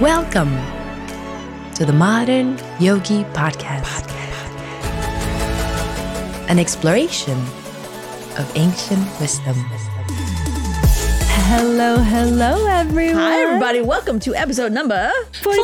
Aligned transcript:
Welcome 0.00 0.52
to 1.74 1.86
the 1.86 1.92
Modern 1.92 2.58
Yogi 2.80 3.22
Podcast, 3.32 4.10
an 6.50 6.58
exploration 6.58 7.38
of 8.36 8.50
ancient 8.56 9.00
wisdom. 9.20 9.54
Hello, 11.46 11.98
hello, 11.98 12.66
everyone. 12.66 13.14
Hi, 13.22 13.42
everybody. 13.42 13.82
Welcome 13.82 14.18
to 14.20 14.34
episode 14.34 14.72
number 14.72 15.12
45. 15.42 15.54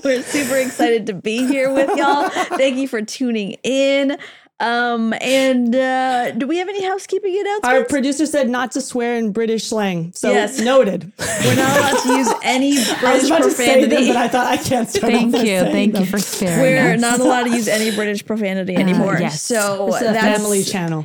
We're 0.04 0.22
super 0.22 0.56
excited 0.56 1.06
to 1.06 1.14
be 1.14 1.46
here 1.46 1.72
with 1.72 1.88
y'all. 1.96 2.28
Thank 2.28 2.76
you 2.76 2.86
for 2.86 3.00
tuning 3.00 3.52
in. 3.62 4.18
Um, 4.60 5.14
and 5.20 5.72
uh, 5.74 6.32
do 6.32 6.46
we 6.48 6.58
have 6.58 6.68
any 6.68 6.84
housekeeping 6.84 7.32
announcements? 7.38 7.68
Our 7.68 7.84
producer 7.84 8.26
said 8.26 8.48
not 8.48 8.72
to 8.72 8.80
swear 8.80 9.16
in 9.16 9.30
British 9.30 9.64
slang. 9.68 10.12
So 10.14 10.32
Yes. 10.32 10.58
noted. 10.60 11.12
We're 11.44 11.54
not 11.54 11.76
allowed 11.78 12.02
to 12.02 12.16
use 12.16 12.32
any 12.42 12.72
I 12.78 12.78
was 12.78 12.98
British 12.98 13.26
about 13.30 13.42
to 13.44 13.50
say 13.52 13.80
them, 13.82 13.88
profanity. 13.88 14.08
but 14.08 14.16
I 14.16 14.26
thought 14.28 14.46
I 14.48 14.56
can't 14.56 14.88
start 14.88 15.12
Thank 15.12 15.34
off 15.34 15.44
you. 15.44 15.60
Thank 15.60 15.92
them. 15.92 16.02
you 16.02 16.08
for 16.10 16.18
sparing 16.18 16.60
We're 16.60 16.94
us. 16.94 17.00
not 17.00 17.20
allowed 17.20 17.44
to 17.44 17.50
use 17.50 17.68
any 17.68 17.94
British 17.94 18.26
profanity 18.26 18.74
anymore. 18.74 19.16
yes. 19.20 19.42
So 19.42 19.88
It's 19.88 20.00
a 20.00 20.04
that's 20.12 20.38
family 20.42 20.64
channel. 20.64 21.04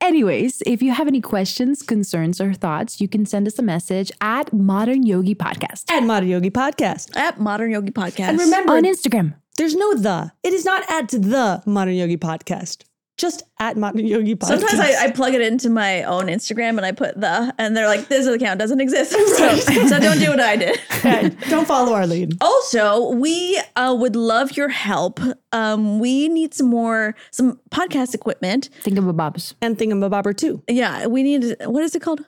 Anyways, 0.00 0.62
if 0.66 0.82
you 0.82 0.92
have 0.92 1.08
any 1.08 1.20
questions, 1.20 1.82
concerns, 1.82 2.40
or 2.40 2.52
thoughts, 2.52 3.00
you 3.00 3.08
can 3.08 3.24
send 3.26 3.46
us 3.48 3.58
a 3.58 3.62
message 3.62 4.12
at 4.20 4.52
Modern 4.52 5.04
Yogi 5.04 5.34
Podcast 5.34 5.90
At 5.90 6.04
Modern 6.04 6.28
Yogi 6.28 6.50
Podcast. 6.50 7.16
at 7.16 7.40
Modern 7.40 7.70
Yogi 7.72 7.90
Podcast. 7.90 8.28
And 8.28 8.38
remember, 8.38 8.74
on 8.74 8.84
Instagram. 8.84 9.34
There's 9.56 9.74
no 9.74 9.94
the. 9.94 10.32
It 10.42 10.52
is 10.52 10.64
not 10.64 10.88
at 10.88 11.08
the 11.08 11.62
Modern 11.66 11.94
Yogi 11.94 12.16
Podcast. 12.16 12.84
Just 13.16 13.44
at 13.58 13.78
Modern 13.78 14.06
Yogi 14.06 14.34
Podcast. 14.34 14.60
Sometimes 14.60 14.78
I, 14.78 15.04
I 15.04 15.10
plug 15.10 15.32
it 15.32 15.40
into 15.40 15.70
my 15.70 16.02
own 16.02 16.26
Instagram 16.26 16.76
and 16.76 16.84
I 16.84 16.92
put 16.92 17.18
the, 17.18 17.54
and 17.58 17.74
they're 17.74 17.86
like, 17.86 18.08
this 18.08 18.26
account 18.26 18.58
doesn't 18.58 18.80
exist. 18.80 19.16
So, 19.36 19.56
so 19.56 19.98
don't 19.98 20.18
do 20.18 20.30
what 20.30 20.40
I 20.40 20.56
did. 20.56 20.78
Okay, 20.98 21.30
don't 21.48 21.66
follow 21.68 21.92
our 21.92 22.06
lead. 22.06 22.36
Also, 22.40 23.10
we 23.12 23.60
uh, 23.76 23.94
would 23.96 24.16
love 24.16 24.56
your 24.56 24.68
help. 24.68 25.20
Um, 25.52 26.00
we 26.00 26.28
need 26.28 26.52
some 26.52 26.66
more 26.66 27.14
some 27.30 27.60
podcast 27.70 28.12
equipment. 28.12 28.70
Think 28.82 28.98
of 28.98 29.06
a 29.06 29.12
bobs. 29.12 29.54
And 29.62 29.78
think 29.78 29.92
of 29.92 30.02
a 30.02 30.10
bobber 30.10 30.32
too. 30.32 30.62
Yeah, 30.68 31.06
we 31.06 31.22
need 31.22 31.54
what 31.64 31.84
is 31.84 31.94
it 31.94 32.00
called? 32.00 32.24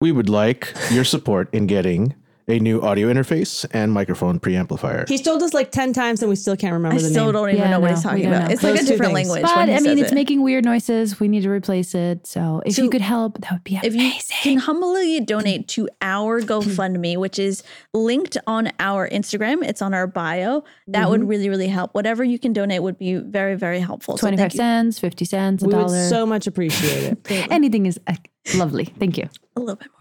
We 0.00 0.12
would 0.12 0.28
like 0.28 0.74
your 0.90 1.04
support 1.04 1.48
in 1.54 1.66
getting 1.66 2.14
a 2.48 2.58
new 2.60 2.80
audio 2.80 3.12
interface 3.12 3.66
and 3.72 3.92
microphone 3.92 4.38
preamplifier. 4.38 5.08
He's 5.08 5.20
told 5.22 5.42
us 5.42 5.52
like 5.52 5.72
10 5.72 5.92
times 5.92 6.22
and 6.22 6.28
we 6.28 6.36
still 6.36 6.56
can't 6.56 6.72
remember 6.74 6.96
I 6.96 7.00
the 7.00 7.08
still 7.08 7.24
name. 7.24 7.32
don't 7.32 7.48
even 7.50 7.60
Yeah, 7.60 7.70
know 7.70 7.80
what 7.80 7.90
he's 7.90 8.02
talking 8.04 8.26
about. 8.26 8.44
know. 8.48 8.52
It's 8.54 8.62
like 8.62 8.74
a 8.80 8.84
different 8.84 9.14
things. 9.14 9.28
language. 9.30 9.42
But 9.42 9.68
I 9.68 9.80
mean, 9.80 9.98
it's 9.98 10.12
it. 10.12 10.14
making 10.14 10.42
weird 10.42 10.64
noises. 10.64 11.18
We 11.18 11.26
need 11.26 11.42
to 11.42 11.50
replace 11.50 11.92
it. 11.94 12.24
So 12.26 12.62
if 12.64 12.74
So 12.76 12.84
you 12.84 12.90
could 12.90 13.00
help, 13.00 13.40
that 13.40 13.50
would 13.52 13.64
be 13.64 13.76
if 13.82 13.94
you 13.94 14.00
amazing. 14.00 14.36
can 14.42 14.56
humbly 14.58 15.18
donate 15.20 15.66
to 15.68 15.88
our 16.00 16.40
GoFundMe, 16.40 17.16
which 17.16 17.38
is 17.40 17.64
linked 17.92 18.36
on 18.46 18.70
our 18.78 19.08
Instagram, 19.08 19.64
it's 19.66 19.82
on 19.82 19.92
our 19.92 20.06
bio. 20.06 20.62
That 20.86 21.02
Mm-hmm. 21.02 21.10
would 21.10 21.28
really, 21.28 21.48
really 21.48 21.68
help. 21.68 21.94
Whatever 21.94 22.22
you 22.22 22.38
can 22.38 22.52
donate 22.52 22.80
would 22.82 22.96
be 22.98 23.16
very, 23.16 23.56
very 23.56 23.80
helpful. 23.80 24.16
So 24.16 24.20
25 24.20 24.38
thank 24.42 24.54
you. 24.54 24.58
cents, 24.58 24.98
50 25.00 25.24
cents, 25.24 25.62
a 25.62 25.66
We 25.66 25.74
would 25.74 25.80
dollar. 25.86 26.08
so 26.08 26.24
much 26.24 26.46
appreciate 26.46 27.16
it. 27.28 27.48
Anything 27.50 27.86
is 27.86 27.98
uh, 28.06 28.14
lovely. 28.54 28.84
Thank 28.84 29.18
you. 29.18 29.28
a 29.56 29.60
little 29.60 29.74
bit 29.74 29.88
more 29.88 29.88
than 29.88 29.90
that. 29.90 29.95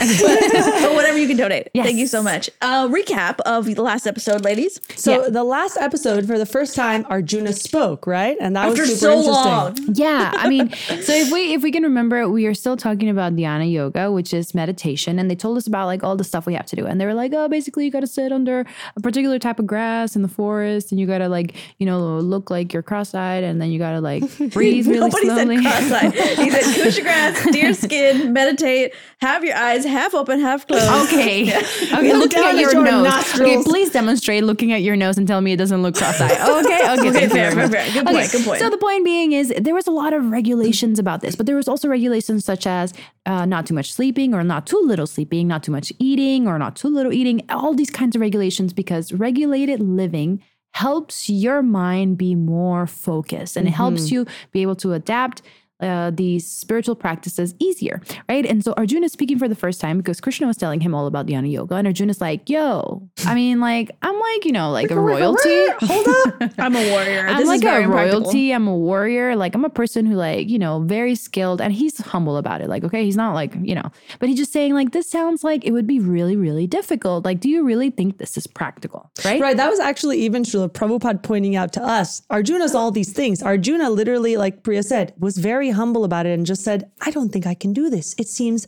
but 0.80 0.94
whatever 0.94 1.18
you 1.18 1.28
can 1.28 1.36
donate. 1.36 1.68
Yes. 1.74 1.86
Thank 1.86 1.98
you 1.98 2.06
so 2.06 2.22
much. 2.22 2.48
Uh, 2.62 2.88
recap 2.88 3.40
of 3.40 3.66
the 3.66 3.82
last 3.82 4.06
episode, 4.06 4.42
ladies. 4.44 4.80
So 4.96 5.28
the 5.30 5.44
last 5.44 5.76
episode, 5.76 6.26
for 6.26 6.38
the 6.38 6.46
first 6.46 6.74
time, 6.74 7.06
Arjuna 7.10 7.52
spoke, 7.52 8.06
right? 8.06 8.36
And 8.40 8.56
that 8.56 8.68
After 8.68 8.82
was 8.82 8.98
super 8.98 9.00
so 9.00 9.18
interesting. 9.18 9.86
long. 9.86 9.94
yeah 9.94 10.32
i 10.36 10.48
mean 10.48 10.70
so 11.02 11.12
if 11.12 11.30
we 11.30 11.52
if 11.54 11.62
we 11.62 11.70
can 11.72 11.82
remember 11.82 12.28
we 12.28 12.46
are 12.46 12.54
still 12.54 12.76
talking 12.76 13.08
about 13.08 13.34
dhyana 13.34 13.70
yoga 13.70 14.10
which 14.10 14.32
is 14.32 14.54
meditation 14.54 15.18
and 15.18 15.30
they 15.30 15.34
told 15.34 15.56
us 15.56 15.66
about 15.66 15.86
like 15.86 16.02
all 16.02 16.16
the 16.16 16.24
stuff 16.24 16.46
we 16.46 16.54
have 16.54 16.66
to 16.66 16.76
do 16.76 16.86
and 16.86 17.00
they 17.00 17.06
were 17.06 17.14
like 17.14 17.32
oh 17.34 17.48
basically 17.48 17.84
you 17.84 17.90
got 17.90 18.00
to 18.00 18.06
sit 18.06 18.32
under 18.32 18.64
a 18.96 19.00
particular 19.00 19.38
type 19.38 19.58
of 19.58 19.66
grass 19.66 20.16
in 20.16 20.22
the 20.22 20.28
forest 20.28 20.90
and 20.92 21.00
you 21.00 21.06
got 21.06 21.18
to 21.18 21.28
like 21.28 21.54
you 21.78 21.86
know 21.86 22.18
look 22.18 22.50
like 22.50 22.72
you're 22.72 22.82
cross-eyed 22.82 23.44
and 23.44 23.60
then 23.60 23.70
you 23.70 23.78
got 23.78 23.92
to 23.92 24.00
like 24.00 24.22
breathe 24.52 24.86
really 24.86 25.00
Nobody 25.10 25.26
slowly 25.26 25.62
said 25.62 25.90
cross-eyed. 25.90 26.38
He 26.38 26.50
said 26.50 26.74
cushion 26.82 27.04
grass, 27.04 27.50
deer 27.52 27.74
skin, 27.74 28.32
meditate, 28.32 28.94
have 29.20 29.44
your 29.44 29.56
eyes 29.56 29.84
half 29.90 30.14
open, 30.14 30.40
half 30.40 30.66
closed. 30.66 31.12
Okay. 31.12 31.52
Okay. 31.90 32.12
Look 32.12 32.32
looking 32.32 32.44
at 32.44 32.56
your, 32.56 32.72
your 32.72 32.84
nose. 32.84 33.04
nostrils. 33.04 33.40
Okay, 33.40 33.62
please 33.64 33.90
demonstrate 33.90 34.44
looking 34.44 34.72
at 34.72 34.82
your 34.82 34.96
nose 34.96 35.18
and 35.18 35.26
tell 35.26 35.40
me 35.40 35.52
it 35.52 35.56
doesn't 35.56 35.82
look 35.82 35.96
cross-eyed. 35.96 36.30
Okay. 36.40 36.80
Okay. 36.92 37.08
Okay, 37.10 37.28
fair, 37.28 37.50
very 37.50 37.68
fair, 37.68 37.84
fair. 37.84 37.92
Good 37.92 38.06
point, 38.06 38.32
good 38.32 38.44
point. 38.44 38.60
So 38.60 38.70
the 38.70 38.78
point 38.78 39.04
being 39.04 39.32
is 39.32 39.52
there 39.58 39.74
was 39.74 39.86
a 39.86 39.90
lot 39.90 40.12
of 40.12 40.30
regulations 40.30 40.98
about 40.98 41.20
this, 41.20 41.34
but 41.36 41.46
there 41.46 41.56
was 41.56 41.68
also 41.68 41.88
regulations 41.88 42.44
such 42.44 42.66
as 42.66 42.94
uh, 43.26 43.44
not 43.44 43.66
too 43.66 43.74
much 43.74 43.92
sleeping 43.92 44.34
or 44.34 44.44
not 44.44 44.66
too 44.66 44.80
little 44.84 45.06
sleeping, 45.06 45.48
not 45.48 45.62
too 45.62 45.72
much 45.72 45.92
eating 45.98 46.46
or 46.46 46.58
not 46.58 46.76
too 46.76 46.88
little 46.88 47.12
eating. 47.12 47.42
All 47.50 47.74
these 47.74 47.90
kinds 47.90 48.14
of 48.14 48.20
regulations 48.20 48.72
because 48.72 49.12
regulated 49.12 49.80
living 49.80 50.42
helps 50.72 51.28
your 51.28 51.62
mind 51.62 52.16
be 52.16 52.34
more 52.34 52.86
focused 52.86 53.56
and 53.56 53.66
it 53.66 53.72
helps 53.72 54.10
you 54.10 54.26
be 54.52 54.62
able 54.62 54.76
to 54.76 54.92
adapt 54.92 55.42
uh, 55.80 56.10
these 56.10 56.46
spiritual 56.46 56.94
practices 56.94 57.54
easier, 57.58 58.00
right? 58.28 58.46
And 58.46 58.64
so 58.64 58.74
Arjuna 58.76 59.06
is 59.06 59.12
speaking 59.12 59.38
for 59.38 59.48
the 59.48 59.54
first 59.54 59.80
time 59.80 59.98
because 59.98 60.20
Krishna 60.20 60.46
was 60.46 60.56
telling 60.56 60.80
him 60.80 60.94
all 60.94 61.06
about 61.06 61.26
Dhyana 61.26 61.50
Yoga, 61.50 61.76
and 61.76 61.86
Arjuna's 61.86 62.20
like, 62.20 62.48
"Yo, 62.48 63.08
I 63.26 63.34
mean, 63.34 63.60
like, 63.60 63.90
I'm 64.02 64.18
like, 64.18 64.44
you 64.44 64.52
know, 64.52 64.70
like 64.70 64.90
a 64.90 64.98
royalty. 64.98 65.66
Hold 65.80 66.08
up. 66.08 66.52
I'm 66.58 66.76
a 66.76 66.90
warrior. 66.90 67.26
I'm 67.26 67.38
this 67.38 67.48
like 67.48 67.64
is 67.64 67.84
a 67.84 67.88
royalty. 67.88 68.52
I'm 68.52 68.66
a 68.68 68.76
warrior. 68.76 69.36
Like 69.36 69.54
I'm 69.54 69.64
a 69.64 69.70
person 69.70 70.06
who 70.06 70.14
like, 70.14 70.48
you 70.48 70.58
know, 70.58 70.80
very 70.80 71.14
skilled 71.14 71.60
and 71.60 71.72
he's 71.72 71.98
humble 71.98 72.36
about 72.36 72.60
it. 72.60 72.68
Like, 72.68 72.84
okay, 72.84 73.04
he's 73.04 73.16
not 73.16 73.34
like, 73.34 73.54
you 73.60 73.74
know, 73.74 73.90
but 74.18 74.28
he's 74.28 74.38
just 74.38 74.52
saying 74.52 74.74
like 74.74 74.92
this 74.92 75.08
sounds 75.08 75.44
like 75.44 75.64
it 75.64 75.72
would 75.72 75.86
be 75.86 76.00
really, 76.00 76.36
really 76.36 76.66
difficult. 76.66 77.24
Like, 77.24 77.40
do 77.40 77.48
you 77.48 77.64
really 77.64 77.90
think 77.90 78.18
this 78.18 78.36
is 78.36 78.46
practical? 78.46 79.10
Right? 79.24 79.40
Right. 79.40 79.56
That 79.56 79.70
was 79.70 79.80
actually 79.80 80.20
even 80.20 80.42
Srila 80.42 80.70
Prabhupada 80.70 81.22
pointing 81.22 81.56
out 81.56 81.72
to 81.74 81.82
us. 81.82 82.22
Arjuna's 82.30 82.74
all 82.74 82.90
these 82.90 83.12
things. 83.12 83.42
Arjuna 83.42 83.90
literally, 83.90 84.36
like 84.36 84.62
Priya 84.62 84.82
said, 84.82 85.14
was 85.18 85.38
very 85.38 85.69
humble 85.70 86.04
about 86.04 86.26
it 86.26 86.30
and 86.30 86.46
just 86.46 86.62
said, 86.62 86.90
I 87.00 87.10
don't 87.10 87.30
think 87.30 87.46
I 87.46 87.54
can 87.54 87.72
do 87.72 87.90
this. 87.90 88.14
It 88.18 88.28
seems 88.28 88.66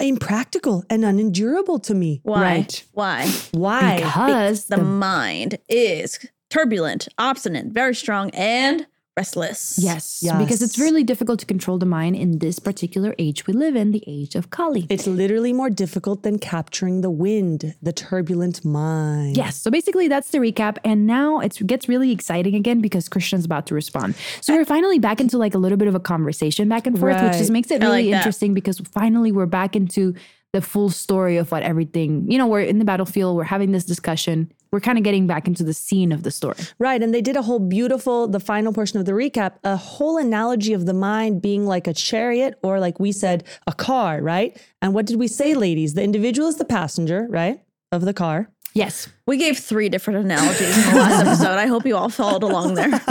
impractical 0.00 0.84
and 0.88 1.04
unendurable 1.04 1.78
to 1.80 1.94
me. 1.94 2.20
Why? 2.22 2.40
Right. 2.40 2.84
Why? 2.92 3.30
Why? 3.52 3.96
Because 3.96 4.66
The 4.66 4.76
the, 4.76 4.84
mind 4.84 5.58
is 5.68 6.18
turbulent, 6.50 7.08
obstinate, 7.18 7.66
very 7.66 7.94
strong, 7.94 8.30
and 8.30 8.86
restless. 9.16 9.78
yes, 9.78 10.20
Yes. 10.22 10.38
because 10.38 10.62
it's 10.62 10.78
really 10.78 11.04
difficult 11.04 11.38
to 11.40 11.46
control 11.46 11.78
the 11.78 11.86
mind 11.86 12.16
in 12.16 12.38
this 12.38 12.58
particular 12.58 13.14
age 13.18 13.46
we 13.46 13.52
live 13.52 13.76
in, 13.76 13.92
the 13.92 14.02
age 14.06 14.34
of 14.34 14.50
Kali. 14.50 14.86
It's 14.88 15.06
literally 15.06 15.52
more 15.52 15.70
difficult 15.70 16.22
than 16.22 16.38
capturing 16.38 17.02
the 17.02 17.10
wind, 17.10 17.74
the 17.82 17.92
turbulent 17.92 18.64
mind. 18.64 19.36
Yes. 19.36 19.56
So 19.56 19.70
basically, 19.70 20.08
that's 20.08 20.30
the 20.30 20.38
recap. 20.38 20.78
And 20.84 21.06
now 21.06 21.40
it 21.40 21.58
gets 21.66 21.88
really 21.88 22.10
exciting 22.10 22.54
again 22.54 22.80
because 22.80 23.08
Krishna's 23.08 23.44
about 23.44 23.66
to 23.66 23.74
respond. 23.74 24.14
So 24.40 24.54
we're 24.54 24.64
finally 24.64 24.98
back 24.98 25.20
into 25.20 25.36
like 25.38 25.54
a 25.54 25.58
little 25.58 25.78
bit 25.78 25.88
of 25.88 25.94
a 25.94 26.00
conversation 26.00 26.68
back 26.68 26.86
and 26.86 26.98
forth, 26.98 27.22
which 27.22 27.34
just 27.34 27.50
makes 27.50 27.70
it 27.70 27.82
I 27.82 27.88
like 27.88 27.96
really 27.98 28.12
interesting 28.12 28.54
because 28.54 28.78
finally 28.92 29.32
we're 29.32 29.46
back 29.46 29.76
into 29.76 30.14
the 30.52 30.60
full 30.60 30.90
story 30.90 31.36
of 31.38 31.50
what 31.50 31.62
everything, 31.62 32.30
you 32.30 32.36
know, 32.38 32.46
we're 32.46 32.60
in 32.60 32.78
the 32.78 32.84
battlefield, 32.84 33.36
we're 33.36 33.44
having 33.44 33.72
this 33.72 33.84
discussion, 33.84 34.52
we're 34.72 34.80
kind 34.80 34.98
of 34.98 35.04
getting 35.04 35.26
back 35.26 35.46
into 35.46 35.62
the 35.62 35.74
scene 35.74 36.10
of 36.10 36.22
the 36.22 36.30
story. 36.30 36.56
Right. 36.78 37.02
And 37.02 37.14
they 37.14 37.20
did 37.20 37.36
a 37.36 37.42
whole 37.42 37.58
beautiful, 37.58 38.26
the 38.26 38.40
final 38.40 38.72
portion 38.72 38.98
of 38.98 39.04
the 39.04 39.12
recap, 39.12 39.52
a 39.62 39.76
whole 39.76 40.16
analogy 40.16 40.72
of 40.72 40.86
the 40.86 40.94
mind 40.94 41.42
being 41.42 41.66
like 41.66 41.86
a 41.86 41.92
chariot 41.92 42.58
or, 42.62 42.80
like 42.80 42.98
we 42.98 43.12
said, 43.12 43.44
a 43.66 43.72
car, 43.72 44.22
right? 44.22 44.58
And 44.80 44.94
what 44.94 45.06
did 45.06 45.18
we 45.18 45.28
say, 45.28 45.54
ladies? 45.54 45.94
The 45.94 46.02
individual 46.02 46.48
is 46.48 46.56
the 46.56 46.64
passenger, 46.64 47.26
right? 47.28 47.60
Of 47.92 48.06
the 48.06 48.14
car. 48.14 48.48
Yes. 48.74 49.08
We 49.26 49.36
gave 49.36 49.58
three 49.58 49.88
different 49.88 50.20
analogies 50.24 50.76
in 50.76 50.94
the 50.94 51.00
last 51.00 51.20
episode. 51.26 51.58
I 51.58 51.66
hope 51.66 51.86
you 51.86 51.96
all 51.96 52.08
followed 52.08 52.42
along 52.42 52.74
there. 52.74 52.90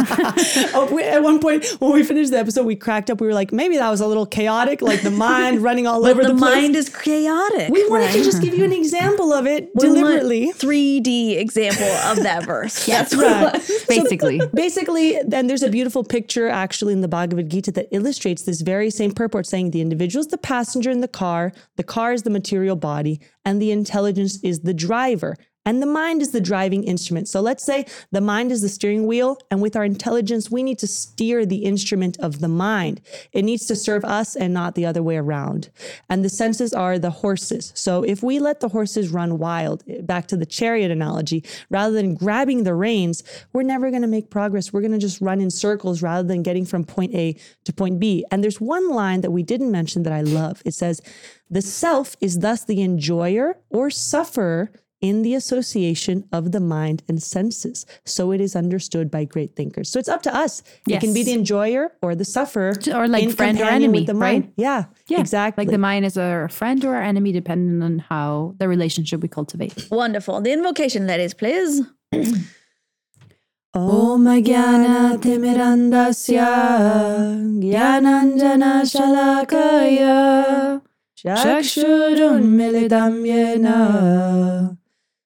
Oh, 0.74 0.88
we, 0.94 1.04
at 1.04 1.22
one 1.22 1.40
point 1.40 1.66
when 1.80 1.92
we 1.94 2.04
finished 2.04 2.31
the 2.31 2.38
episode, 2.40 2.66
we 2.66 2.75
cracked 2.75 3.10
up. 3.10 3.19
We 3.22 3.28
were 3.28 3.34
like, 3.34 3.52
maybe 3.52 3.78
that 3.78 3.90
was 3.90 4.00
a 4.02 4.08
little 4.08 4.25
chaotic, 4.25 4.81
like 4.81 5.02
the 5.02 5.12
mind 5.12 5.60
running 5.63 5.86
all 5.88 6.06
over 6.06 6.22
the, 6.24 6.30
the, 6.34 6.40
place. 6.40 6.56
mind 6.56 6.75
is 6.75 6.90
chaotic. 6.90 7.69
we 7.69 7.88
wanted 7.90 8.12
to 8.13 8.24
just 8.24 8.42
give 8.42 8.54
you 8.56 8.63
an 8.66 8.72
example 8.74 9.34
of 9.34 9.46
it 9.46 9.69
We 9.75 9.88
want 9.88 9.98
deliberately. 10.00 10.52
3D 10.54 11.38
example 11.40 11.86
of 11.86 12.24
that 12.24 12.46
verse. 12.46 12.86
That's 12.86 13.14
Right. 13.16 13.56
it 13.56 13.60
was. 13.60 13.86
Basically. 13.88 14.42
Basically, 14.54 15.19
then 15.25 15.48
there's 15.48 15.64
a 15.64 15.69
beautiful 15.69 16.04
picture 16.04 16.48
actually 16.48 16.94
in 16.94 17.02
the 17.02 17.07
Bhagavad 17.07 17.50
Gita 17.50 17.72
that 17.74 17.88
illustrates 17.92 18.44
this 18.44 18.62
very 18.62 18.90
same 18.90 19.12
purport, 19.12 19.46
saying 19.46 19.72
the 19.72 19.81
individual 19.81 20.22
is 20.22 20.28
the 20.28 20.38
passenger 20.38 20.90
in 20.92 21.02
the 21.02 21.07
car, 21.07 21.52
the 21.78 21.84
car 21.84 22.14
is 22.14 22.24
the 22.24 22.30
material 22.30 22.75
body, 22.75 23.19
and 23.46 23.62
the 23.62 23.72
intelligence 23.72 24.40
is 24.44 24.62
the 24.62 24.74
driver. 24.74 25.36
And 25.66 25.81
the 25.81 25.88
mind 25.88 26.22
is 26.22 26.31
the 26.31 26.42
driving 26.42 26.84
instrument. 26.84 27.28
So 27.28 27.40
let's 27.40 27.63
say 27.63 27.86
the 28.12 28.22
mind 28.22 28.52
is 28.52 28.62
the 28.62 28.69
steering 28.69 29.06
wheel, 29.06 29.38
and 29.52 29.62
with 29.62 29.75
our 29.75 29.84
intelligence, 29.84 30.50
we 30.50 30.63
need 30.63 30.80
to 30.80 30.88
steer 30.88 31.46
the 31.46 31.66
instrument 31.66 32.18
of 32.19 32.40
the 32.40 32.48
mind. 32.48 33.00
It 33.31 33.44
needs 33.44 33.68
to 33.68 33.75
serve 33.75 34.04
us 34.04 34.36
and 34.36 34.54
not 34.54 34.74
the 34.74 34.86
other 34.86 35.04
way 35.04 35.18
around. 35.18 35.69
And 36.10 36.25
the 36.25 36.30
senses 36.30 36.74
are 36.74 36.98
the 36.98 37.12
horses. 37.12 37.72
So 37.75 38.04
if 38.04 38.24
we 38.24 38.40
let 38.40 38.60
the 38.60 38.69
horses 38.69 39.10
run 39.10 39.38
wild, 39.38 39.84
back 40.08 40.28
to 40.28 40.38
the 40.38 40.48
chariot 40.48 40.90
analogy, 40.90 41.44
rather 41.69 41.94
than 41.94 42.16
grabbing 42.16 42.64
the 42.64 42.74
reins, 42.74 43.24
we're 43.54 43.62
never 43.62 43.92
going 43.92 44.02
to 44.02 44.07
make 44.07 44.31
progress. 44.31 44.74
We're 44.74 44.81
going 44.81 44.94
to 44.94 44.98
just 44.98 45.22
run 45.22 45.42
in 45.42 45.52
circles 45.52 46.02
rather 46.02 46.28
than 46.28 46.42
getting 46.42 46.66
from 46.66 46.86
point 46.86 47.14
A 47.14 47.36
to 47.66 47.74
point 47.74 48.00
B. 48.00 48.25
And 48.31 48.44
there's 48.44 48.60
one 48.60 48.90
line 48.90 49.22
that 49.22 49.31
we 49.31 49.44
didn't 49.44 49.72
mention 49.72 50.04
that 50.04 50.14
I 50.14 50.22
love. 50.22 50.64
It 50.66 50.74
says, 50.74 51.02
The 51.52 51.62
self 51.62 52.16
is 52.19 52.40
thus 52.40 52.66
the 52.66 52.81
enjoyer 52.81 53.57
or 53.69 53.92
sufferer 53.92 54.72
in 55.01 55.24
the 55.24 55.33
association 55.36 56.24
of 56.31 56.51
the 56.51 56.59
mind 56.59 57.01
and 57.07 57.21
senses. 57.21 57.86
So 58.06 58.31
it 58.31 58.39
is 58.39 58.56
understood 58.56 59.09
by 59.12 59.25
great 59.25 59.56
thinkers. 59.56 59.89
So 59.89 60.00
it's 60.00 60.07
up 60.07 60.21
to 60.24 60.33
us. 60.36 60.63
It 60.88 61.00
can 61.01 61.13
be 61.13 61.24
the 61.24 61.33
enjoyer 61.33 61.92
or 62.01 62.15
the 62.15 62.25
sufferer. 62.25 62.74
Or 62.94 63.07
like 63.07 63.24
in 63.24 63.31
friend 63.31 63.59
or 63.59 63.65
enemy, 63.65 64.00
with 64.00 64.07
the 64.07 64.13
mind. 64.13 64.44
right? 64.45 64.53
Yeah, 64.57 64.86
Yeah, 65.07 65.19
exactly. 65.19 65.65
Like 65.65 65.71
the 65.71 65.77
mind 65.80 66.06
is 66.06 66.18
our 66.18 66.48
friend 66.50 66.83
or 66.86 66.95
our 66.95 67.01
enemy, 67.01 67.31
depending 67.31 67.81
on 67.81 68.00
how 68.00 68.53
the 68.59 68.68
relationship 68.68 69.21
we 69.21 69.27
cultivate. 69.27 69.88
Wonderful. 69.92 70.42
The 70.42 70.51
invocation, 70.53 71.07
ladies, 71.07 71.33
please. 71.33 71.81
Om 73.74 74.25
Jnana 74.25 75.18
Timirandasya 75.18 76.51
Jnananjana 77.63 78.83
Shalakaya 78.83 80.81
Chakshurunmilitam 81.18 83.24
Yena 83.25 84.77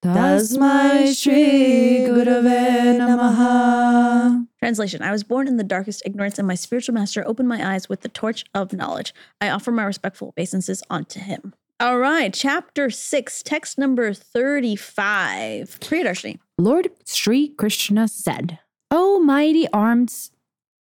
Tasmai 0.06 1.20
Shri 1.20 2.06
Gurave 2.08 3.00
Namaha 3.00 4.46
Translation 4.60 5.02
I 5.02 5.12
was 5.12 5.24
born 5.24 5.48
in 5.48 5.58
the 5.58 5.64
darkest 5.64 6.04
ignorance, 6.06 6.38
and 6.38 6.48
my 6.48 6.54
spiritual 6.54 6.94
master 6.94 7.28
opened 7.28 7.50
my 7.50 7.74
eyes 7.74 7.90
with 7.90 8.02
the 8.02 8.10
torch 8.10 8.46
of 8.54 8.72
knowledge. 8.72 9.14
I 9.42 9.50
offer 9.50 9.72
my 9.72 9.84
respectful 9.84 10.30
obeisances 10.30 10.84
unto 10.92 11.20
him. 11.20 11.56
All 11.80 11.98
right, 11.98 12.32
chapter 12.32 12.92
six, 12.92 13.42
text 13.42 13.80
number 13.80 14.14
35. 14.14 15.80
Priyadarshini. 15.80 16.38
Lord 16.60 16.90
Sri 17.06 17.50
Krishna 17.50 18.08
said, 18.08 18.60
O 18.92 19.20
mighty 19.20 19.68
armed 19.74 20.14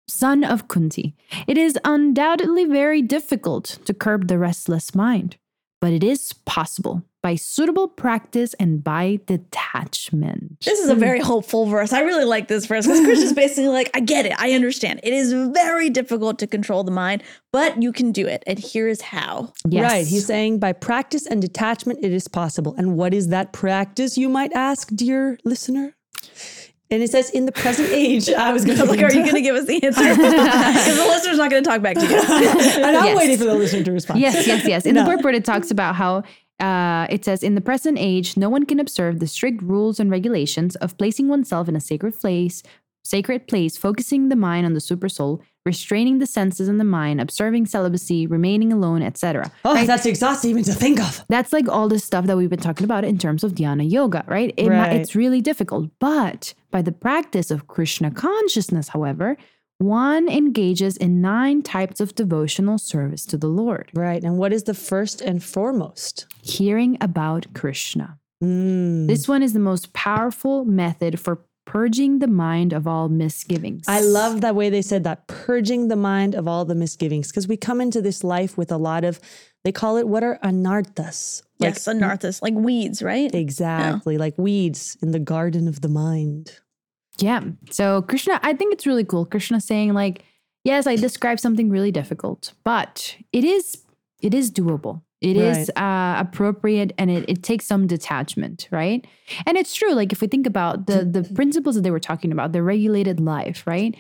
son 0.09 0.45
of 0.45 0.69
Kunti, 0.69 1.17
it 1.49 1.59
is 1.59 1.77
undoubtedly 1.85 2.65
very 2.65 3.03
difficult 3.03 3.79
to 3.85 3.93
curb 3.93 4.29
the 4.29 4.39
restless 4.39 4.95
mind, 4.95 5.37
but 5.81 5.93
it 5.93 6.05
is 6.05 6.33
possible 6.45 7.03
by 7.23 7.35
suitable 7.35 7.89
practice 7.89 8.55
and 8.55 8.83
by 8.83 9.19
detachment. 9.27 10.61
This 10.61 10.79
is 10.79 10.89
a 10.89 10.95
hmm. 10.95 11.01
very 11.01 11.21
hopeful 11.21 11.67
verse. 11.67 11.93
I 11.93 12.01
really 12.01 12.25
like 12.25 12.49
this 12.49 12.67
verse 12.67 12.87
because 12.87 13.01
Krishna's 13.01 13.33
basically 13.35 13.69
like, 13.69 13.91
I 13.95 14.01
get 14.01 14.27
it. 14.27 14.33
I 14.39 14.53
understand. 14.53 15.01
It 15.03 15.13
is 15.13 15.33
very 15.33 15.91
difficult 15.91 16.39
to 16.39 16.47
control 16.47 16.85
the 16.85 16.91
mind, 16.91 17.23
but 17.53 17.83
you 17.83 17.93
can 17.93 18.13
do 18.13 18.27
it. 18.27 18.43
And 18.47 18.59
here 18.59 18.89
is 18.89 19.01
how. 19.01 19.53
Yes. 19.69 19.91
Right. 19.91 20.07
He's 20.07 20.27
saying 20.27 20.59
by 20.59 20.73
practice 20.73 21.27
and 21.27 21.43
detachment, 21.43 21.99
it 22.03 22.13
is 22.13 22.29
possible. 22.29 22.75
And 22.77 22.97
what 22.97 23.13
is 23.13 23.29
that 23.29 23.53
practice, 23.53 24.17
you 24.17 24.29
might 24.29 24.53
ask, 24.53 24.89
dear 24.95 25.39
listener? 25.45 25.95
And 26.93 27.03
it 27.05 27.11
says, 27.11 27.31
in 27.31 27.47
the 27.47 27.53
present 27.53 27.89
age, 27.91 28.29
I 28.31 28.53
was 28.53 28.65
going 28.65 28.77
to 28.77 28.83
I'm 28.83 28.89
like, 28.89 29.01
are 29.01 29.13
you 29.13 29.21
going 29.23 29.35
to 29.37 29.41
give 29.41 29.55
us 29.55 29.67
the 29.67 29.81
answer? 29.85 30.03
Because 30.15 30.97
the 30.97 31.05
listener's 31.05 31.39
not 31.39 31.49
going 31.51 31.63
to 31.63 31.71
talk 31.71 31.83
back 31.83 31.95
to 31.97 32.03
you. 32.05 32.17
And 32.85 32.97
I'm 32.97 33.05
Yes. 33.05 33.17
waiting 33.17 33.39
for 33.39 33.45
the 33.45 33.55
listener 33.55 33.85
to 33.85 33.93
respond. 33.93 34.21
Yes, 34.21 34.45
yes, 34.47 34.67
yes. 34.67 34.87
In 34.87 34.95
No. 34.97 35.05
the 35.05 35.11
purport, 35.17 35.35
it 35.37 35.45
talks 35.45 35.71
about 35.71 35.95
how 35.95 36.25
uh, 36.59 37.07
it 37.09 37.25
says, 37.25 37.43
in 37.43 37.55
the 37.55 37.61
present 37.61 37.97
age, 37.99 38.37
no 38.37 38.49
one 38.51 38.67
can 38.67 38.81
observe 38.81 39.21
the 39.21 39.27
strict 39.27 39.63
rules 39.63 39.99
and 40.01 40.11
regulations 40.11 40.75
of 40.77 40.99
placing 40.99 41.29
oneself 41.29 41.69
in 41.69 41.77
a 41.77 41.81
sacred 41.81 42.19
place, 42.19 42.63
sacred 43.05 43.47
place, 43.47 43.77
focusing 43.79 44.29
the 44.29 44.37
mind 44.37 44.67
on 44.67 44.75
the 44.75 44.81
supersoul, 44.81 45.41
restraining 45.67 46.19
the 46.19 46.27
senses 46.27 46.69
and 46.69 46.81
the 46.81 46.85
mind, 46.85 47.21
observing 47.21 47.67
celibacy, 47.67 48.27
remaining 48.27 48.73
alone, 48.73 49.03
etc. 49.03 49.51
Oh, 49.65 49.85
that's 49.85 50.07
exhausting 50.07 50.51
even 50.51 50.65
to 50.65 50.73
think 50.73 51.01
of. 51.01 51.25
That's 51.29 51.53
like 51.53 51.69
all 51.69 51.89
this 51.89 52.05
stuff 52.05 52.27
that 52.27 52.37
we've 52.37 52.49
been 52.51 52.59
talking 52.61 52.85
about 52.85 53.05
in 53.05 53.19
terms 53.19 53.45
of 53.45 53.53
dhyana 53.55 53.91
yoga, 53.91 54.25
right? 54.27 54.55
It 54.57 54.69
Right. 54.69 54.95
it's 54.97 55.15
really 55.15 55.41
difficult. 55.41 55.91
But 55.99 56.55
by 56.71 56.83
the 56.83 56.93
practice 56.93 57.51
of 57.51 57.67
Krishna 57.67 58.11
consciousness, 58.11 58.89
however, 58.89 59.37
one 59.79 60.29
engages 60.29 60.97
in 60.97 61.21
nine 61.23 61.63
types 61.63 62.01
of 62.01 62.15
devotional 62.15 62.79
service 62.79 63.25
to 63.27 63.37
the 63.39 63.49
Lord, 63.49 63.91
Right. 63.95 64.23
And 64.23 64.37
what 64.39 64.53
is 64.53 64.65
the 64.65 64.75
first 64.75 65.21
and 65.21 65.43
foremost? 65.43 66.27
hearing 66.43 66.97
about 67.01 67.47
Krishna. 67.55 68.19
Mm. 68.43 69.07
This 69.07 69.29
one 69.29 69.43
is 69.43 69.53
the 69.53 69.59
most 69.61 69.93
powerful 69.93 70.65
method 70.65 71.21
for 71.21 71.41
purging 71.71 72.19
the 72.19 72.27
mind 72.27 72.73
of 72.73 72.89
all 72.89 73.09
misgivings. 73.09 73.85
I 73.87 74.01
love 74.01 74.41
that 74.41 74.57
way 74.57 74.71
they 74.71 74.83
said 74.83 75.05
that, 75.05 75.29
purging 75.29 75.87
the 75.87 75.95
mind 75.95 76.35
of 76.35 76.49
all 76.49 76.65
the 76.65 76.75
misgivings. 76.75 77.29
Because 77.29 77.47
we 77.47 77.57
come 77.57 77.81
into 77.81 78.03
this 78.03 78.25
life 78.25 78.59
with 78.59 78.73
a 78.73 78.77
lot 78.77 79.05
of, 79.05 79.21
they 79.63 79.71
call 79.71 79.97
it, 79.97 80.09
what 80.09 80.25
are 80.25 80.37
anarthas? 80.43 81.43
Like, 81.61 81.75
yes, 81.75 81.87
anarthas, 81.87 82.43
like 82.43 82.55
weeds, 82.55 83.05
right? 83.05 83.33
Exactly. 83.33 84.19
Like 84.19 84.37
weeds 84.37 84.97
in 85.01 85.13
the 85.13 85.21
garden 85.21 85.69
of 85.69 85.81
the 85.81 85.89
mind. 85.89 86.59
Yeah. 87.19 87.43
So 87.71 88.03
Krishna, 88.03 88.41
I 88.43 88.53
think 88.55 88.73
it's 88.73 88.87
really 88.87 89.05
cool. 89.05 89.25
Krishna 89.25 89.61
saying 89.61 89.95
like, 89.95 90.25
yes, 90.65 90.89
I 90.89 90.97
described 90.97 91.39
something 91.39 91.71
really 91.71 91.93
difficult, 91.93 92.53
but 92.65 93.17
it 93.33 93.45
is 93.45 93.85
it 94.21 94.35
is 94.35 94.51
doable. 94.51 95.03
It 95.21 95.37
is 95.37 95.71
uh, 95.77 96.15
appropriate 96.19 96.93
and 96.97 97.11
it, 97.11 97.29
it 97.29 97.43
takes 97.43 97.67
some 97.67 97.87
detachment, 97.87 98.69
right? 98.71 99.07
And 99.47 99.59
it's 99.59 99.75
true. 99.75 99.93
Like 99.93 100.13
if 100.13 100.21
we 100.23 100.29
think 100.29 100.47
about 100.47 100.87
the 100.87 101.05
the 101.05 101.23
principles 101.35 101.75
that 101.75 101.83
they 101.83 101.91
were 101.91 102.01
talking 102.01 102.33
about, 102.33 102.53
the 102.53 102.63
regulated 102.63 103.21
life, 103.21 103.67
right? 103.67 103.95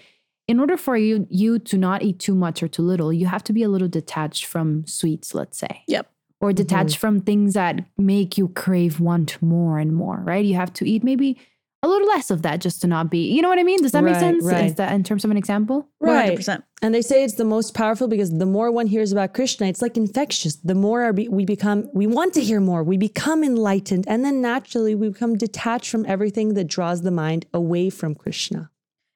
In 0.48 0.58
order 0.58 0.76
for 0.76 0.96
you 0.96 1.26
you 1.30 1.58
to 1.58 1.76
not 1.76 2.02
eat 2.02 2.18
too 2.18 2.34
much 2.34 2.62
or 2.62 2.68
too 2.68 2.82
little, 2.82 3.12
you 3.12 3.26
have 3.26 3.44
to 3.44 3.52
be 3.52 3.62
a 3.62 3.68
little 3.68 3.88
detached 3.88 4.46
from 4.46 4.86
sweets, 4.86 5.34
let's 5.34 5.58
say 5.58 5.82
Yep. 5.88 6.10
or 6.40 6.52
detached 6.52 6.96
from 6.96 7.20
things 7.20 7.52
that 7.54 7.84
make 7.98 8.38
you 8.38 8.48
crave 8.48 8.98
want 8.98 9.40
more 9.42 9.78
and 9.78 9.94
more, 9.94 10.22
right? 10.24 10.44
You 10.44 10.54
have 10.54 10.72
to 10.74 10.88
eat 10.88 11.04
maybe 11.04 11.36
a 11.82 11.88
little 11.88 12.08
less 12.08 12.30
of 12.30 12.42
that 12.42 12.60
just 12.60 12.82
to 12.82 12.86
not 12.86 13.10
be, 13.10 13.32
you 13.32 13.40
know 13.40 13.48
what 13.48 13.58
I 13.58 13.62
mean? 13.62 13.82
Does 13.82 13.92
that 13.92 14.04
make 14.04 14.16
sense? 14.16 14.44
right. 14.44 14.66
Is 14.66 14.74
that 14.74 14.92
in 14.92 15.02
terms 15.02 15.24
of 15.24 15.30
an 15.30 15.36
example? 15.36 15.88
100%. 16.02 16.62
And 16.82 16.94
they 16.94 17.00
say 17.00 17.24
it's 17.24 17.34
the 17.34 17.44
most 17.44 17.74
powerful 17.74 18.06
because 18.06 18.36
the 18.36 18.46
more 18.46 18.70
one 18.70 18.86
hears 18.86 19.12
about 19.12 19.32
Krishna, 19.32 19.66
it's 19.66 19.80
like 19.80 19.96
infectious. 19.96 20.56
The 20.56 20.74
more 20.74 21.02
our 21.02 21.12
be- 21.12 21.28
we 21.28 21.46
become, 21.46 21.88
we 21.94 22.06
want 22.06 22.34
to 22.34 22.42
hear 22.42 22.60
more. 22.60 22.82
We 22.82 22.98
become 22.98 23.42
enlightened. 23.42 24.04
And 24.08 24.24
then 24.24 24.42
naturally, 24.42 24.94
we 24.94 25.08
become 25.08 25.36
detached 25.36 25.90
from 25.90 26.04
everything 26.06 26.54
that 26.54 26.64
draws 26.64 27.02
the 27.02 27.10
mind 27.10 27.46
away 27.54 27.88
from 27.88 28.14
Krishna. 28.14 28.70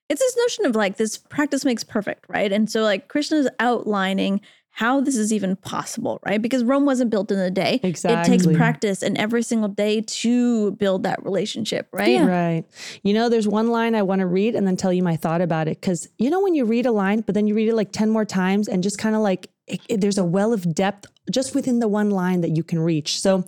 It's 0.08 0.20
this 0.20 0.36
notion 0.36 0.66
of 0.66 0.76
like 0.76 0.96
this 0.96 1.18
practice 1.18 1.64
makes 1.64 1.84
perfect, 1.84 2.26
right? 2.28 2.52
And 2.52 2.70
so 2.70 2.82
like 2.82 3.08
Krishna's 3.08 3.48
outlining 3.58 4.40
how 4.76 5.00
this 5.00 5.16
is 5.16 5.32
even 5.32 5.54
possible, 5.54 6.18
right? 6.26 6.42
Because 6.42 6.64
Rome 6.64 6.84
wasn't 6.84 7.08
built 7.10 7.30
in 7.30 7.38
a 7.38 7.48
day. 7.50 7.78
Exactly. 7.84 8.34
It 8.34 8.38
takes 8.42 8.56
practice 8.56 9.02
and 9.04 9.16
every 9.16 9.42
single 9.44 9.68
day 9.68 10.00
to 10.00 10.72
build 10.72 11.04
that 11.04 11.24
relationship, 11.24 11.86
right? 11.92 12.20
Right. 12.20 12.64
You 13.04 13.14
know, 13.14 13.28
there's 13.28 13.46
one 13.46 13.68
line 13.68 13.94
I 13.94 14.02
want 14.02 14.18
to 14.18 14.26
read 14.26 14.56
and 14.56 14.66
then 14.66 14.76
tell 14.76 14.92
you 14.92 15.04
my 15.04 15.14
thought 15.14 15.40
about 15.40 15.68
it. 15.68 15.80
Cause 15.80 16.08
you 16.18 16.28
know, 16.28 16.40
when 16.42 16.54
you 16.56 16.64
read 16.64 16.86
a 16.86 16.90
line, 16.92 17.20
but 17.20 17.36
then 17.36 17.46
you 17.46 17.54
read 17.54 17.68
it 17.68 17.74
like 17.76 17.92
10 17.92 18.10
more 18.10 18.24
times 18.24 18.66
and 18.66 18.82
just 18.82 18.98
kind 18.98 19.14
of 19.14 19.22
like 19.22 19.48
it, 19.68 19.80
it- 19.88 20.00
there's 20.00 20.18
a 20.18 20.24
well 20.24 20.52
of 20.52 20.74
depth 20.74 21.06
just 21.30 21.54
within 21.54 21.78
the 21.78 21.86
one 21.88 22.10
line 22.10 22.40
that 22.40 22.56
you 22.56 22.64
can 22.64 22.80
reach. 22.80 23.20
So 23.20 23.44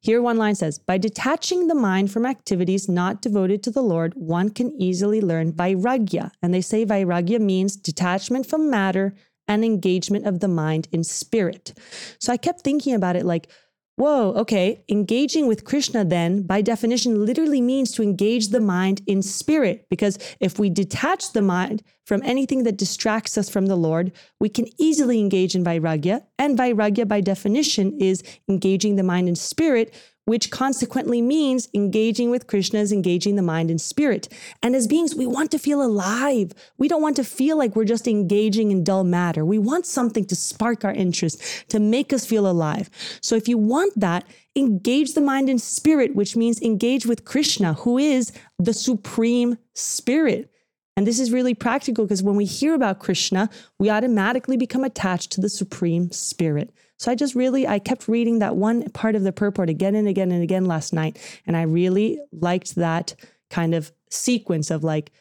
here 0.00 0.20
one 0.20 0.36
line 0.36 0.56
says, 0.56 0.78
by 0.78 0.98
detaching 0.98 1.68
the 1.68 1.74
mind 1.74 2.12
from 2.12 2.26
activities 2.26 2.86
not 2.86 3.22
devoted 3.22 3.62
to 3.62 3.70
the 3.70 3.82
Lord, 3.82 4.12
one 4.14 4.50
can 4.50 4.78
easily 4.78 5.22
learn 5.22 5.52
vairagya. 5.54 6.32
And 6.42 6.52
they 6.52 6.60
say 6.60 6.84
vairagya 6.84 7.40
means 7.40 7.76
detachment 7.76 8.44
from 8.46 8.68
matter 8.70 9.14
and 9.48 9.64
engagement 9.64 10.26
of 10.26 10.40
the 10.40 10.48
mind 10.48 10.88
in 10.92 11.04
spirit. 11.04 11.72
So 12.18 12.32
I 12.32 12.36
kept 12.36 12.60
thinking 12.60 12.94
about 12.94 13.16
it 13.16 13.24
like, 13.24 13.48
Whoa, 13.96 14.34
okay. 14.34 14.84
Engaging 14.90 15.46
with 15.46 15.64
Krishna, 15.64 16.04
then, 16.04 16.42
by 16.42 16.60
definition, 16.60 17.24
literally 17.24 17.62
means 17.62 17.92
to 17.92 18.02
engage 18.02 18.48
the 18.48 18.60
mind 18.60 19.00
in 19.06 19.22
spirit. 19.22 19.86
Because 19.88 20.18
if 20.38 20.58
we 20.58 20.68
detach 20.68 21.32
the 21.32 21.40
mind 21.40 21.82
from 22.04 22.22
anything 22.22 22.64
that 22.64 22.76
distracts 22.76 23.38
us 23.38 23.48
from 23.48 23.66
the 23.66 23.76
Lord, 23.76 24.12
we 24.38 24.50
can 24.50 24.66
easily 24.78 25.18
engage 25.18 25.54
in 25.54 25.64
Vairagya. 25.64 26.24
And 26.38 26.58
Vairagya, 26.58 27.08
by 27.08 27.22
definition, 27.22 27.98
is 27.98 28.22
engaging 28.50 28.96
the 28.96 29.02
mind 29.02 29.30
in 29.30 29.34
spirit, 29.34 29.94
which 30.26 30.50
consequently 30.50 31.22
means 31.22 31.68
engaging 31.72 32.30
with 32.30 32.48
Krishna 32.48 32.80
is 32.80 32.92
engaging 32.92 33.36
the 33.36 33.42
mind 33.42 33.70
and 33.70 33.80
spirit. 33.80 34.28
And 34.62 34.76
as 34.76 34.86
beings, 34.86 35.14
we 35.14 35.26
want 35.26 35.50
to 35.52 35.58
feel 35.58 35.80
alive. 35.80 36.52
We 36.78 36.88
don't 36.88 37.00
want 37.00 37.16
to 37.16 37.24
feel 37.24 37.56
like 37.56 37.74
we're 37.74 37.84
just 37.84 38.08
engaging 38.08 38.72
in 38.72 38.84
dull 38.84 39.04
matter. 39.04 39.44
We 39.44 39.58
want 39.58 39.86
something 39.86 40.24
to 40.26 40.36
spark 40.36 40.84
our 40.84 40.92
interest, 40.92 41.68
to 41.70 41.78
make 41.78 42.12
us 42.12 42.26
feel 42.26 42.46
alive. 42.46 42.90
So 43.20 43.36
if 43.36 43.48
you 43.48 43.56
want 43.56 43.98
that, 43.98 44.24
engage 44.56 45.14
the 45.14 45.20
mind 45.20 45.48
and 45.48 45.60
spirit, 45.60 46.16
which 46.16 46.34
means 46.36 46.60
engage 46.60 47.06
with 47.06 47.24
Krishna, 47.24 47.74
who 47.74 47.96
is 47.96 48.32
the 48.58 48.74
supreme 48.74 49.58
spirit. 49.74 50.50
And 50.96 51.06
this 51.06 51.20
is 51.20 51.30
really 51.30 51.54
practical 51.54 52.04
because 52.04 52.22
when 52.22 52.36
we 52.36 52.46
hear 52.46 52.74
about 52.74 52.98
Krishna, 52.98 53.50
we 53.78 53.90
automatically 53.90 54.56
become 54.56 54.82
attached 54.82 55.30
to 55.32 55.40
the 55.42 55.50
Supreme 55.50 56.10
Spirit. 56.10 56.72
So 56.98 57.10
I 57.10 57.14
just 57.14 57.34
really, 57.34 57.66
I 57.66 57.78
kept 57.78 58.08
reading 58.08 58.38
that 58.38 58.56
one 58.56 58.88
part 58.90 59.14
of 59.14 59.22
the 59.22 59.32
purport 59.32 59.68
again 59.68 59.94
and 59.94 60.08
again 60.08 60.30
and 60.30 60.42
again 60.42 60.64
last 60.64 60.92
night. 60.92 61.18
And 61.46 61.56
I 61.56 61.62
really 61.62 62.18
liked 62.32 62.74
that 62.76 63.14
kind 63.50 63.74
of 63.74 63.92
sequence 64.10 64.70
of 64.70 64.82
like 64.82 65.12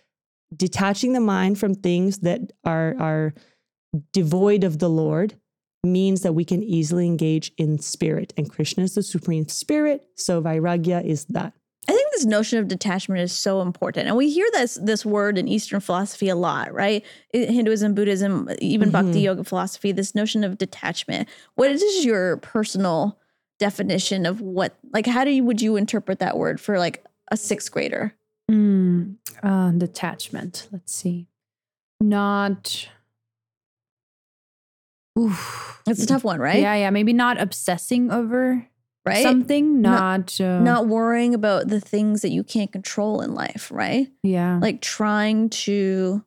detaching 0.55 1.13
the 1.13 1.19
mind 1.19 1.59
from 1.59 1.75
things 1.75 2.19
that 2.19 2.53
are, 2.63 2.95
are 2.99 3.33
devoid 4.13 4.63
of 4.63 4.79
the 4.79 4.89
Lord 4.89 5.35
means 5.83 6.21
that 6.21 6.33
we 6.33 6.45
can 6.45 6.63
easily 6.63 7.05
engage 7.05 7.51
in 7.57 7.77
spirit. 7.77 8.33
And 8.37 8.49
Krishna 8.49 8.83
is 8.83 8.95
the 8.95 9.03
supreme 9.03 9.47
spirit. 9.47 10.07
So 10.15 10.41
Vairagya 10.41 11.03
is 11.05 11.25
that. 11.25 11.53
This 12.15 12.23
notion 12.25 12.59
of 12.59 12.69
detachment 12.69 13.19
is 13.19 13.33
so 13.33 13.61
important. 13.61 14.07
And 14.07 14.15
we 14.15 14.29
hear 14.29 14.47
this 14.53 14.79
this 14.81 15.05
word 15.05 15.37
in 15.37 15.49
Eastern 15.49 15.81
philosophy 15.81 16.29
a 16.29 16.35
lot, 16.35 16.73
right? 16.73 17.03
Hinduism, 17.33 17.93
Buddhism, 17.93 18.49
even 18.59 18.89
Bhakti 18.89 19.19
yoga 19.19 19.43
philosophy, 19.43 19.91
this 19.91 20.15
notion 20.15 20.45
of 20.45 20.57
detachment. 20.57 21.27
What 21.55 21.71
is 21.71 22.05
your 22.05 22.37
personal 22.37 23.19
definition 23.59 24.25
of 24.25 24.39
what 24.39 24.77
like 24.93 25.05
how 25.05 25.25
do 25.25 25.31
you 25.31 25.43
would 25.43 25.61
you 25.61 25.75
interpret 25.75 26.19
that 26.19 26.37
word 26.37 26.61
for 26.61 26.79
like 26.79 27.03
a 27.31 27.35
sixth 27.35 27.69
grader? 27.69 28.15
Mm, 28.49 29.15
uh, 29.43 29.71
detachment. 29.71 30.69
Let's 30.71 30.93
see. 30.93 31.27
Not. 31.99 32.87
Oof. 35.19 35.81
It's 35.85 36.01
a 36.01 36.07
tough 36.07 36.23
one, 36.23 36.39
right? 36.39 36.61
Yeah, 36.61 36.75
yeah. 36.75 36.89
Maybe 36.91 37.11
not 37.11 37.41
obsessing 37.41 38.09
over 38.09 38.65
Right? 39.05 39.21
something. 39.23 39.81
Not- 39.81 40.39
Not. 40.39 40.41
uh, 40.41 40.59
Not 40.61 40.87
worrying 40.87 41.33
about 41.35 41.67
the 41.67 41.79
things 41.79 42.21
that 42.23 42.29
you 42.31 42.43
can't 42.43 42.71
control 42.71 43.21
in 43.21 43.33
life, 43.35 43.69
right? 43.71 44.07
Yeah. 44.23 44.57
like 44.61 44.81
trying 44.81 45.49
to 45.65 46.23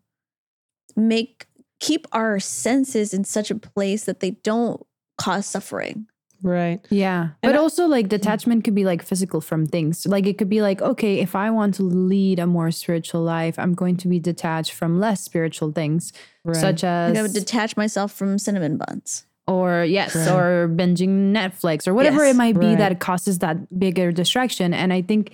make 0.96 1.46
keep 1.80 2.06
our 2.12 2.40
senses 2.40 3.14
in 3.14 3.22
such 3.24 3.50
a 3.50 3.54
place 3.54 4.04
that 4.04 4.20
they 4.20 4.32
don't 4.42 4.84
cause 5.16 5.46
suffering. 5.46 6.06
Right. 6.42 6.84
Yeah. 6.90 7.22
And 7.22 7.52
But 7.52 7.54
I- 7.56 7.58
also, 7.58 7.86
like, 7.86 8.08
detachment 8.08 8.62
could 8.64 8.74
be 8.74 8.84
like 8.84 9.02
physical 9.02 9.40
from 9.40 9.66
things. 9.66 10.06
Like, 10.06 10.26
it 10.26 10.38
could 10.38 10.48
be 10.48 10.62
like, 10.62 10.80
okay, 10.80 11.18
if 11.20 11.34
I 11.34 11.50
want 11.50 11.74
to 11.74 11.82
lead 11.82 12.38
a 12.38 12.46
more 12.46 12.70
spiritual 12.70 13.22
life, 13.22 13.58
I'm 13.58 13.74
going 13.74 13.96
to 13.98 14.08
be 14.08 14.20
detached 14.20 14.72
from 14.72 15.00
less 15.00 15.20
spiritual 15.22 15.72
things, 15.72 16.12
Right. 16.44 16.56
such 16.56 16.84
as, 16.84 17.12
gonna 17.16 17.28
detach 17.28 17.76
myself 17.76 18.12
from 18.12 18.38
cinnamon 18.38 18.76
buns. 18.76 19.24
Or 19.48 19.84
yes, 19.84 20.14
Right. 20.14 20.28
or 20.28 20.68
binging 20.68 21.32
Netflix 21.32 21.88
or 21.88 21.94
whatever 21.94 22.24
Yes. 22.24 22.34
it 22.34 22.38
might 22.38 22.60
be 22.60 22.66
Right. 22.66 22.78
that 22.78 23.00
causes 23.00 23.38
that 23.40 23.56
bigger 23.78 24.12
distraction. 24.12 24.72
And 24.74 24.92
I 24.92 25.02
think 25.02 25.32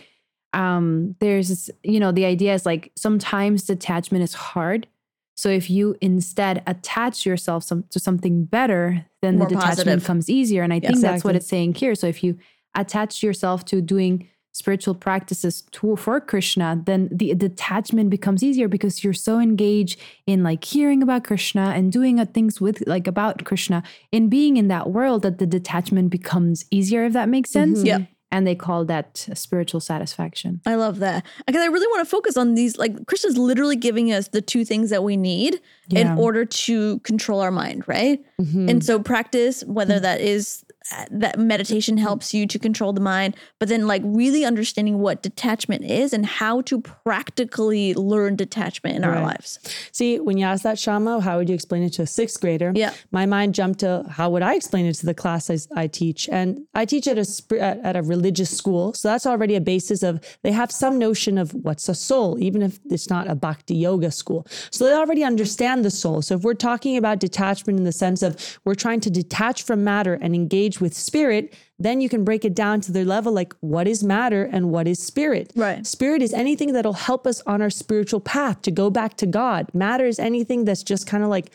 um, 0.55 1.17
there's, 1.19 1.69
you 1.83 1.99
know, 1.99 2.13
the 2.13 2.25
idea 2.25 2.55
is 2.55 2.65
like 2.65 2.93
sometimes 2.97 3.65
detachment 3.65 4.23
is 4.23 4.35
hard. 4.35 4.87
So 5.35 5.49
if 5.49 5.69
you 5.69 5.97
instead 6.01 6.63
attach 6.69 7.27
yourself 7.27 7.65
some, 7.65 7.83
to 7.91 7.99
something 7.99 8.45
better, 8.45 9.05
then 9.21 9.37
More 9.39 9.49
the 9.49 9.57
detachment 9.57 9.79
positive. 9.79 10.05
comes 10.05 10.31
easier. 10.31 10.63
And 10.63 10.73
I 10.73 10.79
think 10.79 11.01
that's 11.01 11.25
what 11.25 11.35
it's 11.35 11.49
saying 11.49 11.75
here. 11.75 11.97
So 11.97 12.07
if 12.07 12.23
you 12.23 12.39
attach 12.77 13.21
yourself 13.21 13.65
to 13.65 13.81
doing 13.83 14.29
spiritual 14.55 14.95
practices 14.95 15.63
to, 15.73 15.97
for 15.97 16.21
Krishna, 16.21 16.81
then 16.87 17.09
the 17.11 17.35
detachment 17.35 18.09
becomes 18.09 18.43
easier 18.43 18.69
because 18.69 19.03
you're 19.03 19.13
so 19.13 19.41
engaged 19.41 20.01
in 20.29 20.45
like 20.45 20.63
hearing 20.63 21.03
about 21.03 21.25
Krishna 21.25 21.73
and 21.77 21.91
doing 21.91 22.21
uh, 22.21 22.25
things 22.25 22.61
with 22.61 22.87
like 22.87 23.09
about 23.09 23.45
Krishna 23.45 23.83
in 24.13 24.29
being 24.29 24.57
in 24.57 24.69
that 24.69 24.91
world 24.91 25.23
that 25.23 25.39
the 25.39 25.47
detachment 25.47 26.11
becomes 26.11 26.67
easier, 26.71 27.05
if 27.05 27.13
that 27.15 27.29
makes 27.29 27.51
sense. 27.51 27.83
Yeah. 27.83 28.07
And 28.31 28.47
they 28.47 28.55
call 28.55 28.85
that 28.87 29.29
spiritual 29.35 29.81
satisfaction. 29.81 30.61
I 30.67 30.75
love 30.77 30.99
that 31.01 31.25
because 31.47 31.63
I 31.63 31.67
really 31.67 31.87
want 31.89 32.05
to 32.05 32.11
focus 32.11 32.37
on 32.37 32.55
these. 32.55 32.77
Like 32.77 33.07
Krishna's 33.07 33.37
literally 33.39 33.77
giving 33.77 34.13
us 34.13 34.29
the 34.29 34.41
two 34.43 34.65
things 34.65 34.91
that 34.91 35.05
we 35.05 35.17
need 35.17 35.61
in 35.91 36.19
order 36.19 36.45
to 36.45 36.99
control 37.01 37.41
our 37.41 37.53
mind, 37.53 37.85
right? 37.87 38.25
Mhm. 38.41 38.69
And 38.71 38.85
so 38.85 38.99
practice, 38.99 39.63
whether 39.65 40.01
that 40.01 40.21
is 40.21 40.65
that 41.11 41.39
meditation 41.39 41.97
helps 41.97 42.35
you 42.35 42.47
to 42.47 42.59
control 42.59 42.93
the 42.93 43.01
mind, 43.01 43.37
but 43.59 43.69
then 43.69 43.87
like 43.87 44.03
really 44.05 44.45
understanding 44.45 44.99
what 44.99 45.23
detachment 45.23 45.85
is 45.85 46.13
and 46.13 46.27
how 46.27 46.61
to 46.63 46.81
practically 46.81 47.95
learn 47.95 48.37
detachment 48.37 48.97
in 48.97 49.05
our 49.05 49.21
lives. 49.23 49.59
See, 49.93 50.21
when 50.21 50.37
you 50.37 50.45
ask 50.45 50.63
that, 50.63 50.79
Shama, 50.79 51.21
how 51.21 51.39
would 51.39 51.49
you 51.49 51.55
explain 51.55 51.83
it 51.83 51.95
to 51.95 52.03
a 52.03 52.07
sixth 52.07 52.41
grader? 52.41 52.73
Yeah. 52.75 52.93
My 53.11 53.25
mind 53.25 53.55
jumped 53.55 53.81
to 53.81 54.05
how 54.11 54.29
would 54.31 54.43
I 54.43 54.55
explain 54.55 54.85
it 54.87 54.95
to 54.97 55.07
the 55.07 55.15
class 55.15 55.51
I, 55.51 55.59
I 55.75 55.87
teach? 55.87 56.29
And 56.29 56.67
I 56.75 56.85
teach 56.85 57.07
at 57.09 57.19
a 57.19 57.61
at, 57.61 57.79
at 57.81 57.97
a 57.97 58.03
religious 58.03 58.55
school, 58.55 58.93
so 58.93 59.09
that's 59.09 59.27
already 59.27 59.57
a 59.57 59.61
basis 59.61 60.03
of 60.03 60.21
they 60.43 60.53
have 60.53 60.71
some 60.71 60.99
notion 60.99 61.39
of 61.39 61.53
what's 61.55 61.89
a 61.89 61.95
soul, 61.95 62.39
even 62.43 62.63
if 62.63 62.79
it's 62.91 63.09
not 63.09 63.29
a 63.29 63.35
bhakti 63.35 63.75
yoga 63.75 64.11
school. 64.11 64.47
So 64.71 64.85
they 64.85 64.93
already 64.93 65.25
understand 65.25 65.85
the 65.85 65.91
soul. 65.91 66.21
So 66.23 66.37
if 66.37 66.43
we're 66.43 66.55
talking 66.55 66.97
about 66.97 67.21
detachment 67.21 67.79
in 67.79 67.85
the 67.85 67.93
sense 67.93 68.23
of 68.23 68.59
we're 68.65 68.75
trying 68.75 69.01
to 69.01 69.11
detach 69.11 69.63
from 69.63 69.83
matter 69.85 70.15
and 70.15 70.35
engage 70.35 70.74
with 70.81 70.95
spirit, 70.95 71.55
then 71.79 72.01
you 72.01 72.09
can 72.09 72.25
break 72.25 72.45
it 72.45 72.55
down 72.55 72.81
to 72.83 72.93
the 72.93 73.05
level 73.05 73.33
like 73.33 73.55
what 73.61 73.87
is 73.89 74.03
matter 74.05 74.45
and 74.45 74.71
what 74.71 74.87
is 74.87 75.03
spirit. 75.03 75.53
Right. 75.57 75.87
Spirit 75.87 76.23
is 76.23 76.33
anything 76.33 76.73
that'll 76.73 76.93
help 76.93 77.27
us 77.27 77.43
on 77.47 77.61
our 77.63 77.71
spiritual 77.71 78.21
path 78.21 78.63
to 78.63 78.71
go 78.71 78.91
back 78.91 79.17
to 79.19 79.27
God. 79.27 79.69
Matter 79.75 80.07
is 80.07 80.19
anything 80.19 80.65
that's 80.65 80.83
just 80.83 81.07
kind 81.07 81.23
of 81.25 81.31
like 81.31 81.51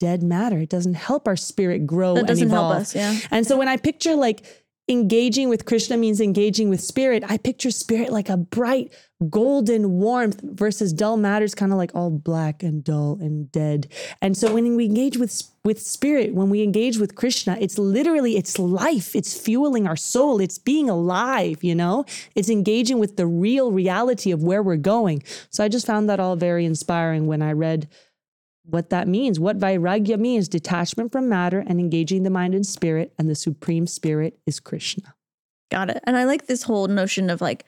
dead 0.00 0.22
matter. 0.22 0.58
It 0.58 0.68
doesn't 0.68 0.94
help 0.94 1.28
our 1.28 1.36
spirit 1.36 1.86
grow 1.86 2.14
That 2.14 2.26
doesn't 2.26 2.50
help 2.50 2.70
evolve. 2.70 2.82
us, 2.82 2.94
yeah. 2.94 3.16
And 3.30 3.46
so 3.46 3.56
when 3.56 3.68
I 3.68 3.76
picture 3.76 4.16
like 4.16 4.44
engaging 4.88 5.48
with 5.48 5.64
Krishna 5.64 5.96
means 5.96 6.20
engaging 6.20 6.68
with 6.68 6.80
spirit, 6.80 7.24
I 7.28 7.38
picture 7.38 7.70
spirit 7.70 8.10
like 8.10 8.28
a 8.28 8.36
bright 8.36 8.92
golden 9.30 9.92
warmth 9.92 10.40
versus 10.42 10.92
dull 10.92 11.16
matters 11.16 11.54
kind 11.54 11.70
of 11.70 11.78
like 11.78 11.94
all 11.94 12.10
black 12.10 12.62
and 12.62 12.82
dull 12.82 13.18
and 13.20 13.50
dead. 13.52 13.86
And 14.20 14.36
so 14.36 14.52
when 14.52 14.74
we 14.76 14.84
engage 14.84 15.16
with 15.16 15.42
with 15.64 15.80
spirit, 15.80 16.34
when 16.34 16.50
we 16.50 16.62
engage 16.62 16.98
with 16.98 17.14
Krishna, 17.14 17.56
it's 17.60 17.78
literally 17.78 18.36
it's 18.36 18.58
life. 18.58 19.14
It's 19.14 19.38
fueling 19.38 19.86
our 19.86 19.94
soul. 19.94 20.40
It's 20.40 20.58
being 20.58 20.90
alive, 20.90 21.62
you 21.62 21.74
know? 21.74 22.04
It's 22.34 22.50
engaging 22.50 22.98
with 22.98 23.16
the 23.16 23.28
real 23.28 23.70
reality 23.70 24.32
of 24.32 24.42
where 24.42 24.62
we're 24.62 24.76
going. 24.76 25.22
So 25.50 25.62
I 25.62 25.68
just 25.68 25.86
found 25.86 26.10
that 26.10 26.18
all 26.18 26.34
very 26.34 26.64
inspiring 26.64 27.26
when 27.26 27.42
I 27.42 27.52
read 27.52 27.88
what 28.64 28.90
that 28.90 29.08
means, 29.08 29.40
what 29.40 29.58
vairagya 29.58 30.18
means, 30.18 30.48
detachment 30.48 31.12
from 31.12 31.28
matter 31.28 31.64
and 31.66 31.80
engaging 31.80 32.22
the 32.22 32.30
mind 32.30 32.54
and 32.54 32.66
spirit, 32.66 33.12
and 33.18 33.28
the 33.28 33.34
supreme 33.34 33.86
spirit 33.86 34.38
is 34.46 34.60
Krishna. 34.60 35.14
Got 35.70 35.90
it. 35.90 36.02
And 36.04 36.16
I 36.16 36.24
like 36.24 36.46
this 36.46 36.64
whole 36.64 36.86
notion 36.88 37.30
of 37.30 37.40
like 37.40 37.64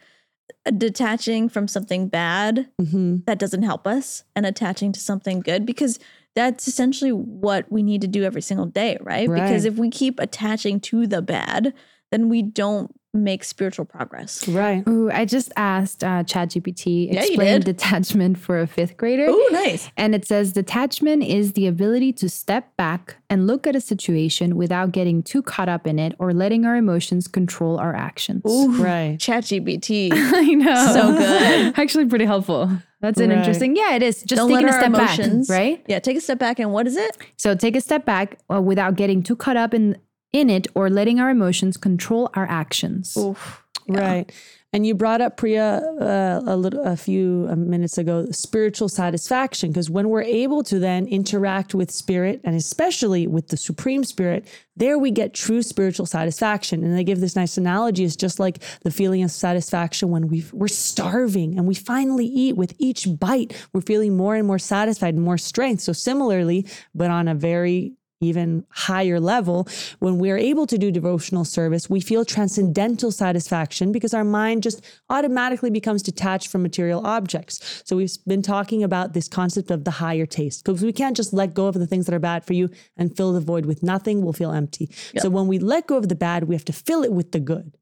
detaching 0.77 1.49
from 1.49 1.67
something 1.67 2.09
bad 2.09 2.69
hmm 2.79 3.17
that 3.27 3.39
doesn't 3.39 3.63
help 3.63 3.87
us 3.87 4.25
and 4.37 4.45
attaching 4.45 4.93
to 4.93 5.01
something 5.01 5.41
good 5.41 5.65
because 5.65 5.99
that's 6.35 6.69
essentially 6.69 7.13
what 7.13 7.71
we 7.71 7.83
need 7.83 8.01
to 8.03 8.09
do 8.09 8.25
every 8.25 8.43
single 8.43 8.67
day, 8.67 8.99
right? 9.01 9.29
Because 9.31 9.65
if 9.65 9.77
we 9.77 9.89
keep 9.89 10.19
attaching 10.21 10.81
to 10.81 11.07
the 11.07 11.23
bad, 11.23 11.73
then 12.11 12.29
we 12.29 12.43
don't 12.43 12.95
make 13.15 13.45
spiritual 13.45 13.85
progress. 13.85 14.47
Right. 14.49 14.87
Ooh, 14.89 15.11
I 15.11 15.25
just 15.25 15.53
asked 15.57 16.03
uh, 16.03 16.25
ChatGPT 16.25 17.07
Yeah, 17.07 17.21
you 17.23 17.27
explain 17.29 17.61
did. 17.61 17.65
detachment 17.65 18.39
for 18.39 18.61
a 18.61 18.67
fifth 18.67 18.97
grader. 18.97 19.27
Oh, 19.29 19.49
nice. 19.53 19.89
And 19.97 20.15
it 20.15 20.27
says 20.27 20.53
detachment 20.53 21.23
is 21.23 21.53
the 21.53 21.67
ability 21.67 22.13
to 22.15 22.29
step 22.29 22.77
back 22.77 23.17
and 23.31 23.47
look 23.47 23.67
at 23.67 23.77
a 23.77 23.81
situation 23.81 24.57
without 24.57 24.93
getting 24.93 25.23
too 25.23 25.43
caught 25.43 25.69
up 25.69 25.87
in 25.87 25.99
it 25.99 26.15
or 26.19 26.33
letting 26.33 26.65
our 26.67 26.77
emotions 26.77 27.29
control 27.29 27.79
our 27.79 27.95
actions. 27.95 28.43
Ooh, 28.47 28.83
Right. 28.83 29.17
ChatGPT. 29.19 30.11
I 30.13 30.43
know. 30.55 30.93
So 30.93 31.17
good. 31.17 31.75
Actually, 31.79 32.07
pretty 32.07 32.25
helpful. 32.25 32.71
That's 33.01 33.21
an 33.21 33.31
Right. 33.31 33.39
interesting. 33.39 33.77
Yeah, 33.77 33.95
it 33.95 34.03
is. 34.03 34.23
Just 34.23 34.41
Don't 34.41 34.49
taking 34.49 34.67
let 34.67 34.73
a 34.73 34.75
our 34.77 34.81
step 34.81 34.95
emotions, 34.95 35.49
back, 35.49 35.59
right? 35.59 35.85
Yeah, 35.87 35.99
take 35.99 36.17
a 36.17 36.21
step 36.21 36.39
back 36.39 36.59
and 36.59 36.73
what 36.73 36.87
is 36.87 36.97
it? 36.97 37.17
So 37.37 37.55
take 37.55 37.77
a 37.77 37.81
step 37.81 38.05
back 38.05 38.39
uh, 38.53 38.61
without 38.63 38.97
getting 38.97 39.23
too 39.23 39.37
caught 39.37 39.57
up 39.59 39.75
in 39.75 39.99
in 40.35 40.51
it 40.51 40.67
or 40.75 40.91
letting 40.91 41.21
our 41.21 41.31
emotions 41.31 41.77
control 41.79 42.29
our 42.35 42.47
actions. 42.51 43.17
Oof. 43.17 43.63
Right. 43.89 44.31
And 44.73 44.85
you 44.85 44.97
brought 44.97 45.21
up 45.21 45.37
Priya 45.37 45.77
uh, 46.01 46.43
a 46.53 46.57
little 46.57 46.83
a 46.83 46.97
few 46.97 47.47
uh, 47.49 47.55
minutes 47.55 47.97
ago 47.97 48.27
spiritual 48.33 48.89
satisfaction 48.89 49.71
because 49.71 49.89
when 49.89 50.09
we're 50.09 50.23
able 50.23 50.65
to 50.65 50.81
then 50.81 51.07
interact 51.07 51.77
with 51.77 51.93
spirit 51.93 52.41
and 52.43 52.57
especially 52.57 53.29
with 53.29 53.49
the 53.49 53.57
supreme 53.57 54.03
spirit 54.03 54.49
there 54.75 54.99
we 54.99 55.13
get 55.13 55.33
true 55.33 55.63
spiritual 55.63 56.07
satisfaction 56.07 56.83
and 56.83 56.99
they 56.99 57.05
give 57.05 57.21
this 57.21 57.37
nice 57.37 57.57
analogy 57.57 58.03
it's 58.03 58.17
just 58.17 58.41
like 58.41 58.65
the 58.83 58.91
feeling 58.91 59.23
of 59.23 59.31
satisfaction 59.31 60.11
when 60.11 60.27
we 60.27 60.45
we're 60.53 60.67
starving 60.67 61.57
and 61.57 61.69
we 61.69 61.75
finally 61.75 62.27
eat 62.27 62.57
with 62.57 62.75
each 62.79 63.07
bite 63.21 63.55
we're 63.73 63.81
feeling 63.81 64.17
more 64.17 64.35
and 64.35 64.47
more 64.47 64.59
satisfied 64.59 65.15
and 65.15 65.23
more 65.23 65.39
strength 65.39 65.83
so 65.83 65.93
similarly 65.93 66.67
but 66.97 67.13
on 67.13 67.29
a 67.29 67.35
very 67.35 67.95
even 68.25 68.67
higher 68.71 69.21
level, 69.21 69.69
when 70.01 70.19
we're 70.19 70.37
able 70.39 70.67
to 70.67 70.77
do 70.77 70.91
devotional 70.91 71.45
service, 71.45 71.89
we 71.89 72.01
feel 72.01 72.25
transcendental 72.25 73.13
satisfaction 73.13 73.93
because 73.93 74.13
our 74.13 74.25
mind 74.25 74.63
just 74.63 74.85
automatically 75.11 75.71
becomes 75.71 76.03
detached 76.03 76.49
from 76.49 76.63
material 76.63 77.07
objects. 77.07 77.83
So 77.85 77.97
we've 77.97 78.13
been 78.27 78.43
talking 78.43 78.83
about 78.83 79.13
this 79.13 79.29
concept 79.29 79.71
of 79.71 79.85
the 79.85 79.93
higher 79.93 80.27
taste 80.27 80.65
because 80.65 80.83
we 80.83 80.93
can't 80.93 81.17
just 81.17 81.33
let 81.33 81.55
go 81.55 81.67
of 81.67 81.75
the 81.75 81.87
things 81.87 82.07
that 82.07 82.15
are 82.15 82.19
bad 82.19 82.45
for 82.45 82.55
you 82.55 82.71
and 82.97 83.17
fill 83.17 83.33
the 83.33 83.41
void 83.41 83.67
with 83.67 83.83
nothing. 83.83 84.23
We'll 84.23 84.33
feel 84.33 84.53
empty. 84.53 84.91
So 85.19 85.31
when 85.31 85.47
we 85.47 85.59
let 85.59 85.87
go 85.87 85.97
of 85.97 86.09
the 86.09 86.15
bad, 86.15 86.45
we 86.45 86.55
have 86.55 86.65
to 86.67 86.73
fill 86.73 87.05
it 87.05 87.13
with 87.13 87.33
the 87.33 87.41
good. 87.41 87.77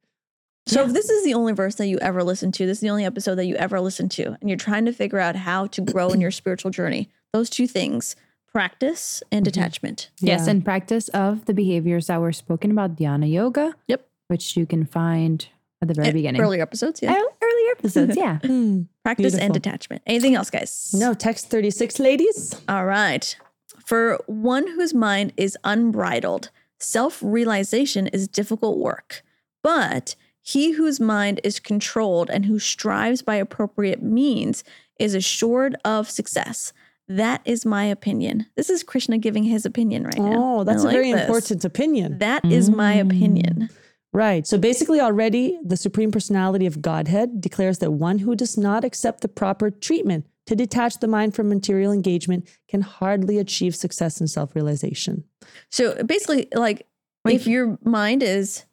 So 0.66 0.84
if 0.84 0.92
this 0.92 1.10
is 1.10 1.24
the 1.24 1.34
only 1.34 1.52
verse 1.54 1.74
that 1.76 1.88
you 1.88 1.98
ever 1.98 2.22
listen 2.22 2.52
to, 2.52 2.66
this 2.66 2.78
is 2.78 2.82
the 2.82 2.90
only 2.90 3.04
episode 3.04 3.34
that 3.34 3.46
you 3.46 3.56
ever 3.56 3.80
listen 3.80 4.08
to, 4.10 4.36
and 4.40 4.48
you're 4.48 4.56
trying 4.56 4.84
to 4.84 4.92
figure 4.92 5.18
out 5.18 5.34
how 5.34 5.66
to 5.66 5.80
grow 5.80 6.10
in 6.10 6.20
your 6.20 6.30
spiritual 6.30 6.70
journey, 6.70 7.10
those 7.32 7.50
two 7.50 7.66
things, 7.66 8.14
practice 8.52 9.22
and 9.32 9.44
detachment. 9.44 10.10
Yes, 10.20 10.44
Yeah. 10.46 10.50
and 10.52 10.64
practice 10.64 11.08
of 11.08 11.44
the 11.46 11.54
behaviors 11.54 12.06
that 12.08 12.20
were 12.20 12.32
spoken 12.32 12.70
about 12.70 12.96
Dhyana 12.96 13.30
Yoga. 13.30 13.74
Yep. 13.88 14.06
Which 14.28 14.56
you 14.56 14.66
can 14.66 14.84
find 14.86 15.46
at 15.80 15.88
the 15.88 15.94
very 15.94 16.12
beginning. 16.12 16.40
Earlier 16.40 16.62
episodes, 16.62 17.00
yeah. 17.02 17.12
Ear- 17.12 17.24
Earlier 17.42 17.70
episodes, 17.78 18.16
yeah. 18.24 18.38
Hmm. 18.38 18.82
Practice 19.04 19.34
and 19.36 19.52
detachment. 19.52 20.02
Anything 20.06 20.34
else, 20.34 20.50
guys? 20.50 20.94
No, 20.96 21.12
text 21.14 21.50
36, 21.50 21.98
ladies. 21.98 22.54
All 22.68 22.84
right. 22.86 23.36
For 23.84 24.20
one 24.26 24.66
whose 24.68 24.94
mind 24.94 25.32
is 25.36 25.58
unbridled, 25.64 26.50
self 26.78 27.20
realization 27.22 28.06
is 28.08 28.28
difficult 28.28 28.78
work. 28.78 29.22
But 29.62 30.14
he 30.40 30.72
whose 30.72 30.98
mind 31.00 31.40
is 31.44 31.58
controlled 31.60 32.30
and 32.30 32.46
who 32.46 32.58
strives 32.58 33.22
by 33.22 33.36
appropriate 33.36 34.02
means 34.02 34.64
is 34.98 35.14
assured 35.14 35.76
of 35.84 36.08
success. 36.10 36.72
That 37.08 37.42
is 37.44 37.66
my 37.66 37.84
opinion. 37.84 38.46
This 38.56 38.70
is 38.70 38.82
Krishna 38.82 39.18
giving 39.18 39.44
his 39.44 39.66
opinion 39.66 40.04
right 40.04 40.18
now. 40.18 40.32
Oh, 40.60 40.64
that's 40.64 40.84
I 40.84 40.88
a 40.88 40.92
very 40.92 41.12
this. 41.12 41.22
important 41.22 41.64
opinion. 41.64 42.18
That 42.18 42.44
is 42.44 42.70
my 42.70 42.96
Mm. 42.96 43.06
opinion. 43.10 43.68
Right. 44.14 44.46
So 44.46 44.58
basically, 44.58 45.00
already 45.00 45.58
the 45.64 45.76
Supreme 45.76 46.10
Personality 46.10 46.66
of 46.66 46.82
Godhead 46.82 47.40
declares 47.40 47.78
that 47.78 47.92
one 47.92 48.18
who 48.18 48.36
does 48.36 48.58
not 48.58 48.84
accept 48.84 49.22
the 49.22 49.28
proper 49.28 49.70
treatment 49.70 50.26
to 50.46 50.54
detach 50.54 50.98
the 51.00 51.08
mind 51.08 51.34
from 51.34 51.48
material 51.48 51.92
engagement 51.92 52.46
can 52.68 52.82
hardly 52.82 53.38
achieve 53.38 53.74
success 53.74 54.20
in 54.20 54.28
self 54.28 54.54
realization. 54.54 55.24
So 55.70 56.02
basically, 56.04 56.48
like, 56.54 56.86
Wait. 57.24 57.36
if 57.36 57.46
your 57.46 57.78
mind 57.84 58.22
is 58.22 58.64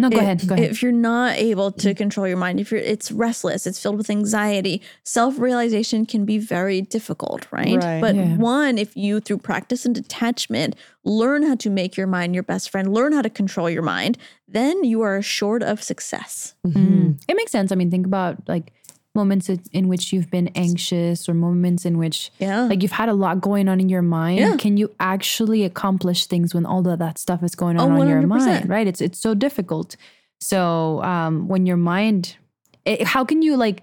No, 0.00 0.10
go 0.10 0.16
if, 0.16 0.22
ahead. 0.22 0.48
Go 0.48 0.54
ahead. 0.54 0.70
If 0.70 0.82
you're 0.82 0.92
not 0.92 1.36
able 1.36 1.70
to 1.72 1.94
control 1.94 2.26
your 2.26 2.36
mind, 2.36 2.60
if 2.60 2.70
you're 2.70 2.80
it's 2.80 3.12
restless, 3.12 3.66
it's 3.66 3.80
filled 3.80 3.96
with 3.96 4.10
anxiety, 4.10 4.82
self-realization 5.04 6.06
can 6.06 6.24
be 6.24 6.38
very 6.38 6.80
difficult, 6.80 7.46
right? 7.52 7.76
Right. 7.82 8.00
But 8.00 8.14
Yeah. 8.14 8.36
one, 8.36 8.78
if 8.78 8.96
you 8.96 9.20
through 9.20 9.38
practice 9.38 9.84
and 9.84 9.94
detachment 9.94 10.76
learn 11.04 11.42
how 11.42 11.54
to 11.54 11.70
make 11.70 11.96
your 11.96 12.06
mind 12.06 12.34
your 12.34 12.42
best 12.42 12.70
friend, 12.70 12.92
learn 12.92 13.12
how 13.12 13.22
to 13.22 13.30
control 13.30 13.70
your 13.70 13.82
mind, 13.82 14.18
then 14.46 14.84
you 14.84 15.00
are 15.00 15.16
assured 15.16 15.62
of 15.62 15.82
success. 15.82 16.54
Mm. 16.66 17.20
It 17.28 17.36
makes 17.36 17.52
sense. 17.52 17.72
I 17.72 17.74
mean, 17.74 17.90
think 17.90 18.06
about 18.06 18.48
like 18.48 18.72
moments 19.14 19.48
in- 19.72 19.88
which 19.88 20.12
you've 20.12 20.30
been 20.30 20.48
anxious 20.54 21.28
or 21.28 21.34
moments 21.34 21.84
in 21.84 21.98
which 21.98 22.30
Yeah. 22.38 22.62
like 22.62 22.82
you've 22.82 22.92
had 22.92 23.08
a 23.08 23.14
lot 23.14 23.40
going 23.40 23.68
on 23.68 23.80
in 23.80 23.88
your 23.88 24.02
mind. 24.02 24.38
Yeah. 24.38 24.56
Can 24.56 24.76
you 24.76 24.90
actually 25.00 25.64
accomplish 25.64 26.26
things 26.26 26.54
when 26.54 26.64
all 26.64 26.86
of 26.88 26.98
that 27.00 27.18
stuff 27.18 27.42
is 27.42 27.54
going 27.54 27.78
Oh, 27.80 27.84
on 27.86 27.92
on 28.00 28.08
your 28.08 28.22
mind? 28.22 28.68
Right? 28.68 28.86
It's 28.86 29.00
it's 29.00 29.18
so 29.18 29.34
difficult. 29.34 29.96
So 30.40 31.02
um, 31.02 31.48
when 31.48 31.66
your 31.66 31.76
mind, 31.76 32.36
it, 32.84 33.02
how 33.02 33.24
can 33.24 33.42
you 33.42 33.56
like? 33.56 33.82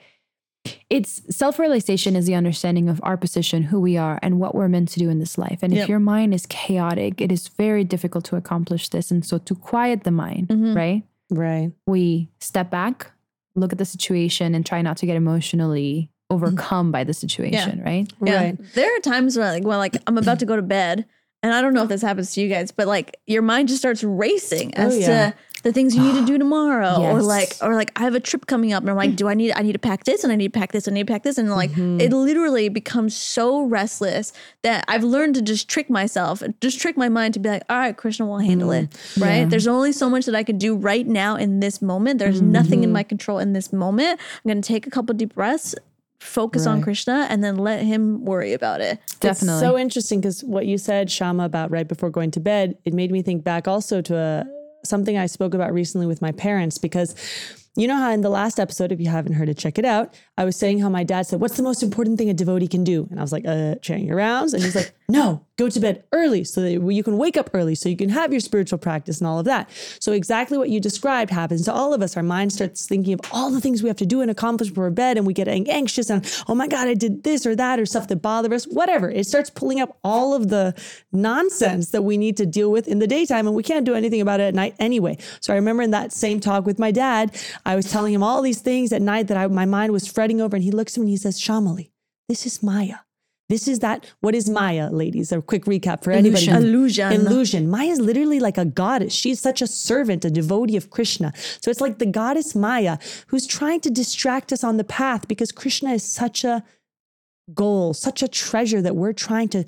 It's 0.89 1.21
self 1.35 1.59
realization 1.59 2.15
is 2.15 2.25
the 2.25 2.35
understanding 2.35 2.89
of 2.89 2.99
our 3.03 3.15
position, 3.17 3.63
who 3.63 3.79
we 3.79 3.95
are, 3.97 4.19
and 4.21 4.39
what 4.39 4.55
we're 4.55 4.67
meant 4.67 4.89
to 4.89 4.99
do 4.99 5.09
in 5.09 5.19
this 5.19 5.37
life. 5.37 5.59
And 5.61 5.73
Yep. 5.73 5.83
if 5.83 5.89
your 5.89 5.99
mind 5.99 6.33
is 6.33 6.45
chaotic, 6.45 7.21
it 7.21 7.31
is 7.31 7.47
very 7.49 7.83
difficult 7.83 8.25
to 8.25 8.35
accomplish 8.37 8.89
this. 8.89 9.11
And 9.11 9.23
so 9.25 9.37
to 9.39 9.55
quiet 9.55 10.03
the 10.03 10.11
mind, 10.11 10.47
Mhm. 10.49 10.75
right? 10.75 11.03
Right. 11.29 11.71
we 11.85 12.29
step 12.39 12.69
back, 12.71 13.11
look 13.57 13.71
at 13.71 13.77
the 13.77 13.85
situation, 13.85 14.55
and 14.55 14.65
try 14.65 14.81
not 14.81 14.97
to 14.97 15.05
get 15.05 15.15
emotionally 15.15 16.09
overcome 16.29 16.91
by 16.91 17.03
the 17.03 17.13
situation, 17.13 17.81
right? 17.83 18.11
Yeah. 18.23 18.35
Right. 18.35 18.73
There 18.73 18.95
are 18.95 18.99
times 18.99 19.37
where 19.37 19.51
like 19.51 19.63
well, 19.63 19.79
like 19.79 19.97
I'm 20.07 20.17
about 20.17 20.39
to 20.39 20.45
go 20.45 20.55
to 20.55 20.61
bed. 20.61 21.05
And 21.43 21.53
I 21.53 21.61
don't 21.61 21.75
know 21.75 21.83
if 21.83 21.89
this 21.89 22.01
happens 22.01 22.33
to 22.33 22.41
you 22.41 22.49
guys, 22.49 22.71
but 22.71 22.87
like 22.87 23.15
your 23.27 23.43
mind 23.43 23.67
just 23.67 23.79
starts 23.79 24.03
racing 24.03 24.73
oh, 24.75 24.81
as 24.87 24.95
Oh, 24.95 24.97
yeah. 24.97 25.07
to 25.07 25.35
the 25.63 25.73
things 25.73 25.95
you 25.95 26.01
need 26.03 26.13
to 26.19 26.25
do 26.25 26.37
tomorrow, 26.45 27.01
or 27.01 27.21
like, 27.21 27.53
or 27.61 27.75
like 27.75 27.91
I 27.99 28.03
have 28.03 28.15
a 28.15 28.19
trip 28.19 28.45
coming 28.47 28.73
up, 28.73 28.83
and 28.83 28.89
I'm 28.89 28.95
like, 28.95 29.15
do 29.15 29.27
I 29.27 29.33
need, 29.33 29.51
I 29.53 29.61
need 29.61 29.73
to 29.73 29.79
pack 29.79 30.03
this, 30.03 30.23
and 30.23 30.31
I 30.31 30.35
need 30.35 30.53
to 30.53 30.59
pack 30.59 30.71
this, 30.71 30.87
and 30.87 30.95
I 30.95 30.99
need 30.99 31.07
to 31.07 31.13
pack 31.13 31.23
this, 31.23 31.37
and 31.37 31.49
like 31.51 31.71
Mm-hmm. 31.71 31.99
it 32.01 32.11
literally 32.13 32.69
becomes 32.69 33.15
so 33.15 33.61
restless 33.63 34.33
that 34.63 34.83
I've 34.87 35.03
learned 35.03 35.35
to 35.35 35.41
just 35.41 35.67
trick 35.69 35.89
myself, 35.89 36.41
just 36.61 36.79
trick 36.79 36.97
my 36.97 37.09
mind 37.09 37.33
to 37.35 37.39
be 37.39 37.49
like, 37.49 37.63
all 37.69 37.77
right, 37.77 37.95
Krishna 37.95 38.25
will 38.25 38.39
handle 38.39 38.71
it, 38.71 38.89
Mm-hmm. 38.89 39.23
right? 39.23 39.49
There's 39.49 39.67
only 39.67 39.91
so 39.91 40.09
much 40.09 40.25
that 40.25 40.35
I 40.35 40.43
can 40.43 40.57
do 40.57 40.75
right 40.75 41.05
now 41.07 41.35
in 41.35 41.59
this 41.59 41.81
moment. 41.81 42.19
There's 42.19 42.41
nothing 42.41 42.79
Mm-hmm. 42.79 42.83
in 42.83 42.91
my 42.91 43.03
control 43.03 43.39
in 43.39 43.53
this 43.53 43.71
moment. 43.73 44.19
I'm 44.45 44.49
gonna 44.49 44.61
take 44.61 44.87
a 44.87 44.89
couple 44.91 45.13
deep 45.15 45.33
breaths. 45.35 45.75
Focus 46.19 46.65
on 46.65 46.81
Krishna 46.81 47.27
and 47.29 47.43
then 47.43 47.57
let 47.57 47.83
him 47.83 48.25
worry 48.25 48.53
about 48.53 48.81
it. 48.81 48.99
Definitely. 49.19 49.53
It's 49.53 49.61
so 49.61 49.77
interesting 49.77 50.19
because 50.19 50.43
what 50.43 50.65
you 50.65 50.77
said, 50.79 51.11
Shama, 51.11 51.45
about 51.45 51.69
right 51.69 51.87
before 51.87 52.09
going 52.09 52.31
to 52.31 52.39
bed, 52.39 52.75
it 52.85 52.93
made 52.93 53.11
me 53.11 53.21
think 53.21 53.43
back 53.43 53.67
also 53.67 54.01
to 54.01 54.15
a, 54.15 54.45
something 54.83 55.17
I 55.17 55.25
spoke 55.25 55.53
about 55.53 55.73
recently 55.73 56.07
with 56.07 56.21
my 56.21 56.31
parents 56.31 56.77
because 56.77 57.15
you 57.75 57.87
know 57.87 57.95
how 57.95 58.11
in 58.11 58.21
the 58.21 58.29
last 58.29 58.59
episode, 58.59 58.91
if 58.91 58.99
you 58.99 59.07
haven't 59.07 59.33
heard 59.33 59.49
it, 59.49 59.57
check 59.57 59.77
it 59.77 59.85
out. 59.85 60.13
I 60.37 60.45
was 60.45 60.55
saying 60.55 60.79
how 60.79 60.89
my 60.89 61.03
dad 61.03 61.27
said, 61.27 61.39
What's 61.39 61.57
the 61.57 61.63
most 61.63 61.83
important 61.83 62.17
thing 62.17 62.29
a 62.29 62.33
devotee 62.33 62.67
can 62.67 62.83
do? 62.83 63.07
And 63.11 63.19
I 63.19 63.21
was 63.21 63.31
like, 63.31 63.45
uh, 63.45 63.75
chanting 63.75 64.07
your 64.07 64.17
rounds. 64.17 64.53
And 64.53 64.63
he's 64.63 64.75
like, 64.75 64.93
No, 65.07 65.45
go 65.57 65.69
to 65.69 65.79
bed 65.79 66.03
early 66.11 66.43
so 66.43 66.61
that 66.61 66.71
you 66.71 67.03
can 67.03 67.17
wake 67.17 67.35
up 67.35 67.49
early 67.53 67.73
so 67.75 67.89
you 67.89 67.97
can 67.97 68.09
have 68.09 68.31
your 68.31 68.39
spiritual 68.39 68.77
practice 68.77 69.19
and 69.19 69.27
all 69.27 69.39
of 69.39 69.45
that. 69.45 69.69
So, 69.99 70.11
exactly 70.11 70.57
what 70.57 70.69
you 70.69 70.79
described 70.79 71.31
happens 71.31 71.65
to 71.65 71.73
all 71.73 71.93
of 71.93 72.01
us. 72.01 72.15
Our 72.15 72.23
mind 72.23 72.53
starts 72.53 72.85
thinking 72.85 73.13
of 73.13 73.21
all 73.31 73.49
the 73.49 73.59
things 73.59 73.81
we 73.81 73.89
have 73.89 73.97
to 73.97 74.05
do 74.05 74.21
and 74.21 74.29
accomplish 74.29 74.69
before 74.69 74.89
bed, 74.91 75.17
and 75.17 75.25
we 75.25 75.33
get 75.33 75.47
anxious 75.47 76.09
and, 76.09 76.25
oh 76.47 76.55
my 76.55 76.67
God, 76.67 76.87
I 76.87 76.93
did 76.93 77.23
this 77.23 77.45
or 77.45 77.55
that 77.55 77.79
or 77.79 77.85
stuff 77.85 78.07
that 78.07 78.17
bother 78.17 78.53
us, 78.53 78.65
whatever. 78.65 79.09
It 79.09 79.25
starts 79.25 79.49
pulling 79.49 79.81
up 79.81 79.97
all 80.03 80.33
of 80.33 80.49
the 80.49 80.75
nonsense 81.11 81.89
that 81.89 82.03
we 82.03 82.17
need 82.17 82.37
to 82.37 82.45
deal 82.45 82.71
with 82.71 82.87
in 82.87 82.99
the 82.99 83.07
daytime, 83.07 83.47
and 83.47 83.55
we 83.55 83.63
can't 83.63 83.85
do 83.85 83.95
anything 83.95 84.21
about 84.21 84.39
it 84.39 84.43
at 84.43 84.55
night 84.55 84.75
anyway. 84.79 85.17
So, 85.41 85.53
I 85.53 85.55
remember 85.55 85.83
in 85.83 85.91
that 85.91 86.11
same 86.11 86.39
talk 86.39 86.65
with 86.65 86.77
my 86.77 86.91
dad, 86.91 87.35
I 87.65 87.75
was 87.75 87.91
telling 87.91 88.13
him 88.13 88.23
all 88.23 88.41
these 88.41 88.61
things 88.61 88.93
at 88.93 89.01
night 89.01 89.27
that 89.27 89.37
I, 89.37 89.47
my 89.47 89.65
mind 89.65 89.91
was 89.91 90.07
fretting 90.07 90.39
over, 90.39 90.55
and 90.55 90.63
he 90.63 90.71
looks 90.71 90.97
at 90.97 91.01
me 91.01 91.05
and 91.05 91.09
he 91.09 91.17
says, 91.17 91.39
Shamali, 91.39 91.91
this 92.29 92.45
is 92.45 92.61
Maya. 92.61 92.97
This 93.49 93.67
is 93.67 93.79
that. 93.79 94.05
What 94.19 94.35
is 94.35 94.49
Maya, 94.49 94.89
ladies? 94.91 95.31
A 95.31 95.41
quick 95.41 95.65
recap 95.65 96.03
for 96.03 96.11
anybody. 96.11 96.49
Illusion. 96.49 97.13
Illusion. 97.13 97.69
Maya 97.69 97.87
is 97.87 97.99
literally 97.99 98.39
like 98.39 98.57
a 98.57 98.65
goddess. 98.65 99.13
She's 99.13 99.39
such 99.39 99.61
a 99.61 99.67
servant, 99.67 100.25
a 100.25 100.29
devotee 100.29 100.75
of 100.75 100.89
Krishna. 100.89 101.31
So 101.61 101.71
it's 101.71 101.79
like 101.79 101.99
the 101.99 102.05
goddess 102.05 102.55
Maya 102.55 102.97
who's 103.27 103.47
trying 103.47 103.79
to 103.81 103.89
distract 103.89 104.51
us 104.51 104.63
on 104.63 104.77
the 104.77 104.83
path 104.83 105.27
because 105.27 105.51
Krishna 105.51 105.93
is 105.93 106.03
such 106.03 106.43
a 106.43 106.63
goal, 107.53 107.93
such 107.93 108.21
a 108.21 108.27
treasure 108.27 108.81
that 108.81 108.97
we're 108.97 109.13
trying 109.13 109.47
to 109.49 109.63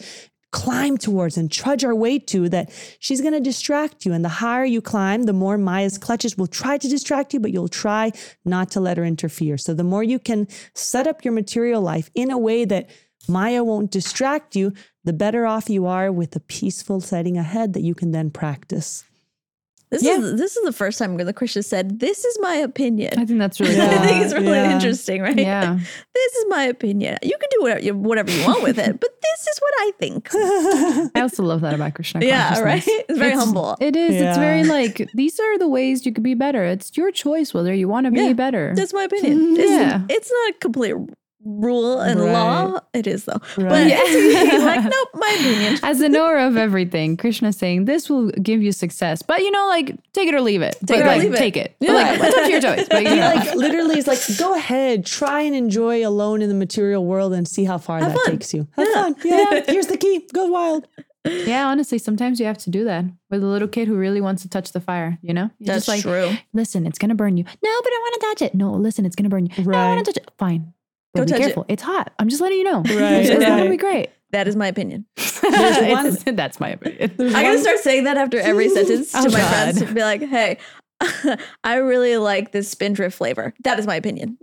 climb 0.52 0.98
towards 0.98 1.38
and 1.38 1.52
trudge 1.52 1.86
our 1.86 1.94
way 1.94 2.18
to 2.18 2.50
that 2.50 2.72
she's 3.00 3.22
going 3.22 3.34
to 3.34 3.40
distract 3.40 4.04
you 4.04 4.14
and 4.14 4.26
the 4.26 4.30
higher 4.30 4.66
you 4.66 4.82
climb 4.82 5.24
the 5.24 5.34
more 5.34 5.60
maya's 5.60 6.00
clutches 6.00 6.40
will 6.40 6.48
try 6.48 6.76
to 6.76 6.88
distract 6.88 7.36
you 7.36 7.40
but 7.40 7.52
you'll 7.52 7.68
try 7.68 8.12
not 8.46 8.72
to 8.72 8.80
let 8.80 8.98
her 8.98 9.06
interfere 9.06 9.60
so 9.60 9.76
the 9.76 9.84
more 9.84 10.02
you 10.02 10.18
can 10.18 10.48
set 10.74 11.06
up 11.06 11.24
your 11.24 11.32
material 11.36 11.84
life 11.84 12.10
in 12.16 12.32
a 12.32 12.38
way 12.38 12.66
that 12.66 12.90
maya 13.30 13.64
won't 13.64 13.92
distract 13.92 14.56
you 14.56 14.74
the 15.04 15.14
better 15.14 15.46
off 15.46 15.70
you 15.70 15.86
are 15.86 16.12
with 16.12 16.36
a 16.36 16.40
peaceful 16.42 17.00
setting 17.02 17.38
ahead 17.38 17.74
that 17.74 17.82
you 17.84 17.96
can 17.96 18.12
then 18.12 18.30
practice 18.30 19.06
This 19.92 20.04
Yeah. 20.04 20.18
is 20.22 20.38
this 20.38 20.54
is 20.58 20.64
the 20.70 20.72
first 20.82 21.00
time 21.00 21.18
the 21.18 21.34
Krishna 21.34 21.64
said, 21.64 21.86
"This 22.00 22.20
is 22.30 22.36
my 22.48 22.56
opinion." 22.70 23.12
I 23.18 23.26
think 23.26 23.40
that's 23.44 23.58
really 23.64 23.74
Yeah. 23.76 23.90
I 23.90 24.06
think 24.06 24.18
it's 24.24 24.34
really 24.38 24.62
yeah. 24.62 24.76
interesting, 24.76 25.20
right? 25.28 25.36
Yeah. 25.52 25.80
This 26.20 26.32
is 26.40 26.46
my 26.58 26.64
opinion. 26.76 27.18
You 27.32 27.36
can 27.42 27.50
do 27.56 27.60
whatever 27.64 27.82
you, 27.88 27.94
whatever 28.10 28.30
you 28.36 28.44
want 28.50 28.62
with 28.62 28.78
it, 28.78 28.94
but 29.04 29.12
this 29.28 29.42
is 29.52 29.58
what 29.66 29.74
I 29.86 29.88
think. 30.02 30.22
I 31.18 31.22
also 31.26 31.42
love 31.52 31.62
that 31.66 31.74
about 31.74 31.94
Krishna. 31.98 32.22
yeah, 32.22 32.60
right. 32.62 32.84
It's 32.86 33.18
very 33.26 33.34
humble. 33.44 33.78
It 33.82 33.96
is. 33.96 34.14
It's 34.22 34.38
very 34.38 34.64
like 34.78 34.96
these 35.22 35.40
are 35.46 35.58
the 35.58 35.68
ways 35.78 36.06
you 36.06 36.12
could 36.14 36.28
be 36.34 36.38
better. 36.46 36.64
It's 36.76 36.94
your 37.00 37.10
choice 37.12 37.50
whether 37.58 37.74
you 37.74 37.88
want 37.94 38.06
to 38.06 38.12
be 38.12 38.26
Yeah. 38.30 38.34
better. 38.46 38.66
That's 38.78 38.94
my 38.94 39.06
opinion. 39.10 39.58
It's, 39.58 39.74
Yeah. 39.74 40.06
it's 40.16 40.30
not 40.38 40.46
a 40.52 40.54
complete 40.66 40.96
rule 41.46 42.00
and 42.00 42.20
Right. 42.20 42.32
law. 42.34 42.80
It 42.94 43.08
is 43.08 43.26
though, 43.26 43.40
but 43.56 43.64
Right. 43.66 43.88
it's 43.96 44.64
like 44.66 44.84
nope, 44.84 45.10
my 45.14 45.36
opinion. 45.40 45.80
As 45.84 46.00
the 46.00 46.10
knower 46.10 46.38
of 46.40 46.58
everything, 46.58 47.16
Krishna 47.18 47.54
saying 47.54 47.86
this 47.86 48.10
will 48.10 48.30
give 48.32 48.62
you 48.62 48.72
success, 48.72 49.22
but 49.22 49.40
you 49.42 49.50
know, 49.52 49.68
like 49.68 49.96
take 50.14 50.28
it 50.28 50.34
or 50.36 50.42
leave 50.42 50.62
it. 50.62 50.76
Take 50.86 50.88
but 50.88 51.00
it 51.00 51.04
or 51.04 51.06
like, 51.08 51.22
leave. 51.24 51.36
Take 51.36 51.58
it. 51.58 51.76
But, 51.80 51.88
Yeah. 51.90 51.94
like 51.96 52.20
it's 52.22 52.36
up 52.38 52.44
to 52.46 52.52
your 52.52 52.62
choice. 52.62 52.88
But 52.90 53.04
you 53.04 53.10
He 53.10 53.16
know. 53.16 53.34
like 53.36 53.56
literally 53.56 53.98
is 54.00 54.08
like 54.08 54.20
go 54.38 54.54
ahead 54.56 55.06
try 55.06 55.42
and 55.42 55.56
enjoy 55.56 56.06
alone 56.06 56.42
in 56.42 56.50
the 56.50 56.56
material 56.56 57.06
world 57.06 57.34
and 57.34 57.48
see 57.48 57.64
how 57.64 57.78
far 57.78 58.02
that 58.02 58.14
fun. 58.16 58.26
takes 58.32 58.54
you 58.54 58.68
have 58.76 58.88
Yeah. 58.88 59.04
fun 59.04 59.16
yeah 59.24 59.62
here's 59.68 59.88
the 59.88 59.98
key 59.98 60.28
go 60.34 60.46
wild 60.48 60.88
yeah, 61.26 61.68
honestly, 61.68 61.98
sometimes 61.98 62.40
you 62.40 62.46
have 62.46 62.58
to 62.60 62.70
do 62.70 62.86
that 62.86 63.04
with 63.30 63.44
a 63.44 63.46
little 63.46 63.68
kid 63.68 63.90
who 63.90 63.96
really 63.96 64.22
wants 64.22 64.42
to 64.44 64.50
touch 64.50 64.72
the 64.72 64.80
fire. 64.80 65.20
You 65.22 65.34
know, 65.34 65.50
You're 65.60 65.74
That's 65.76 65.86
just 65.86 65.88
like, 65.90 66.02
true. 66.02 66.36
listen, 66.54 66.88
it's 66.88 66.98
gonna 66.98 67.14
burn 67.14 67.36
you. 67.36 67.44
No, 67.44 67.50
but 67.84 67.90
I 67.92 67.98
want 68.00 68.14
to 68.14 68.28
touch 68.28 68.42
it. 68.50 68.56
No, 68.56 68.72
listen, 68.72 69.06
it's 69.06 69.18
gonna 69.18 69.28
burn 69.30 69.46
you. 69.46 69.64
No, 69.66 69.78
I 69.78 69.88
want 69.96 70.06
to 70.06 70.14
touch 70.14 70.24
it. 70.24 70.32
Fine. 70.40 70.74
Go 71.16 71.22
But 71.22 71.26
be 71.28 71.32
touch 71.32 71.40
it. 71.42 71.44
careful. 71.46 71.66
It's 71.68 71.82
hot. 71.84 72.14
I'm 72.20 72.30
just 72.30 72.42
letting 72.42 72.58
you 72.60 72.64
know. 72.66 72.78
Right, 72.82 72.86
It's, 72.92 73.30
it's 73.30 73.44
gonna 73.46 73.70
be 73.70 73.78
great. 73.78 74.10
That 74.32 74.48
is 74.48 74.56
my 74.56 74.68
opinion. 74.68 75.06
It's- 75.18 76.24
that's 76.36 76.60
my 76.60 76.70
opinion. 76.72 77.12
I'm 77.20 77.32
gonna 77.32 77.58
start 77.60 77.80
saying 77.80 78.04
that 78.04 78.18
after 78.18 78.40
every 78.40 78.70
sentence 78.70 79.12
to 79.14 79.18
Oh, 79.20 79.24
my 79.26 79.40
God. 79.40 79.50
friends. 79.50 79.80
To 79.80 79.94
be 79.94 80.02
like, 80.02 80.22
hey. 80.22 80.58
I 81.64 81.76
really 81.76 82.18
like 82.18 82.52
this 82.52 82.70
spindrift 82.70 83.18
flavor. 83.18 83.54
That 83.64 83.80
is 83.80 83.88
my 83.88 83.96
opinion. 83.96 84.38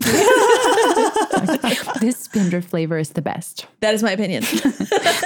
this 2.00 2.16
spindrift 2.18 2.68
flavor 2.70 2.98
is 2.98 3.10
the 3.10 3.22
best. 3.22 3.66
That 3.80 3.94
is 3.94 4.02
my 4.02 4.12
opinion. 4.12 4.42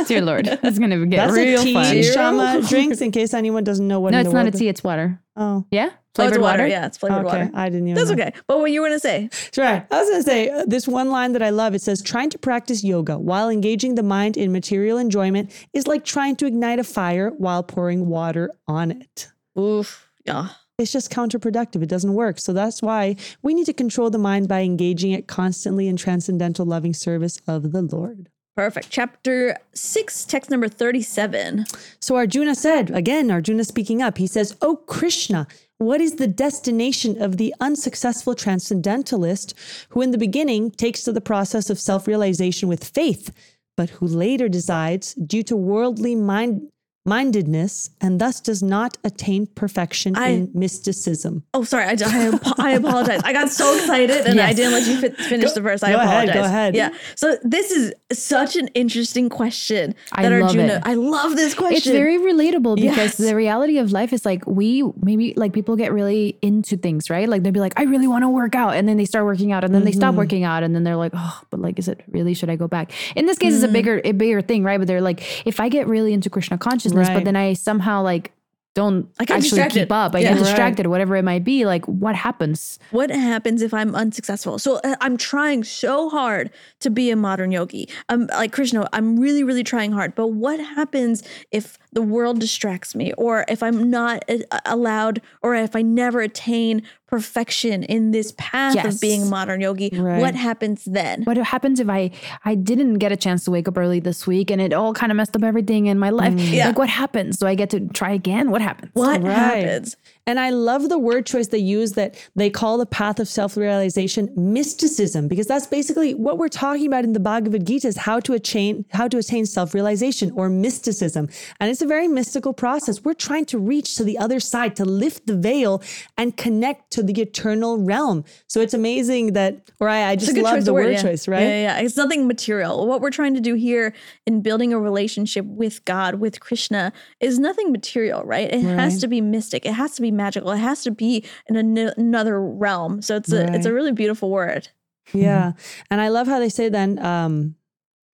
Dear 0.06 0.22
Lord, 0.22 0.46
it's 0.48 0.78
gonna 0.78 1.06
get 1.06 1.16
that's 1.18 1.32
real 1.32 1.60
a 1.60 1.64
tea 1.64 1.72
fun. 1.74 2.02
shama 2.02 2.62
drinks 2.68 3.00
in 3.00 3.12
case 3.12 3.32
anyone 3.34 3.64
doesn't 3.64 3.86
know 3.86 4.00
what 4.00 4.10
No, 4.12 4.18
in 4.20 4.26
it's 4.26 4.32
the 4.34 4.42
not 4.42 4.46
a 4.54 4.58
tea. 4.58 4.68
It's 4.68 4.82
water. 4.82 5.20
oh 5.36 5.64
Yeah. 5.70 5.90
Oh, 6.18 6.22
Flavored 6.24 6.40
water. 6.40 6.58
water? 6.62 6.66
Yeah, 6.68 6.86
it's 6.86 6.98
flavored 6.98 7.26
Okay, 7.26 7.38
water. 7.44 7.50
I 7.54 7.68
didn't 7.68 7.86
even. 7.88 7.94
That's 7.94 8.10
know. 8.10 8.22
okay. 8.24 8.32
But 8.48 8.58
what 8.58 8.72
you 8.72 8.80
were 8.80 8.88
gonna 8.88 8.98
say? 8.98 9.28
That's 9.30 9.58
right. 9.58 9.86
I 9.92 10.00
was 10.00 10.08
going 10.10 10.22
to 10.22 10.28
say 10.28 10.48
uh, 10.48 10.64
this 10.66 10.88
one 10.88 11.10
line 11.10 11.32
that 11.34 11.42
I 11.42 11.50
love. 11.50 11.72
It 11.74 11.82
says, 11.82 12.02
trying 12.02 12.30
to 12.30 12.38
practice 12.38 12.82
yoga 12.82 13.16
while 13.16 13.48
engaging 13.48 13.94
the 13.94 14.02
mind 14.02 14.36
in 14.36 14.50
material 14.50 14.98
enjoyment 14.98 15.52
is 15.72 15.86
like 15.86 16.04
trying 16.04 16.34
to 16.36 16.46
ignite 16.46 16.80
a 16.80 16.84
fire 16.84 17.30
while 17.38 17.62
pouring 17.62 18.08
water 18.08 18.50
on 18.66 18.90
it. 18.90 19.28
Oof. 19.58 20.10
Yeah. 20.24 20.48
It's 20.78 20.90
just 20.90 21.12
counterproductive. 21.12 21.82
It 21.82 21.88
doesn't 21.90 22.14
work. 22.14 22.40
So 22.40 22.52
that's 22.52 22.82
why 22.82 23.14
we 23.42 23.54
need 23.54 23.66
to 23.66 23.72
control 23.72 24.10
the 24.10 24.18
mind 24.18 24.48
by 24.48 24.62
engaging 24.62 25.12
it 25.12 25.28
constantly 25.28 25.86
in 25.86 25.96
transcendental 25.96 26.66
loving 26.66 26.94
service 26.94 27.38
of 27.46 27.70
the 27.72 27.82
Lord. 27.82 28.30
Perfect. 28.56 28.90
Chapter 28.90 29.56
six, 29.74 30.24
text 30.24 30.50
number 30.50 30.68
37. 30.68 31.66
So 32.00 32.16
Arjuna 32.16 32.54
said, 32.54 32.90
again, 32.90 33.30
Arjuna 33.30 33.64
speaking 33.64 34.02
up, 34.02 34.18
he 34.18 34.26
says, 34.26 34.56
Oh 34.60 34.76
Krishna, 34.76 35.46
what 35.80 36.02
is 36.02 36.16
the 36.16 36.26
destination 36.26 37.22
of 37.22 37.38
the 37.38 37.54
unsuccessful 37.58 38.34
transcendentalist 38.34 39.54
who 39.88 40.02
in 40.02 40.10
the 40.10 40.18
beginning 40.18 40.70
takes 40.70 41.04
to 41.04 41.12
the 41.12 41.22
process 41.22 41.70
of 41.70 41.80
self 41.80 42.06
realization 42.06 42.68
with 42.68 42.84
faith, 42.84 43.32
but 43.78 43.88
who 43.88 44.06
later 44.06 44.46
decides, 44.46 45.14
due 45.14 45.42
to 45.42 45.56
worldly 45.56 46.14
mind- 46.14 46.68
mindedness, 47.04 47.90
and 48.00 48.20
thus 48.20 48.40
does 48.40 48.62
not 48.62 48.98
attain 49.04 49.46
perfection 49.46 50.16
I- 50.16 50.28
in 50.28 50.50
mysticism? 50.54 51.44
Oh, 51.54 51.64
sorry. 51.64 51.84
I, 51.84 51.96
I, 52.00 52.54
I 52.58 52.70
apologize. 52.72 53.20
I 53.24 53.32
got 53.32 53.50
so 53.50 53.74
excited 53.76 54.26
and 54.26 54.40
I 54.40 54.52
didn't 54.52 54.72
let 54.72 54.86
you 54.86 55.00
fi- 55.00 55.24
finish 55.24 55.52
the 55.52 55.60
verse. 55.60 55.82
I 55.82 55.92
go 55.92 55.98
ahead, 55.98 56.28
apologize. 56.28 56.34
go 56.34 56.44
ahead. 56.44 56.76
Yeah. 56.76 56.90
So 57.16 57.38
this 57.42 57.70
is 57.70 57.92
such 58.12 58.56
an 58.56 58.68
interesting 58.68 59.28
question 59.28 59.94
I 60.12 60.22
that 60.22 60.40
love 60.40 60.50
Arjuna. 60.50 60.74
it. 60.74 60.82
I 60.84 60.94
love 60.94 61.36
this 61.36 61.54
question. 61.54 61.76
It's 61.76 61.86
very 61.86 62.18
relatable 62.18 62.76
because 62.76 62.96
Yes. 62.96 63.16
the 63.16 63.34
reality 63.34 63.78
of 63.78 63.92
life 63.92 64.12
is 64.12 64.26
like 64.26 64.46
we 64.46 64.82
maybe 65.00 65.32
like 65.36 65.52
people 65.52 65.76
get 65.76 65.92
really 65.92 66.38
into 66.42 66.76
things, 66.76 67.08
right? 67.08 67.28
Like 67.28 67.42
they'll 67.42 67.52
be 67.52 67.60
like, 67.60 67.78
I 67.78 67.84
really 67.84 68.08
want 68.08 68.24
to 68.24 68.28
work 68.28 68.54
out, 68.54 68.74
and 68.74 68.88
then 68.88 68.96
they 68.96 69.06
start 69.06 69.24
working 69.24 69.52
out, 69.52 69.64
and 69.64 69.74
then 69.74 69.84
they 69.84 69.92
stop 69.92 70.10
mm-hmm. 70.10 70.18
working 70.18 70.44
out, 70.44 70.62
and 70.62 70.74
then 70.74 70.84
they're 70.84 70.96
like, 70.96 71.12
oh, 71.14 71.40
but 71.50 71.60
like, 71.60 71.78
is 71.78 71.88
it 71.88 72.02
really? 72.08 72.34
Should 72.34 72.50
I 72.50 72.56
go 72.56 72.68
back? 72.68 72.92
In 73.16 73.26
this 73.26 73.38
case, 73.38 73.54
it's 73.54 73.64
a 73.64 73.68
mm. 73.68 73.72
bigger, 73.72 74.00
a 74.04 74.12
bigger 74.12 74.42
thing, 74.42 74.64
right? 74.64 74.78
But 74.78 74.86
they're 74.86 75.00
like, 75.00 75.46
if 75.46 75.60
I 75.60 75.68
get 75.68 75.86
really 75.86 76.12
into 76.12 76.28
Krishna 76.28 76.58
consciousness, 76.58 76.89
Right. 76.98 77.14
but 77.14 77.24
then 77.24 77.36
I 77.36 77.52
somehow 77.54 78.02
like 78.02 78.32
don't 78.74 79.08
I 79.18 79.24
actually 79.24 79.40
distracted. 79.40 79.80
keep 79.80 79.92
up, 79.92 80.14
I 80.14 80.20
Yeah. 80.20 80.28
get 80.28 80.34
Right. 80.34 80.44
distracted, 80.44 80.86
whatever 80.86 81.16
it 81.16 81.24
might 81.24 81.42
be. 81.42 81.66
Like, 81.66 81.84
what 81.86 82.14
happens? 82.14 82.78
what 82.92 83.10
happens 83.10 83.62
if 83.62 83.74
I'm 83.74 83.96
unsuccessful? 83.96 84.60
So 84.60 84.76
uh, 84.84 84.94
I'm 85.00 85.16
trying 85.16 85.64
so 85.64 86.08
hard 86.08 86.50
to 86.78 86.88
be 86.88 87.10
a 87.10 87.16
modern 87.16 87.50
yogi. 87.50 87.88
I'm 88.08 88.28
like 88.28 88.52
Krishna, 88.52 88.88
I'm 88.92 89.18
really, 89.18 89.42
really 89.42 89.64
trying 89.64 89.90
hard. 89.90 90.14
But 90.14 90.28
what 90.28 90.60
happens 90.60 91.24
if 91.50 91.78
the 91.92 92.02
world 92.02 92.38
distracts 92.40 92.94
me 92.94 93.12
or 93.14 93.44
if 93.48 93.62
I'm 93.62 93.90
not 93.90 94.24
uh, 94.28 94.58
allowed 94.64 95.20
or 95.42 95.54
if 95.54 95.74
I 95.74 95.82
never 95.82 96.20
attain 96.20 96.82
perfection 97.08 97.82
in 97.82 98.12
this 98.12 98.32
path 98.38 98.76
Yes. 98.76 98.94
of 98.94 99.00
being 99.00 99.22
a 99.22 99.24
modern 99.26 99.60
yogi? 99.60 99.90
Right. 99.92 100.20
What 100.20 100.36
happens 100.36 100.84
then? 100.84 101.24
What 101.24 101.36
happens 101.36 101.80
if 101.80 101.88
I 101.88 102.12
I 102.44 102.54
didn't 102.54 102.94
get 102.94 103.10
a 103.10 103.16
chance 103.16 103.44
to 103.46 103.50
wake 103.50 103.66
up 103.66 103.76
early 103.76 103.98
this 103.98 104.26
week 104.26 104.50
and 104.52 104.60
it 104.60 104.72
all 104.72 104.94
kind 104.94 105.10
of 105.10 105.16
messed 105.16 105.34
up 105.34 105.42
everything 105.42 105.86
in 105.86 105.98
my 105.98 106.10
life? 106.10 106.34
Yeah. 106.38 106.68
Like, 106.68 106.78
what 106.78 106.88
happens? 106.88 107.38
Do 107.38 107.46
I 107.46 107.54
get 107.56 107.70
to 107.70 107.80
try 107.88 108.12
again? 108.12 108.50
What 108.52 108.62
happens? 108.62 108.90
What 108.94 109.22
Right. 109.22 109.64
happens? 109.64 109.96
And 110.26 110.38
I 110.38 110.50
love 110.50 110.88
the 110.88 110.98
word 110.98 111.26
choice 111.26 111.48
they 111.48 111.58
use 111.58 111.92
that 111.92 112.14
they 112.36 112.50
call 112.50 112.78
the 112.78 112.86
path 112.86 113.18
of 113.18 113.28
self 113.28 113.56
realization 113.56 114.30
mysticism, 114.36 115.28
because 115.28 115.46
that's 115.46 115.66
basically 115.66 116.14
what 116.14 116.38
we're 116.38 116.48
talking 116.48 116.86
about 116.86 117.04
in 117.04 117.12
the 117.12 117.20
Bhagavad 117.20 117.66
Gita 117.66 117.88
is 117.88 117.96
how 117.96 118.20
to 118.20 118.34
attain, 118.34 118.84
how 118.90 119.08
to 119.08 119.18
attain 119.18 119.46
self 119.46 119.74
realization 119.74 120.30
or 120.32 120.48
mysticism. 120.48 121.28
And 121.58 121.70
it's 121.70 121.82
a 121.82 121.86
very 121.86 122.06
mystical 122.08 122.52
process. 122.52 123.02
We're 123.02 123.14
trying 123.14 123.46
to 123.46 123.58
reach 123.58 123.96
to 123.96 124.04
the 124.04 124.18
other 124.18 124.40
side, 124.40 124.76
to 124.76 124.84
lift 124.84 125.26
the 125.26 125.36
veil 125.36 125.82
and 126.16 126.36
connect 126.36 126.92
to 126.92 127.02
the 127.02 127.20
eternal 127.20 127.78
realm. 127.78 128.24
So 128.46 128.60
it's 128.60 128.74
amazing 128.74 129.32
that, 129.32 129.70
or 129.80 129.88
I, 129.88 130.10
I 130.10 130.16
just 130.16 130.36
love 130.36 130.64
the 130.64 130.70
of 130.70 130.74
word 130.74 130.92
yeah. 130.92 131.02
choice, 131.02 131.26
right? 131.26 131.40
Yeah, 131.40 131.48
yeah, 131.48 131.78
yeah. 131.78 131.84
It's 131.84 131.96
nothing 131.96 132.26
material. 132.26 132.86
What 132.86 133.00
we're 133.00 133.10
trying 133.10 133.34
to 133.34 133.40
do 133.40 133.54
here 133.54 133.94
in 134.26 134.42
building 134.42 134.72
a 134.72 134.78
relationship 134.78 135.44
with 135.46 135.84
God, 135.84 136.16
with 136.16 136.40
Krishna, 136.40 136.92
is 137.20 137.38
nothing 137.38 137.72
material, 137.72 138.22
right? 138.24 138.52
It 138.52 138.62
has 138.62 139.00
to 139.00 139.08
be 139.08 139.20
mystic. 139.20 139.64
It 139.66 139.72
has 139.72 139.94
to 139.96 140.02
be 140.02 140.09
magical. 140.10 140.50
It 140.50 140.58
has 140.58 140.82
to 140.82 140.90
be 140.90 141.24
in 141.48 141.56
an- 141.56 141.92
another 141.96 142.40
realm. 142.40 143.02
So 143.02 143.16
it's 143.16 143.32
a 143.32 143.52
it's 143.54 143.66
a 143.66 143.72
really 143.72 143.92
beautiful 143.92 144.30
word. 144.30 144.68
Yeah. 145.12 145.52
And 145.90 146.00
I 146.00 146.08
love 146.08 146.26
how 146.26 146.38
they 146.38 146.48
say 146.48 146.68
then, 146.68 147.04
um, 147.04 147.56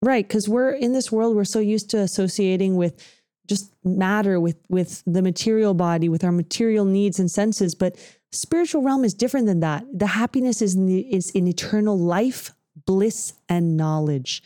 right, 0.03 0.27
because 0.27 0.49
we're 0.49 0.71
in 0.71 0.93
this 0.93 1.13
world, 1.13 1.37
we're 1.37 1.45
so 1.45 1.59
used 1.59 1.91
to 1.91 1.99
associating 1.99 2.77
with 2.77 3.05
just 3.47 3.73
matter, 3.85 4.41
with 4.41 4.57
with 4.69 5.03
the 5.07 5.23
material 5.23 5.75
body, 5.75 6.09
with 6.09 6.25
our 6.25 6.33
material 6.33 6.85
needs 6.85 7.19
and 7.19 7.31
senses. 7.31 7.75
But 7.75 7.97
spiritual 8.33 8.83
realm 8.83 9.05
is 9.05 9.15
different 9.15 9.47
than 9.47 9.61
that. 9.61 9.85
The 9.93 10.07
happiness 10.07 10.63
is 10.63 10.75
in 10.75 10.87
the, 10.87 11.01
is 11.15 11.31
in 11.31 11.47
eternal 11.47 11.99
life, 11.99 12.53
bliss, 12.87 13.35
and 13.49 13.77
knowledge. 13.77 14.43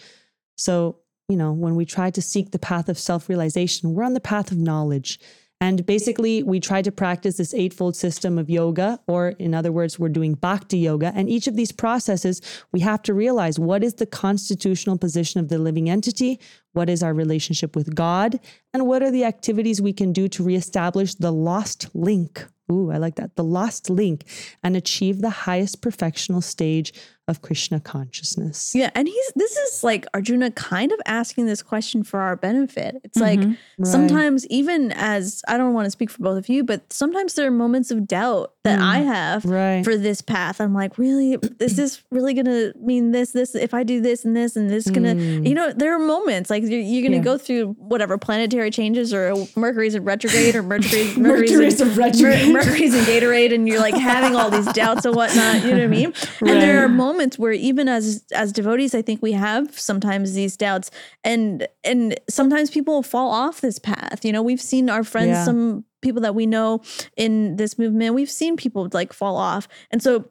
So, 0.56 0.98
you 1.28 1.36
know, 1.36 1.52
when 1.52 1.76
we 1.76 1.86
try 1.86 2.10
to 2.10 2.20
seek 2.20 2.50
the 2.50 2.58
path 2.58 2.88
of 2.88 2.98
self-realization, 2.98 3.94
we're 3.94 4.04
on 4.04 4.14
the 4.14 4.20
path 4.20 4.50
of 4.52 4.58
knowledge. 4.58 5.18
And 5.62 5.84
basically, 5.84 6.42
we 6.42 6.58
try 6.58 6.80
to 6.80 6.90
practice 6.90 7.36
this 7.36 7.52
eightfold 7.52 7.94
system 7.94 8.38
of 8.38 8.48
yoga, 8.48 8.98
or 9.06 9.30
in 9.38 9.54
other 9.54 9.70
words, 9.70 9.98
we're 9.98 10.08
doing 10.08 10.32
bhakti 10.32 10.78
yoga. 10.78 11.12
And 11.14 11.28
each 11.28 11.46
of 11.46 11.54
these 11.54 11.70
processes, 11.70 12.40
we 12.72 12.80
have 12.80 13.02
to 13.02 13.12
realize 13.12 13.58
what 13.58 13.84
is 13.84 13.94
the 13.94 14.06
constitutional 14.06 14.96
position 14.96 15.38
of 15.38 15.48
the 15.48 15.58
living 15.58 15.90
entity, 15.90 16.40
what 16.72 16.88
is 16.88 17.02
our 17.02 17.12
relationship 17.12 17.76
with 17.76 17.94
God, 17.94 18.40
and 18.72 18.86
what 18.86 19.02
are 19.02 19.10
the 19.10 19.24
activities 19.24 19.82
we 19.82 19.92
can 19.92 20.14
do 20.14 20.28
to 20.28 20.42
reestablish 20.42 21.14
the 21.16 21.32
lost 21.32 21.88
link. 21.94 22.46
Ooh, 22.72 22.90
I 22.90 22.98
like 22.98 23.16
that. 23.16 23.36
The 23.36 23.44
lost 23.44 23.90
link 23.90 24.24
and 24.62 24.76
achieve 24.76 25.20
the 25.20 25.30
highest 25.30 25.82
perfectional 25.82 26.42
stage 26.42 26.94
of 27.30 27.42
Krishna 27.42 27.80
consciousness. 27.80 28.74
Yeah, 28.74 28.90
and 28.94 29.08
he's 29.08 29.32
this 29.36 29.56
is 29.56 29.84
like 29.84 30.06
Arjuna 30.12 30.50
kind 30.50 30.92
of 30.92 31.00
asking 31.06 31.46
this 31.46 31.62
question 31.62 32.02
for 32.04 32.20
our 32.20 32.36
benefit. 32.36 32.96
It's 33.04 33.18
like 33.18 33.40
mm-hmm. 33.40 33.54
Right. 33.78 33.86
sometimes 33.90 34.46
even 34.48 34.92
as 34.92 35.42
I 35.48 35.56
don't 35.56 35.72
want 35.72 35.86
to 35.86 35.90
speak 35.90 36.10
for 36.10 36.22
both 36.22 36.38
of 36.38 36.48
you, 36.48 36.64
but 36.64 36.92
sometimes 36.92 37.34
there 37.34 37.46
are 37.46 37.50
moments 37.52 37.90
of 37.90 38.06
doubt 38.06 38.52
that 38.64 38.78
mm. 38.78 38.82
I 38.82 38.98
have 38.98 39.44
Right. 39.44 39.84
for 39.84 39.96
this 39.96 40.20
path. 40.20 40.60
I'm 40.60 40.74
like, 40.74 40.98
really, 40.98 41.36
this 41.36 41.72
is 41.72 41.76
this 41.76 42.02
really 42.10 42.34
gonna 42.34 42.72
mean 42.80 43.12
this? 43.12 43.30
This 43.30 43.54
if 43.54 43.72
I 43.72 43.84
do 43.84 44.00
this 44.00 44.24
and 44.24 44.36
this 44.36 44.56
and 44.56 44.68
this 44.68 44.90
gonna, 44.90 45.14
mm. 45.14 45.48
you 45.48 45.54
know, 45.54 45.72
there 45.72 45.94
are 45.94 45.98
moments 45.98 46.50
like 46.50 46.64
you're, 46.64 46.80
you're 46.80 47.02
gonna 47.02 47.16
Yeah. 47.16 47.22
go 47.22 47.38
through 47.38 47.74
whatever 47.78 48.18
planetary 48.18 48.70
changes 48.70 49.14
or 49.14 49.34
Mercury's 49.56 49.94
in 49.94 50.04
retrograde 50.04 50.56
or 50.56 50.62
Mercury's 50.62 51.16
Mercury's 51.16 51.50
Mercury's, 51.52 51.80
in 51.80 51.94
retrograde. 51.96 52.48
Mer- 52.52 52.64
Mercury's 52.64 52.94
in 52.94 53.04
Gatorade, 53.04 53.54
and 53.54 53.68
you're 53.68 53.80
like 53.80 53.94
having 53.94 54.36
all 54.36 54.50
these 54.50 54.66
doubts 54.72 55.04
and 55.04 55.14
whatnot. 55.14 55.62
You 55.62 55.70
know 55.70 55.76
what 55.76 55.82
I 55.82 55.86
mean? 55.86 56.12
And 56.40 56.60
there 56.60 56.84
are 56.84 56.88
moments 57.20 57.38
where 57.38 57.52
even 57.52 57.88
as 57.88 58.24
as 58.32 58.52
devotees, 58.52 58.94
I 58.94 59.02
think 59.02 59.22
we 59.22 59.32
have 59.32 59.78
sometimes 59.78 60.32
these 60.34 60.56
doubts, 60.56 60.90
and 61.24 61.66
and 61.84 62.18
sometimes 62.28 62.70
people 62.70 63.02
fall 63.02 63.30
off 63.30 63.60
this 63.60 63.78
path. 63.78 64.24
You 64.24 64.32
know, 64.32 64.42
we've 64.42 64.60
seen 64.60 64.88
our 64.90 65.04
friends, 65.04 65.28
Yeah. 65.30 65.44
some 65.44 65.84
people 66.02 66.22
that 66.22 66.34
we 66.34 66.46
know 66.46 66.80
in 67.16 67.56
this 67.56 67.78
movement, 67.78 68.14
we've 68.14 68.30
seen 68.30 68.56
people 68.56 68.88
like 68.92 69.12
fall 69.12 69.36
off, 69.36 69.68
and 69.90 70.02
so. 70.02 70.30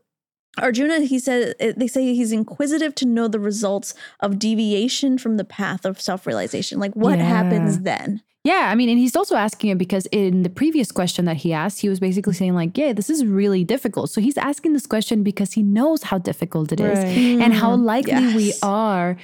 Arjuna, 0.57 1.01
he 1.01 1.19
said, 1.19 1.53
eh, 1.61 1.71
they 1.77 1.87
say 1.87 2.13
he's 2.13 2.33
inquisitive 2.33 2.93
to 2.95 3.05
know 3.05 3.29
the 3.29 3.39
results 3.39 3.93
of 4.19 4.39
deviation 4.39 5.17
from 5.17 5.37
the 5.37 5.45
path 5.45 5.85
of 5.85 6.01
self 6.01 6.25
realization. 6.27 6.79
Like, 6.79 6.93
what 6.95 7.17
Yeah. 7.19 7.25
happens 7.25 7.79
then? 7.81 8.21
Yeah, 8.45 8.69
I 8.71 8.75
mean, 8.75 8.87
and 8.89 8.97
he's 8.97 9.17
also 9.17 9.35
asking 9.35 9.69
it 9.71 9.77
because 9.77 10.05
in 10.07 10.43
the 10.43 10.49
previous 10.49 10.91
question 10.93 11.25
that 11.25 11.37
he 11.37 11.51
asked, 11.51 11.81
he 11.81 11.89
was 11.89 11.99
basically 11.99 12.33
saying, 12.33 12.55
like, 12.55 12.77
yeah, 12.77 12.93
this 12.93 13.09
is 13.09 13.25
really 13.25 13.65
difficult. 13.65 14.09
So 14.11 14.21
he's 14.21 14.37
asking 14.37 14.73
this 14.73 14.85
question 14.87 15.23
because 15.23 15.51
he 15.53 15.61
knows 15.61 16.03
how 16.03 16.19
difficult 16.19 16.71
it 16.71 16.79
is 16.79 16.99
Right. 16.99 17.41
and 17.41 17.53
how 17.53 17.75
likely 17.75 18.33
we 18.33 18.53
are 18.63 19.17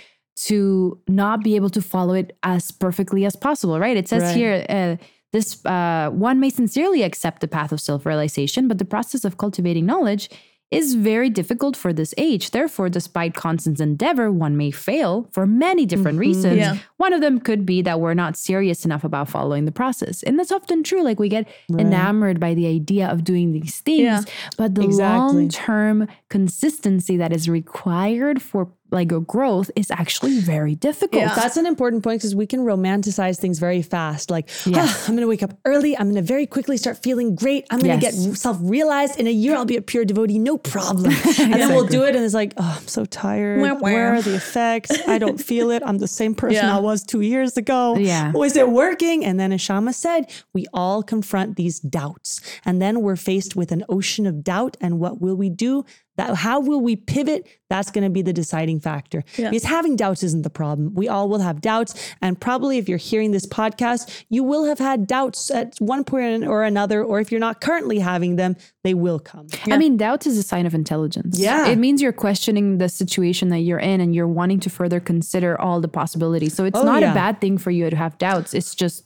to 0.47 0.99
not 1.08 1.43
be 1.43 1.56
able 1.56 1.69
to 1.69 1.82
follow 1.82 2.13
it 2.13 2.38
as 2.43 2.71
perfectly 2.71 3.23
as 3.25 3.38
possible, 3.38 3.80
right? 3.80 3.95
It 3.95 4.10
says 4.10 4.23
Right. 4.23 4.36
here, 4.36 4.65
uh, 4.67 4.97
this 5.32 5.65
uh, 5.65 6.10
one 6.12 6.41
may 6.41 6.49
sincerely 6.49 7.01
accept 7.04 7.39
the 7.39 7.47
path 7.47 7.71
of 7.71 7.80
self 7.80 8.06
realization, 8.06 8.67
but 8.67 8.80
the 8.80 8.86
process 8.86 9.23
of 9.23 9.38
cultivating 9.38 9.86
knowledge 9.86 10.30
is 10.71 10.95
very 10.95 11.30
difficult 11.30 11.78
for 11.78 11.93
this 11.93 12.13
age. 12.17 12.51
Therefore, 12.51 12.89
despite 12.89 13.34
constant 13.36 13.80
endeavor, 13.80 14.32
one 14.32 14.58
may 14.58 14.71
fail 14.71 15.30
for 15.32 15.45
many 15.45 15.86
different 15.86 16.15
mm-hmm. 16.15 16.30
reasons. 16.30 16.58
Yeah. 16.58 16.78
One 16.97 17.13
of 17.13 17.21
them 17.21 17.39
could 17.39 17.65
be 17.65 17.82
that 17.84 17.99
we're 17.99 18.15
not 18.15 18.36
serious 18.36 18.84
enough 18.84 19.04
about 19.04 19.30
following 19.30 19.65
the 19.65 19.71
process. 19.71 20.23
And 20.23 20.39
that's 20.39 20.51
often 20.51 20.84
true. 20.84 21.04
Like 21.04 21.19
we 21.19 21.30
get 21.30 21.47
enamored 21.69 22.39
by 22.39 22.56
the 22.56 22.67
idea 22.67 23.08
of 23.08 23.23
doing 23.23 23.51
these 23.51 23.80
things, 23.80 24.01
Yeah. 24.01 24.23
but 24.58 24.75
the 24.75 24.84
Exactly. 24.84 25.41
long 25.41 25.49
term 25.49 26.08
consistency 26.39 27.15
that 27.17 27.32
is 27.32 27.48
required 27.50 28.41
for 28.41 28.62
like 28.91 29.12
a 29.12 29.19
growth 29.19 29.69
is 29.76 29.89
actually 29.89 30.39
very 30.39 30.76
difficult. 30.76 31.21
Yeah. 31.24 31.34
That's 31.36 31.58
an 31.58 31.65
important 31.65 32.04
point 32.04 32.19
because 32.21 32.36
we 32.36 32.45
can 32.45 32.62
romanticize 32.71 33.38
things 33.39 33.58
very 33.67 33.82
fast. 33.82 34.30
Like, 34.30 34.48
Yes. 34.65 34.88
"Ah, 34.89 35.06
I'm 35.08 35.13
going 35.15 35.21
to 35.28 35.28
wake 35.36 35.41
up 35.48 35.54
early. 35.65 35.91
I'm 35.98 36.08
going 36.12 36.21
to 36.24 36.28
very 36.36 36.45
quickly 36.56 36.78
start 36.78 37.02
feeling 37.08 37.36
great. 37.43 37.62
I'm 37.71 37.80
going 37.80 38.00
to 38.00 38.06
Yes. 38.06 38.15
get 38.26 38.38
self 38.38 38.58
realized. 38.62 39.13
In 39.19 39.28
a 39.28 39.32
year, 39.43 39.56
I'll 39.58 39.65
be 39.76 39.76
a 39.78 39.82
pure 39.82 40.06
devotee, 40.06 40.39
no 40.52 40.56
problem. 40.58 41.12
And 41.39 41.54
then 41.60 41.69
we'll 41.74 41.88
do 41.98 42.04
it, 42.08 42.15
and 42.15 42.24
it's 42.24 42.34
like, 42.43 42.54
oh, 42.58 42.78
I'm 42.80 42.88
so 42.88 43.04
tired. 43.06 43.62
Wah, 43.62 43.74
wah. 43.74 43.80
Where 43.88 44.08
are 44.15 44.21
the 44.21 44.36
effects? 44.43 44.91
I 45.08 45.17
don't 45.24 45.39
feel 45.52 45.67
it. 45.76 45.82
I'm 45.88 45.98
the 46.08 46.13
same 46.21 46.34
person 46.36 46.56
Yeah. 46.65 46.78
I 46.78 46.80
was 46.80 47.00
two 47.04 47.21
years 47.34 47.58
ago. 47.63 47.82
Yeah. 47.98 48.32
Was 48.43 48.56
it 48.56 48.67
working? 48.84 49.17
And 49.28 49.36
then, 49.39 49.52
as 49.58 49.62
Shama 49.67 49.93
said, 49.93 50.21
we 50.54 50.63
all 50.82 51.00
confront 51.13 51.50
these 51.62 51.80
doubts. 52.00 52.30
And 52.67 52.76
then 52.84 52.93
we're 53.06 53.21
faced 53.32 53.52
with 53.60 53.69
an 53.78 53.84
ocean 53.89 54.26
of 54.32 54.36
doubt. 54.54 54.74
And 54.80 54.91
what 55.04 55.13
will 55.24 55.36
we 55.43 55.50
do? 55.50 55.86
That, 56.17 56.36
how 56.36 56.60
will 56.62 56.80
we 56.82 56.95
pivot? 56.95 57.45
That's 57.69 57.91
going 57.91 58.04
to 58.06 58.10
be 58.10 58.21
the 58.21 58.32
deciding 58.32 58.80
factor. 58.80 59.23
Yeah. 59.38 59.49
Because 59.49 59.63
having 59.65 59.95
doubts 59.95 60.23
isn't 60.23 60.43
the 60.43 60.49
problem. 60.49 60.93
We 60.93 61.10
all 61.10 61.28
will 61.28 61.39
have 61.39 61.60
doubts. 61.60 62.13
And 62.21 62.39
probably 62.39 62.78
if 62.78 62.88
you're 62.88 62.97
hearing 62.97 63.32
this 63.32 63.45
podcast, 63.45 64.23
you 64.30 64.43
will 64.43 64.63
have 64.65 64.80
had 64.80 65.08
doubts 65.08 65.51
at 65.51 65.75
one 65.80 66.04
point 66.06 66.45
or 66.45 66.63
another. 66.63 67.04
Or 67.04 67.19
if 67.19 67.32
you're 67.32 67.39
not 67.41 67.60
currently 67.60 67.99
having 67.99 68.38
them, 68.38 68.56
they 68.84 68.93
will 68.93 69.19
come. 69.19 69.47
I 69.65 69.78
mean, 69.78 69.97
doubt 69.97 70.25
is 70.25 70.38
a 70.38 70.43
sign 70.43 70.65
of 70.65 70.73
intelligence. 70.73 71.38
Yeah. 71.39 71.67
It 71.67 71.78
means 71.78 72.01
you're 72.01 72.13
questioning 72.13 72.78
the 72.78 72.88
situation 72.88 73.49
that 73.49 73.60
you're 73.60 73.80
in 73.80 73.99
and 73.99 74.15
you're 74.15 74.28
wanting 74.28 74.60
to 74.62 74.69
further 74.69 74.99
consider 74.99 75.60
all 75.60 75.82
the 75.82 75.88
possibilities. 75.89 76.54
So 76.54 76.63
it's 76.65 76.78
Oh, 76.80 76.84
not 76.84 77.01
yeah. 77.01 77.12
a 77.12 77.13
bad 77.13 77.41
thing 77.41 77.58
for 77.58 77.71
you 77.71 77.89
to 77.89 77.95
have 77.95 78.17
doubts. 78.17 78.54
It's 78.54 78.73
just 78.75 79.06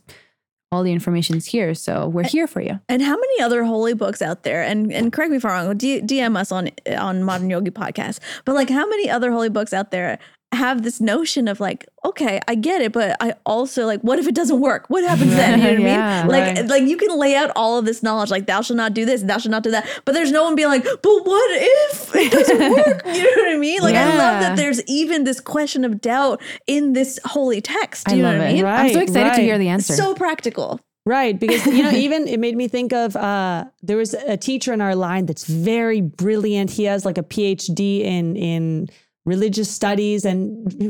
all 0.71 0.83
the 0.83 0.91
information's 0.91 1.47
here. 1.47 1.73
So 1.73 2.07
we're 2.07 2.23
here 2.23 2.45
for 2.45 2.61
you. 2.61 2.79
And 2.87 3.01
how 3.01 3.15
many 3.15 3.41
other 3.41 3.63
holy 3.63 3.93
books 3.93 4.21
out 4.21 4.43
there? 4.43 4.61
And 4.61 4.91
and 4.93 5.11
correct 5.11 5.31
me 5.31 5.37
if 5.37 5.45
I'm 5.45 5.67
wrong. 5.67 5.77
D- 5.77 6.01
DM 6.01 6.37
us 6.37 6.51
on 6.51 6.69
on 6.97 7.23
Modern 7.23 7.49
Yogi 7.49 7.71
Podcast. 7.71 8.19
But 8.45 8.53
like, 8.55 8.69
how 8.69 8.87
many 8.87 9.09
other 9.09 9.31
holy 9.31 9.49
books 9.49 9.73
out 9.73 9.91
there 9.91 10.19
have 10.51 10.81
this 10.81 10.99
notion 10.99 11.47
of 11.47 11.59
like, 11.59 11.85
okay, 12.03 12.39
I 12.47 12.55
get 12.55 12.81
it, 12.81 12.91
but 12.91 13.15
I 13.21 13.33
also 13.45 13.85
like, 13.85 14.01
what 14.01 14.17
if 14.17 14.27
it 14.27 14.33
doesn't 14.33 14.59
work? 14.59 14.85
What 14.89 15.03
happens 15.03 15.35
then? 15.35 15.59
You 15.59 15.65
know 15.65 15.73
what 15.73 15.81
Yeah. 15.81 16.19
I 16.19 16.21
mean? 16.23 16.31
Like, 16.31 16.55
Right. 16.57 16.67
like 16.67 16.83
you 16.83 16.97
can 16.97 17.15
lay 17.19 17.35
out 17.35 17.51
all 17.55 17.77
of 17.77 17.85
this 17.85 18.01
knowledge, 18.01 18.31
like 18.31 18.47
thou 18.47 18.61
shalt 18.61 18.77
not 18.77 18.95
do 18.95 19.05
this, 19.05 19.21
thou 19.21 19.37
shalt 19.37 19.51
not 19.51 19.61
do 19.61 19.69
that. 19.71 19.87
But 20.05 20.13
there's 20.13 20.31
no 20.31 20.43
one 20.43 20.55
being 20.55 20.69
like, 20.69 20.83
but 20.83 21.01
what 21.03 21.51
if 21.53 22.15
it 22.15 22.31
doesn't 22.31 22.59
work? 22.71 23.05
You 23.05 23.23
know 23.23 23.43
what 23.43 23.53
I 23.55 23.57
mean? 23.57 23.81
Like, 23.83 23.95
I 23.95 24.17
love 24.17 24.41
that 24.41 24.57
there's 24.57 24.81
even 24.87 25.23
this 25.23 25.39
question 25.39 25.85
of 25.85 26.01
doubt 26.01 26.41
in 26.65 26.93
this 26.93 27.19
holy 27.25 27.61
text. 27.61 28.07
Do 28.07 28.13
I 28.13 28.15
you 28.15 28.23
know 28.23 28.29
love 28.29 28.37
what 28.39 28.47
I 28.47 28.49
it. 28.49 28.53
mean? 28.55 28.65
I'm 28.65 28.89
so 28.89 28.95
Right, 28.99 29.03
excited 29.07 29.33
to 29.35 29.41
hear 29.41 29.57
the 29.59 29.69
answer. 29.69 29.93
So 29.93 30.15
practical. 30.15 30.79
Right. 31.05 31.39
Because, 31.39 31.65
you 31.67 31.83
know, 31.83 31.91
even 31.93 32.27
it 32.27 32.39
made 32.39 32.55
me 32.57 32.67
think 32.67 32.91
of 32.91 33.15
uh, 33.15 33.65
there 33.83 33.97
was 33.97 34.13
a 34.15 34.35
teacher 34.35 34.73
in 34.73 34.81
our 34.81 34.95
line 34.95 35.25
that's 35.27 35.45
very 35.45 36.01
brilliant. 36.01 36.71
He 36.71 36.85
has 36.85 37.05
like 37.05 37.17
a 37.19 37.23
PhD 37.23 38.01
in, 38.01 38.35
in, 38.35 38.89
religious 39.29 39.69
studies 39.79 40.25
and 40.25 40.41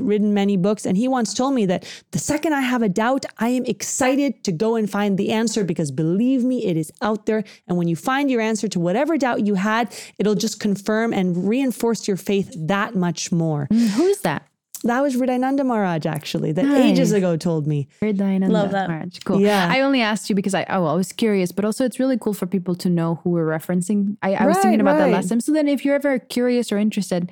written 0.10 0.34
many 0.34 0.56
books 0.58 0.86
and 0.86 0.96
he 0.98 1.08
once 1.08 1.34
told 1.34 1.54
me 1.54 1.66
that 1.66 1.82
the 2.12 2.20
second 2.32 2.54
i 2.54 2.62
have 2.62 2.82
a 2.82 2.90
doubt 2.90 3.26
i 3.38 3.50
am 3.50 3.66
excited 3.66 4.32
to 4.44 4.52
go 4.52 4.76
and 4.76 4.90
find 4.90 5.18
the 5.18 5.30
answer 5.32 5.64
because 5.64 5.92
believe 5.92 6.42
me 6.44 6.58
it 6.66 6.78
is 6.78 6.92
out 7.02 7.26
there 7.26 7.44
and 7.68 7.78
when 7.78 7.88
you 7.88 7.96
find 7.96 8.32
your 8.32 8.42
answer 8.42 8.68
to 8.68 8.80
whatever 8.80 9.18
doubt 9.18 9.46
you 9.46 9.56
had 9.56 9.94
it'll 10.18 10.36
just 10.36 10.60
confirm 10.60 11.14
and 11.14 11.48
reinforce 11.48 12.08
your 12.08 12.18
faith 12.18 12.50
that 12.56 12.96
much 12.96 13.32
more 13.32 13.68
mm, 13.72 13.88
Who 13.98 14.06
is 14.08 14.22
that? 14.22 14.42
that 14.84 15.02
was 15.02 15.16
Hridayananda 15.16 15.66
Maharaj 15.66 16.06
actually 16.06 16.52
that 16.54 16.64
Nice. 16.66 16.86
ages 16.86 17.12
ago 17.12 17.36
told 17.36 17.68
me 17.68 17.88
Hridayananda 18.02 18.50
Love 18.50 18.72
that. 18.72 18.88
Maharaj. 18.90 19.20
Cool. 19.26 19.42
Yeah. 19.42 19.68
I 19.70 19.82
only 19.82 20.02
asked 20.02 20.30
you 20.30 20.36
because 20.36 20.54
I 20.54 20.66
oh 20.70 20.86
I 20.86 20.94
was 20.94 21.12
curious, 21.12 21.52
but 21.52 21.66
also 21.66 21.84
it's 21.84 22.00
really 22.00 22.18
cool 22.18 22.34
for 22.34 22.48
people 22.48 22.76
to 22.76 22.90
know 22.90 23.20
who 23.22 23.32
we're 23.32 23.46
referencing. 23.46 24.16
I, 24.22 24.36
I 24.36 24.46
was 24.46 24.58
thinking 24.58 24.80
about 24.80 24.98
that 24.98 25.06
right. 25.06 25.14
last 25.14 25.30
time. 25.30 25.42
So 25.42 25.52
then 25.52 25.68
if 25.68 25.84
you're 25.84 25.96
ever 25.96 26.18
curious 26.20 26.72
or 26.72 26.78
interested, 26.78 27.30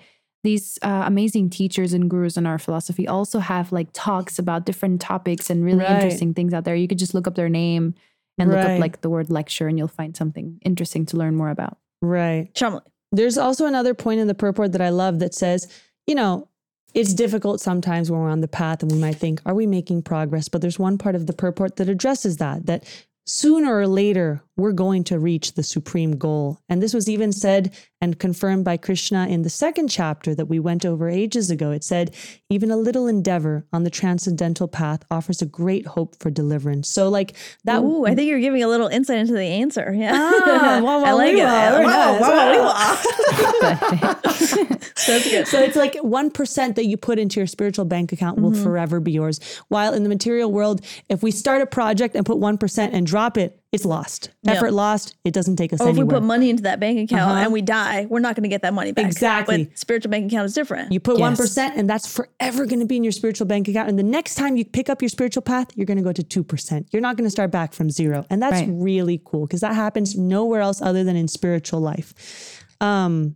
these 0.47 0.79
uh, 0.81 1.03
amazing 1.05 1.49
teachers 1.49 1.91
and 1.93 2.09
gurus 2.09 2.37
in 2.37 2.45
our 2.45 2.57
philosophy 2.65 3.05
also 3.07 3.39
have 3.39 3.71
like 3.77 3.89
talks 3.93 4.39
about 4.39 4.65
different 4.65 5.01
topics 5.01 5.49
and 5.51 5.63
really 5.67 5.83
Right. 5.83 5.95
interesting 5.95 6.33
things 6.33 6.53
out 6.53 6.63
there. 6.65 6.75
You 6.75 6.87
could 6.87 6.99
just 7.05 7.13
look 7.13 7.27
up 7.27 7.35
their 7.35 7.49
name 7.49 7.93
and 8.37 8.49
look 8.49 8.63
up 8.71 8.79
like 8.79 9.01
the 9.01 9.09
word 9.09 9.29
lecture 9.29 9.67
and 9.67 9.77
you'll 9.77 9.87
find 10.01 10.15
something 10.15 10.47
interesting 10.69 11.05
to 11.07 11.17
learn 11.17 11.35
more 11.35 11.49
about. 11.57 11.77
right 12.01 12.53
Chumley. 12.59 12.81
There's 13.11 13.37
also 13.37 13.65
another 13.65 13.93
point 13.93 14.19
in 14.19 14.27
the 14.27 14.35
purport 14.45 14.71
that 14.73 14.81
I 14.81 14.89
love 14.89 15.19
that 15.19 15.33
says, 15.33 15.67
you 16.05 16.15
know, 16.15 16.47
it's 16.93 17.13
difficult 17.13 17.59
sometimes 17.61 18.09
when 18.09 18.19
we're 18.21 18.29
on 18.37 18.41
the 18.41 18.47
path 18.61 18.81
and 18.83 18.91
we 18.91 18.97
might 19.05 19.15
think, 19.23 19.41
are 19.45 19.53
we 19.61 19.65
making 19.67 20.01
progress? 20.03 20.47
But 20.49 20.61
there's 20.61 20.79
one 20.79 20.97
part 20.97 21.15
of 21.15 21.25
the 21.27 21.33
purport 21.33 21.75
that 21.77 21.89
addresses 21.89 22.37
that, 22.37 22.65
that 22.67 22.83
sooner 23.25 23.71
or 23.77 23.87
later 23.87 24.41
we're 24.57 24.71
going 24.71 25.03
to 25.05 25.19
reach 25.19 25.53
the 25.53 25.63
supreme 25.63 26.17
goal. 26.17 26.59
And 26.67 26.81
this 26.81 26.93
was 26.93 27.07
even 27.07 27.31
said 27.31 27.73
and 28.01 28.19
confirmed 28.19 28.65
by 28.65 28.77
Krishna 28.77 29.27
in 29.27 29.43
the 29.43 29.49
second 29.49 29.87
chapter 29.87 30.35
that 30.35 30.45
we 30.45 30.59
went 30.59 30.85
over 30.85 31.09
ages 31.09 31.49
ago. 31.49 31.71
It 31.71 31.83
said, 31.83 32.15
even 32.49 32.69
a 32.69 32.77
little 32.77 33.07
endeavor 33.07 33.65
on 33.73 33.83
the 33.83 33.89
transcendental 33.89 34.67
path 34.67 35.03
offers 35.09 35.41
a 35.41 35.45
great 35.45 35.87
hope 35.87 36.15
for 36.19 36.29
deliverance. 36.29 36.89
So, 36.89 37.09
like 37.09 37.35
that. 37.63 37.81
Ooh, 37.81 38.05
I 38.05 38.13
think 38.13 38.29
you're 38.29 38.39
giving 38.39 38.63
a 38.63 38.67
little 38.67 38.87
insight 38.87 39.19
into 39.19 39.33
the 39.33 39.41
answer. 39.41 39.93
Yeah. 39.93 40.11
Ah, 40.13 40.79
wow, 40.83 41.03
I 41.03 41.13
like 41.13 41.33
it. 41.33 41.37
That's 45.07 45.29
good. 45.29 45.47
So 45.47 45.59
it's 45.59 45.75
like 45.75 45.93
1% 45.93 46.75
that 46.75 46.85
you 46.85 46.97
put 46.97 47.19
into 47.19 47.39
your 47.39 47.47
spiritual 47.47 47.85
bank 47.85 48.11
account 48.11 48.39
will 48.39 48.53
forever 48.53 48.99
be 48.99 49.11
yours. 49.11 49.39
While 49.69 49.93
in 49.93 50.03
the 50.03 50.09
material 50.09 50.51
world, 50.51 50.81
if 51.09 51.23
we 51.23 51.31
start 51.31 51.61
a 51.61 51.65
project 51.65 52.15
and 52.15 52.25
put 52.25 52.37
1% 52.37 52.89
and 52.91 53.07
drop 53.07 53.37
it, 53.37 53.59
it's 53.73 53.83
lost. 53.85 54.29
Yeah. 54.43 54.53
Effort 54.53 54.71
lost. 54.71 55.15
It 55.25 55.33
doesn't 55.33 55.57
take 55.57 55.73
us 55.73 55.81
Or 55.81 55.89
if 55.89 55.97
we 55.97 56.05
put 56.05 56.23
money 56.23 56.49
into 56.49 56.63
that 56.63 56.79
bank 56.79 56.99
account 56.99 57.31
Uh-huh. 57.31 57.41
and 57.43 57.51
we 57.53 57.61
die, 57.61 58.07
we're 58.09 58.19
not 58.21 58.35
going 58.35 58.43
to 58.43 58.49
get 58.49 58.61
that 58.61 58.73
money 58.73 58.93
back. 58.93 59.05
Exactly. 59.05 59.65
But 59.65 59.77
spiritual 59.77 60.09
bank 60.09 60.31
account 60.31 60.45
is 60.45 60.53
different. 60.53 60.91
you 60.91 60.99
put 61.01 61.17
Yes. 61.19 61.37
1% 61.39 61.73
and 61.75 61.89
that's 61.89 62.07
forever 62.07 62.65
going 62.65 62.79
to 62.79 62.85
be 62.85 62.95
in 62.95 63.03
your 63.03 63.11
spiritual 63.11 63.45
bank 63.45 63.67
account. 63.67 63.89
And 63.89 63.99
the 63.99 64.03
next 64.03 64.35
time 64.35 64.55
you 64.55 64.63
pick 64.65 64.89
up 64.89 65.01
your 65.01 65.09
spiritual 65.09 65.41
path, 65.41 65.67
you're 65.75 65.85
going 65.85 65.97
to 65.97 66.03
go 66.03 66.13
to 66.13 66.23
2%. 66.23 66.87
You're 66.91 67.01
not 67.01 67.17
going 67.17 67.25
to 67.25 67.31
start 67.31 67.51
back 67.51 67.73
from 67.73 67.89
zero. 67.89 68.25
And 68.29 68.41
that's 68.41 68.61
Right. 68.61 68.69
really 68.71 69.21
cool 69.25 69.45
because 69.45 69.59
that 69.61 69.75
happens 69.75 70.15
nowhere 70.17 70.61
else 70.61 70.81
other 70.81 71.03
than 71.03 71.15
in 71.17 71.27
spiritual 71.27 71.81
life. 71.81 72.63
Um, 72.79 73.35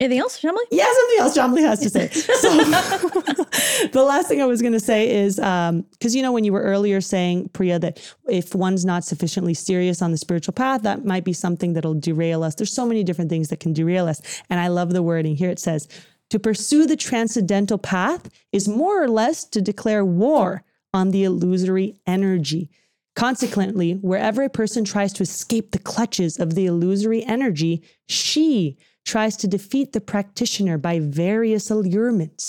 Anything 0.00 0.20
else, 0.20 0.40
Shamli? 0.40 0.56
Yeah, 0.70 0.86
something 0.90 1.18
else 1.18 1.34
John 1.34 1.56
has 1.58 1.80
to 1.80 1.90
say. 1.90 2.08
So 2.40 2.48
the 3.92 4.02
last 4.02 4.28
thing 4.28 4.40
I 4.40 4.46
was 4.46 4.62
going 4.62 4.72
to 4.72 4.80
say 4.80 5.10
is 5.10 5.38
um, 5.38 5.82
because 5.92 6.16
you 6.16 6.22
know 6.22 6.32
when 6.32 6.42
you 6.42 6.54
were 6.54 6.62
earlier 6.62 7.02
saying 7.02 7.50
Priya 7.52 7.78
that 7.80 8.14
if 8.26 8.54
one's 8.54 8.86
not 8.86 9.04
sufficiently 9.04 9.52
serious 9.52 10.00
on 10.00 10.10
the 10.10 10.16
spiritual 10.16 10.54
path, 10.54 10.82
that 10.82 11.04
might 11.04 11.24
be 11.24 11.34
something 11.34 11.74
that'll 11.74 11.94
derail 11.94 12.42
us. 12.42 12.54
There's 12.54 12.72
so 12.72 12.86
many 12.86 13.04
different 13.04 13.28
things 13.28 13.48
that 13.48 13.60
can 13.60 13.74
derail 13.74 14.08
us, 14.08 14.22
and 14.48 14.58
I 14.58 14.68
love 14.68 14.94
the 14.94 15.02
wording 15.02 15.36
here. 15.36 15.50
It 15.50 15.58
says 15.58 15.86
to 16.30 16.38
pursue 16.38 16.86
the 16.86 16.96
transcendental 16.96 17.76
path 17.76 18.30
is 18.52 18.68
more 18.68 19.02
or 19.02 19.08
less 19.08 19.44
to 19.44 19.60
declare 19.60 20.04
war 20.04 20.64
on 20.94 21.10
the 21.10 21.24
illusory 21.24 21.96
energy. 22.06 22.70
Consequently, 23.16 23.94
wherever 23.94 24.42
a 24.42 24.48
person 24.48 24.84
tries 24.84 25.12
to 25.12 25.22
escape 25.22 25.72
the 25.72 25.78
clutches 25.78 26.38
of 26.38 26.54
the 26.54 26.64
illusory 26.64 27.22
energy, 27.24 27.82
she 28.08 28.78
tries 29.14 29.34
to 29.42 29.46
defeat 29.56 29.88
the 29.92 30.00
practitioner 30.12 30.76
by 30.78 30.94
various 31.00 31.64
allurements. 31.70 32.44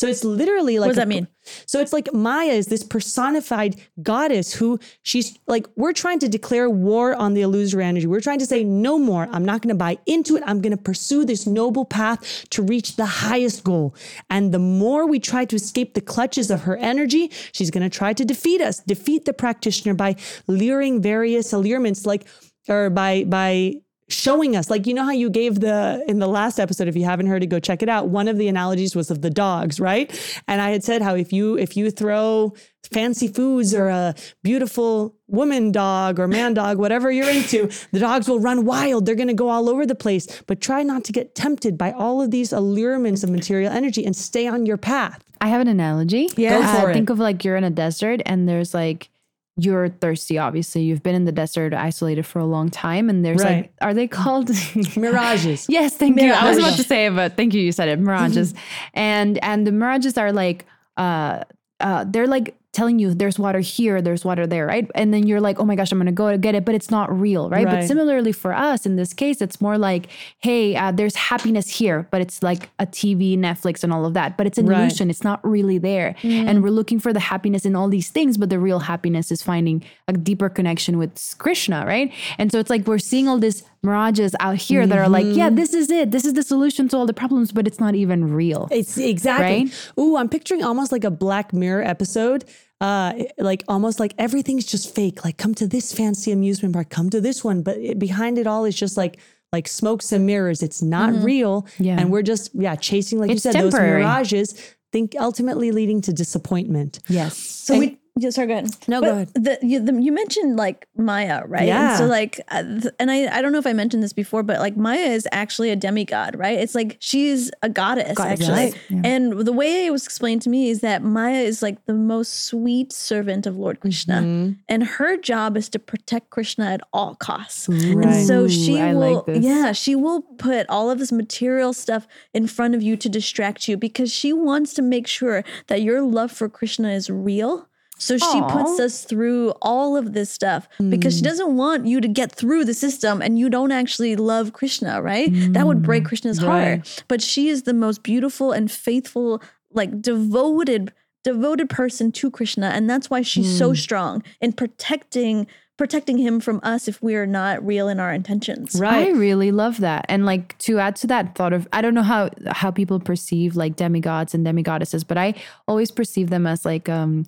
So 0.00 0.06
it's 0.12 0.24
literally 0.24 0.76
like 0.78 0.88
What 0.88 0.94
does 0.94 1.02
a- 1.02 1.06
that 1.06 1.08
mean? 1.16 1.26
So 1.66 1.76
it's 1.82 1.92
like 1.92 2.08
Maya 2.14 2.52
is 2.62 2.66
this 2.74 2.82
personified 2.96 3.72
goddess 4.02 4.48
who 4.54 4.78
she's 5.02 5.28
like 5.54 5.66
we're 5.76 5.92
trying 6.04 6.18
to 6.20 6.28
declare 6.28 6.70
war 6.70 7.14
on 7.24 7.34
the 7.34 7.42
illusory 7.42 7.84
energy. 7.84 8.06
We're 8.06 8.26
trying 8.28 8.38
to 8.38 8.46
say 8.46 8.64
no 8.64 8.98
more. 8.98 9.28
I'm 9.30 9.44
not 9.44 9.60
going 9.60 9.74
to 9.76 9.82
buy 9.88 9.98
into 10.06 10.36
it. 10.36 10.42
I'm 10.46 10.60
going 10.64 10.76
to 10.80 10.82
pursue 10.90 11.22
this 11.26 11.42
noble 11.46 11.84
path 11.84 12.20
to 12.54 12.62
reach 12.62 12.96
the 12.96 13.06
highest 13.26 13.58
goal. 13.64 13.94
And 14.30 14.52
the 14.56 14.58
more 14.84 15.02
we 15.06 15.18
try 15.20 15.44
to 15.44 15.56
escape 15.56 15.92
the 15.94 16.00
clutches 16.00 16.50
of 16.50 16.62
her 16.62 16.76
energy, 16.92 17.30
she's 17.52 17.70
going 17.70 17.86
to 17.90 17.94
try 18.00 18.12
to 18.14 18.24
defeat 18.24 18.60
us, 18.68 18.78
defeat 18.94 19.22
the 19.26 19.34
practitioner 19.44 19.94
by 19.94 20.16
luring 20.46 21.02
various 21.02 21.52
allurements 21.52 22.06
like 22.06 22.24
or 22.68 22.88
by 22.88 23.24
by 23.24 23.74
showing 24.14 24.56
us 24.56 24.70
like 24.70 24.86
you 24.86 24.94
know 24.94 25.04
how 25.04 25.10
you 25.10 25.28
gave 25.28 25.60
the 25.60 26.04
in 26.08 26.18
the 26.18 26.26
last 26.26 26.58
episode 26.58 26.88
if 26.88 26.96
you 26.96 27.04
haven't 27.04 27.26
heard 27.26 27.42
it 27.42 27.46
go 27.46 27.58
check 27.58 27.82
it 27.82 27.88
out 27.88 28.08
one 28.08 28.28
of 28.28 28.38
the 28.38 28.48
analogies 28.48 28.94
was 28.94 29.10
of 29.10 29.22
the 29.22 29.30
dogs 29.30 29.80
right 29.80 30.40
and 30.48 30.60
i 30.60 30.70
had 30.70 30.84
said 30.84 31.02
how 31.02 31.14
if 31.14 31.32
you 31.32 31.56
if 31.58 31.76
you 31.76 31.90
throw 31.90 32.52
fancy 32.92 33.28
foods 33.28 33.74
or 33.74 33.88
a 33.88 34.14
beautiful 34.42 35.14
woman 35.26 35.72
dog 35.72 36.20
or 36.20 36.28
man 36.28 36.54
dog 36.54 36.78
whatever 36.78 37.10
you're 37.10 37.28
into 37.28 37.70
the 37.92 37.98
dogs 37.98 38.28
will 38.28 38.40
run 38.40 38.64
wild 38.64 39.06
they're 39.06 39.14
going 39.14 39.28
to 39.28 39.34
go 39.34 39.48
all 39.48 39.68
over 39.68 39.86
the 39.86 39.94
place 39.94 40.42
but 40.46 40.60
try 40.60 40.82
not 40.82 41.02
to 41.04 41.12
get 41.12 41.34
tempted 41.34 41.78
by 41.78 41.90
all 41.92 42.20
of 42.20 42.30
these 42.30 42.52
allurements 42.52 43.24
of 43.24 43.30
material 43.30 43.72
energy 43.72 44.04
and 44.04 44.14
stay 44.14 44.46
on 44.46 44.66
your 44.66 44.76
path 44.76 45.24
I 45.40 45.48
have 45.48 45.60
an 45.60 45.68
analogy. 45.68 46.30
Yeah. 46.38 46.82
Uh, 46.82 46.86
it. 46.86 46.94
Think 46.94 47.10
of 47.10 47.18
like 47.18 47.44
you're 47.44 47.56
in 47.56 47.64
a 47.64 47.70
desert 47.70 48.22
and 48.24 48.48
there's 48.48 48.72
like 48.72 49.10
you're 49.56 49.88
thirsty. 49.88 50.36
Obviously, 50.38 50.82
you've 50.82 51.02
been 51.02 51.14
in 51.14 51.24
the 51.24 51.32
desert, 51.32 51.72
isolated 51.74 52.24
for 52.26 52.38
a 52.40 52.44
long 52.44 52.70
time, 52.70 53.08
and 53.08 53.24
there's 53.24 53.42
Right. 53.42 53.56
like, 53.56 53.72
are 53.80 53.94
they 53.94 54.08
called 54.08 54.50
mirages 54.96 55.66
Yes, 55.68 55.96
thank 55.96 56.20
you. 56.20 56.32
I 56.32 56.48
was 56.48 56.58
about 56.58 56.76
to 56.76 56.82
say 56.82 57.08
but 57.08 57.36
thank 57.36 57.54
you. 57.54 57.62
You 57.62 57.72
said 57.72 57.88
it. 57.88 57.98
Mirages, 58.00 58.54
and 58.94 59.38
and 59.44 59.66
the 59.66 59.72
mirages 59.72 60.18
are 60.18 60.32
like, 60.32 60.66
uh, 60.96 61.44
uh, 61.80 62.04
they're 62.08 62.26
like 62.26 62.56
telling 62.74 62.98
you 62.98 63.14
there's 63.14 63.38
water 63.38 63.60
here, 63.60 64.02
there's 64.02 64.24
water 64.24 64.46
there, 64.46 64.66
right? 64.66 64.90
And 64.94 65.14
then 65.14 65.26
you're 65.26 65.40
like, 65.40 65.58
oh 65.60 65.64
my 65.64 65.76
gosh, 65.76 65.92
I'm 65.92 65.98
gonna 65.98 66.12
go 66.12 66.36
get 66.36 66.54
it, 66.54 66.64
but 66.64 66.74
it's 66.74 66.90
not 66.90 67.08
real, 67.18 67.48
right? 67.48 67.64
Right. 67.64 67.80
But 67.80 67.86
similarly 67.86 68.32
for 68.32 68.52
us 68.52 68.84
in 68.84 68.96
this 68.96 69.12
case, 69.14 69.40
it's 69.40 69.60
more 69.60 69.78
like, 69.78 70.08
hey, 70.40 70.76
uh, 70.76 70.90
there's 70.92 71.14
happiness 71.14 71.68
here, 71.78 72.06
but 72.10 72.20
it's 72.20 72.42
like 72.42 72.68
a 72.78 72.86
TV, 72.86 73.38
Netflix, 73.38 73.82
and 73.84 73.92
all 73.92 74.04
of 74.04 74.14
that. 74.14 74.36
But 74.36 74.46
it's 74.46 74.58
an 74.58 74.66
Right. 74.66 74.80
illusion. 74.80 75.08
It's 75.08 75.24
not 75.24 75.40
really 75.48 75.78
there. 75.78 76.14
And 76.22 76.62
we're 76.62 76.70
looking 76.70 76.98
for 76.98 77.12
the 77.12 77.20
happiness 77.20 77.64
in 77.64 77.74
all 77.76 77.88
these 77.88 78.10
things, 78.10 78.36
but 78.36 78.50
the 78.50 78.58
real 78.58 78.80
happiness 78.80 79.30
is 79.30 79.42
finding 79.42 79.82
a 80.08 80.12
deeper 80.12 80.48
connection 80.48 80.98
with 80.98 81.34
Krishna, 81.38 81.84
right? 81.86 82.12
And 82.38 82.50
so 82.52 82.58
it's 82.58 82.70
like 82.70 82.86
we're 82.86 82.98
seeing 82.98 83.28
all 83.28 83.38
these 83.38 83.62
mirages 83.84 84.34
out 84.40 84.56
here 84.56 84.86
that 84.86 84.98
are 84.98 85.08
like, 85.08 85.26
yeah, 85.26 85.46
Mm-hmm. 85.48 85.56
this 85.56 85.74
is 85.74 85.90
it. 85.90 86.10
This 86.10 86.24
is 86.24 86.32
the 86.32 86.42
solution 86.42 86.88
to 86.88 86.96
all 86.96 87.06
the 87.06 87.14
problems, 87.14 87.52
but 87.52 87.66
it's 87.66 87.78
not 87.78 87.94
even 87.94 88.32
real. 88.32 88.66
It's 88.70 88.96
exactly. 88.98 89.64
Right? 89.64 89.90
Ooh, 89.98 90.16
I'm 90.16 90.28
picturing 90.28 90.62
almost 90.64 90.90
like 90.92 91.04
a 91.04 91.10
Black 91.10 91.52
Mirror 91.52 91.84
episode. 91.84 92.44
Uh, 92.80 93.12
like 93.38 93.62
almost 93.68 94.00
like 94.00 94.12
everything's 94.18 94.64
just 94.66 94.94
fake. 94.94 95.24
Like 95.24 95.36
come 95.38 95.54
to 95.54 95.66
this 95.66 95.92
fancy 95.92 96.32
amusement 96.32 96.74
park, 96.74 96.90
come 96.90 97.08
to 97.10 97.20
this 97.20 97.44
one, 97.44 97.62
but 97.62 97.76
it, 97.78 97.98
behind 97.98 98.36
it 98.38 98.46
all 98.46 98.64
is 98.64 98.74
just 98.74 98.96
like 98.96 99.18
like 99.52 99.68
smokes 99.68 100.10
and 100.12 100.26
mirrors. 100.26 100.62
It's 100.62 100.82
not 100.82 101.12
real, 101.22 101.66
Yeah. 101.78 101.98
and 102.00 102.10
we're 102.10 102.22
just 102.22 102.50
yeah 102.54 102.74
chasing 102.74 103.20
like 103.20 103.30
It's 103.30 103.44
you 103.44 103.52
said 103.52 103.60
temporary. 103.60 104.02
those 104.02 104.08
mirages. 104.10 104.74
Think 104.92 105.14
ultimately 105.18 105.70
leading 105.72 106.00
to 106.02 106.12
disappointment. 106.12 106.98
Yes. 107.08 107.36
So 107.36 107.78
we. 107.78 107.98
Yeah, 108.16 108.30
sorry, 108.30 108.46
go 108.46 108.52
ahead. 108.54 108.68
No, 108.86 109.00
But 109.00 109.06
go 109.06 109.12
ahead. 109.12 109.28
The, 109.34 109.58
you, 109.62 109.80
the, 109.80 109.92
you 110.00 110.12
mentioned 110.12 110.56
like 110.56 110.86
Maya, 110.96 111.42
right? 111.46 111.66
Yeah. 111.66 111.88
And 111.90 111.98
so 111.98 112.06
like, 112.06 112.40
uh, 112.48 112.62
and 113.00 113.10
I, 113.10 113.26
I 113.36 113.42
don't 113.42 113.50
know 113.50 113.58
if 113.58 113.66
I 113.66 113.72
mentioned 113.72 114.04
this 114.04 114.12
before, 114.12 114.44
but 114.44 114.60
like 114.60 114.76
Maya 114.76 115.00
is 115.00 115.26
actually 115.32 115.70
a 115.70 115.74
demigod, 115.76 116.38
right? 116.38 116.56
It's 116.56 116.76
like 116.76 116.96
she's 117.00 117.50
a 117.62 117.68
goddess, 117.68 118.14
Goddess, 118.16 118.40
actually. 118.42 118.54
right. 118.66 118.80
Yeah. 118.88 119.00
And 119.02 119.32
the 119.40 119.52
way 119.52 119.86
it 119.86 119.90
was 119.90 120.04
explained 120.04 120.42
to 120.42 120.48
me 120.48 120.68
is 120.70 120.80
that 120.82 121.02
Maya 121.02 121.40
is 121.40 121.60
like 121.60 121.84
the 121.86 121.92
most 121.94 122.44
sweet 122.44 122.92
servant 122.92 123.48
of 123.48 123.56
Lord 123.56 123.80
Krishna, 123.80 124.14
Mm-hmm. 124.14 124.52
and 124.68 124.84
her 124.84 125.16
job 125.16 125.56
is 125.56 125.68
to 125.70 125.80
protect 125.80 126.30
Krishna 126.30 126.66
at 126.66 126.82
all 126.92 127.16
costs. 127.16 127.68
Right. 127.68 127.80
And 128.06 128.26
so 128.28 128.46
she 128.46 128.80
Ooh, 128.80 128.96
will, 128.96 129.24
like 129.26 129.42
yeah, 129.42 129.72
she 129.72 129.96
will 129.96 130.22
put 130.22 130.68
all 130.68 130.88
of 130.88 131.00
this 131.00 131.10
material 131.10 131.72
stuff 131.72 132.06
in 132.32 132.46
front 132.46 132.76
of 132.76 132.82
you 132.82 132.96
to 132.96 133.08
distract 133.08 133.66
you 133.66 133.76
because 133.76 134.12
she 134.12 134.32
wants 134.32 134.72
to 134.74 134.82
make 134.82 135.08
sure 135.08 135.42
that 135.66 135.82
your 135.82 136.00
love 136.02 136.30
for 136.30 136.48
Krishna 136.48 136.90
is 136.92 137.10
real. 137.10 137.68
So 137.98 138.18
she 138.18 138.40
puts 138.50 138.78
us 138.80 139.04
through 139.04 139.50
all 139.62 139.96
of 139.96 140.12
this 140.12 140.30
stuff 140.30 140.68
because 140.90 141.14
she 141.16 141.20
Mm. 141.20 141.24
doesn't 141.24 141.56
want 141.56 141.86
you 141.86 142.00
to 142.00 142.08
get 142.08 142.32
through 142.32 142.64
the 142.64 142.74
system 142.74 143.22
and 143.22 143.38
you 143.38 143.48
don't 143.48 143.72
actually 143.72 144.16
love 144.16 144.52
Krishna, 144.52 145.00
right? 145.00 145.30
That 145.52 145.66
would 145.66 145.82
break 145.82 146.04
Krishna's 146.04 146.40
Mm. 146.40 146.48
right. 146.48 146.64
heart. 146.78 147.04
But 147.08 147.22
she 147.22 147.48
is 147.48 147.62
the 147.62 147.72
most 147.72 148.02
beautiful 148.02 148.52
and 148.52 148.70
faithful, 148.70 149.40
like 149.72 150.02
devoted, 150.02 150.92
devoted 151.22 151.70
person 151.70 152.10
to 152.12 152.30
Krishna. 152.30 152.66
And 152.66 152.90
that's 152.90 153.08
why 153.10 153.22
she's 153.22 153.54
Mm. 153.54 153.58
so 153.58 153.74
strong 153.74 154.22
in 154.40 154.52
protecting 154.52 155.46
protecting 155.76 156.18
him 156.18 156.38
from 156.38 156.60
us 156.62 156.86
if 156.86 157.02
we 157.02 157.16
are 157.16 157.26
not 157.26 157.64
real 157.66 157.88
in 157.88 157.98
our 157.98 158.12
intentions. 158.12 158.76
Right. 158.78 159.08
I 159.08 159.10
really 159.10 159.50
love 159.50 159.80
that. 159.80 160.04
And 160.08 160.24
like 160.24 160.56
to 160.58 160.78
add 160.78 160.94
to 160.96 161.06
that 161.08 161.34
thought 161.34 161.52
of 161.52 161.66
I 161.72 161.82
don't 161.82 161.94
know 161.94 162.02
how 162.02 162.30
how 162.52 162.70
people 162.70 163.00
perceive 163.00 163.56
like 163.56 163.74
demigods 163.76 164.34
and 164.34 164.46
demigoddesses, 164.46 165.04
but 165.06 165.18
I 165.18 165.34
always 165.66 165.90
perceive 165.90 166.30
them 166.30 166.46
as 166.46 166.64
like 166.64 166.88
um 166.88 167.24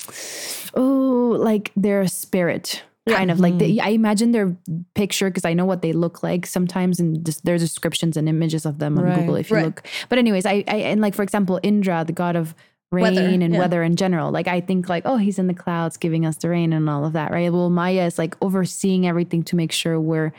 oh 0.75 1.37
like 1.39 1.73
they're 1.77 2.03
a 2.03 2.09
spirit. 2.09 2.83
Kind 3.09 3.31
of 3.31 3.39
like 3.39 3.57
they, 3.59 3.79
I 3.79 3.91
imagine 3.91 4.33
their 4.33 4.57
picture 4.95 5.31
because 5.31 5.45
I 5.45 5.55
know 5.55 5.65
what 5.65 5.81
they 5.81 5.93
look 5.93 6.25
like 6.25 6.45
sometimes, 6.45 6.99
and 6.99 7.25
just, 7.25 7.45
there's 7.45 7.61
descriptions 7.63 8.17
and 8.17 8.29
images 8.29 8.67
of 8.67 8.81
them 8.81 8.99
on 8.99 9.05
Right. 9.05 9.15
Google 9.15 9.37
if 9.37 9.49
you 9.49 9.55
Right. 9.59 9.65
look. 9.67 9.87
But 10.09 10.19
anyways, 10.19 10.45
I, 10.45 10.65
I 10.67 10.77
and 10.91 11.01
like 11.01 11.15
for 11.15 11.23
example, 11.23 11.61
Indra, 11.63 12.05
the 12.05 12.13
god 12.13 12.35
of 12.35 12.53
rain 12.93 13.03
Weather, 13.03 13.29
and 13.29 13.53
yeah. 13.53 13.59
weather 13.59 13.83
in 13.83 13.97
general. 13.97 14.31
Like 14.31 14.49
I 14.49 14.61
think 14.61 14.89
like 14.89 15.03
oh 15.07 15.17
he's 15.17 15.39
in 15.39 15.47
the 15.47 15.55
clouds 15.55 15.97
giving 15.97 16.25
us 16.25 16.37
the 16.37 16.49
rain 16.49 16.73
and 16.73 16.89
all 16.89 17.05
of 17.05 17.13
that, 17.15 17.31
right? 17.31 17.53
Well, 17.53 17.71
Maya 17.71 18.07
is 18.07 18.19
like 18.19 18.37
overseeing 18.41 19.07
everything 19.07 19.43
to 19.45 19.57
make 19.57 19.73
sure 19.73 20.01
we're 20.01 20.33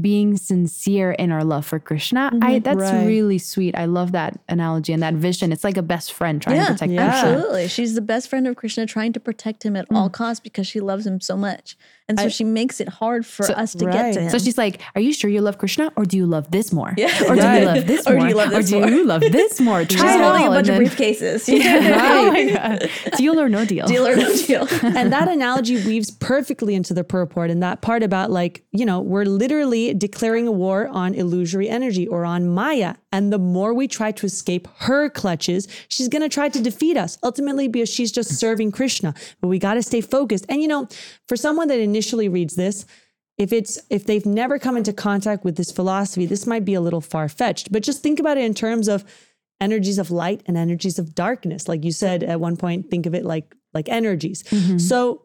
being 0.00 0.36
sincere 0.36 1.12
in 1.12 1.32
our 1.32 1.42
love 1.42 1.64
for 1.64 1.78
Krishna. 1.78 2.30
I 2.42 2.56
mm-hmm, 2.56 2.58
that's 2.62 2.78
Right. 2.78 3.06
really 3.06 3.38
sweet. 3.38 3.74
I 3.76 3.86
love 3.86 4.12
that 4.12 4.38
analogy 4.48 4.92
and 4.92 5.02
that 5.02 5.14
vision. 5.14 5.50
It's 5.50 5.64
like 5.64 5.76
a 5.76 5.82
best 5.82 6.12
friend 6.12 6.40
trying 6.42 6.56
Yeah, 6.56 6.66
to 6.66 6.72
protect 6.74 6.92
yeah. 6.92 7.10
Krishna. 7.10 7.28
absolutely. 7.30 7.68
She's 7.68 7.94
the 7.94 8.02
best 8.02 8.28
friend 8.28 8.46
of 8.46 8.56
Krishna, 8.56 8.86
trying 8.86 9.12
to 9.14 9.20
protect 9.20 9.64
him 9.64 9.74
at 9.74 9.86
all 9.90 10.10
mm. 10.10 10.12
costs 10.12 10.40
because 10.40 10.66
she 10.66 10.78
loves 10.80 11.06
him 11.06 11.20
so 11.20 11.36
much, 11.36 11.76
and 12.08 12.18
so 12.18 12.26
I- 12.26 12.28
she 12.28 12.44
makes 12.44 12.80
it 12.80 12.88
hard 12.88 13.26
for 13.26 13.42
So- 13.44 13.54
us 13.54 13.72
to 13.72 13.84
get 13.86 14.14
to 14.14 14.20
him. 14.20 14.30
So 14.30 14.38
she's 14.38 14.56
like, 14.58 14.80
"Are 14.94 15.00
you 15.00 15.12
sure 15.12 15.28
you 15.30 15.40
love 15.40 15.58
Krishna, 15.58 15.92
or 15.96 16.04
do 16.04 16.16
you 16.16 16.26
love 16.26 16.50
this 16.50 16.72
more? 16.72 16.92
Yeah. 16.96 17.08
Or 17.28 17.34
do 17.34 17.40
Right. 17.42 17.60
you 17.60 17.66
love 17.66 17.86
this 17.86 18.06
Or 18.06 18.12
do 18.12 18.18
more? 18.18 18.28
you 18.28 18.34
love 18.34 18.50
this 18.50 18.72
or 18.72 18.86
do 18.86 18.94
you 18.94 19.04
love 19.04 19.20
this 19.22 19.60
more? 19.68 19.84
Try 19.84 20.06
She's 20.06 20.14
it 20.16 20.20
holding 20.22 20.42
a 20.42 20.46
all, 20.46 20.50
bunch 20.54 20.68
of 20.68 20.74
and 20.76 20.86
then- 20.86 20.92
briefcases. 20.96 21.48
oh 22.00 22.30
my 22.32 22.44
god, 22.50 22.90
deal 23.16 23.40
or 23.40 23.48
no 23.48 23.64
deal. 23.64 23.86
Deal 23.86 24.06
or 24.06 24.16
no 24.16 24.34
deal. 24.46 24.68
and 24.82 25.12
that 25.12 25.28
analogy 25.28 25.76
weaves 25.84 26.10
perfectly 26.10 26.74
into 26.74 26.94
the 26.94 27.04
purport 27.04 27.50
and 27.50 27.62
that 27.62 27.80
part 27.82 28.02
about 28.02 28.30
like 28.30 28.62
you 28.72 28.84
know 28.86 29.00
we're 29.00 29.24
literally 29.24 29.92
declaring 29.94 30.46
a 30.46 30.52
war 30.52 30.88
on 30.88 31.14
illusory 31.14 31.68
energy 31.68 32.06
or 32.06 32.24
on 32.24 32.48
maya 32.48 32.94
and 33.16 33.32
the 33.32 33.38
more 33.38 33.72
we 33.72 33.88
try 33.88 34.12
to 34.12 34.26
escape 34.26 34.68
her 34.76 35.08
clutches 35.08 35.66
she's 35.88 36.08
going 36.08 36.20
to 36.20 36.28
try 36.28 36.50
to 36.50 36.62
defeat 36.62 36.98
us. 36.98 37.16
Ultimately 37.22 37.66
because 37.66 37.88
she's 37.88 38.12
just 38.12 38.38
serving 38.38 38.72
krishna. 38.72 39.14
But 39.40 39.48
we 39.48 39.58
got 39.58 39.74
to 39.74 39.82
stay 39.82 40.02
focused. 40.02 40.44
And 40.50 40.60
you 40.60 40.68
know 40.68 40.86
for 41.26 41.36
someone 41.36 41.68
that 41.68 41.80
initially 41.80 42.28
reads 42.28 42.56
this 42.56 42.84
if 43.38 43.52
it's 43.52 43.78
if 43.88 44.04
they've 44.04 44.26
never 44.26 44.58
come 44.58 44.76
into 44.76 44.92
contact 44.92 45.44
with 45.44 45.56
this 45.56 45.72
philosophy 45.72 46.26
this 46.26 46.46
might 46.46 46.66
be 46.66 46.74
a 46.74 46.80
little 46.80 47.00
far-fetched. 47.00 47.72
But 47.72 47.82
just 47.82 48.02
think 48.02 48.20
about 48.20 48.36
it 48.36 48.44
in 48.44 48.54
terms 48.54 48.86
of 48.86 49.04
energies 49.60 49.98
of 49.98 50.10
light 50.10 50.42
and 50.46 50.58
energies 50.58 50.98
of 50.98 51.14
darkness. 51.14 51.68
Like 51.68 51.84
you 51.84 51.92
said 51.92 52.22
at 52.22 52.38
one 52.38 52.58
point 52.58 52.90
think 52.90 53.06
of 53.06 53.14
it 53.14 53.24
like 53.24 53.56
like 53.72 53.88
energies. 53.88 54.42
Mm-hmm. 54.42 54.78
So 54.78 55.22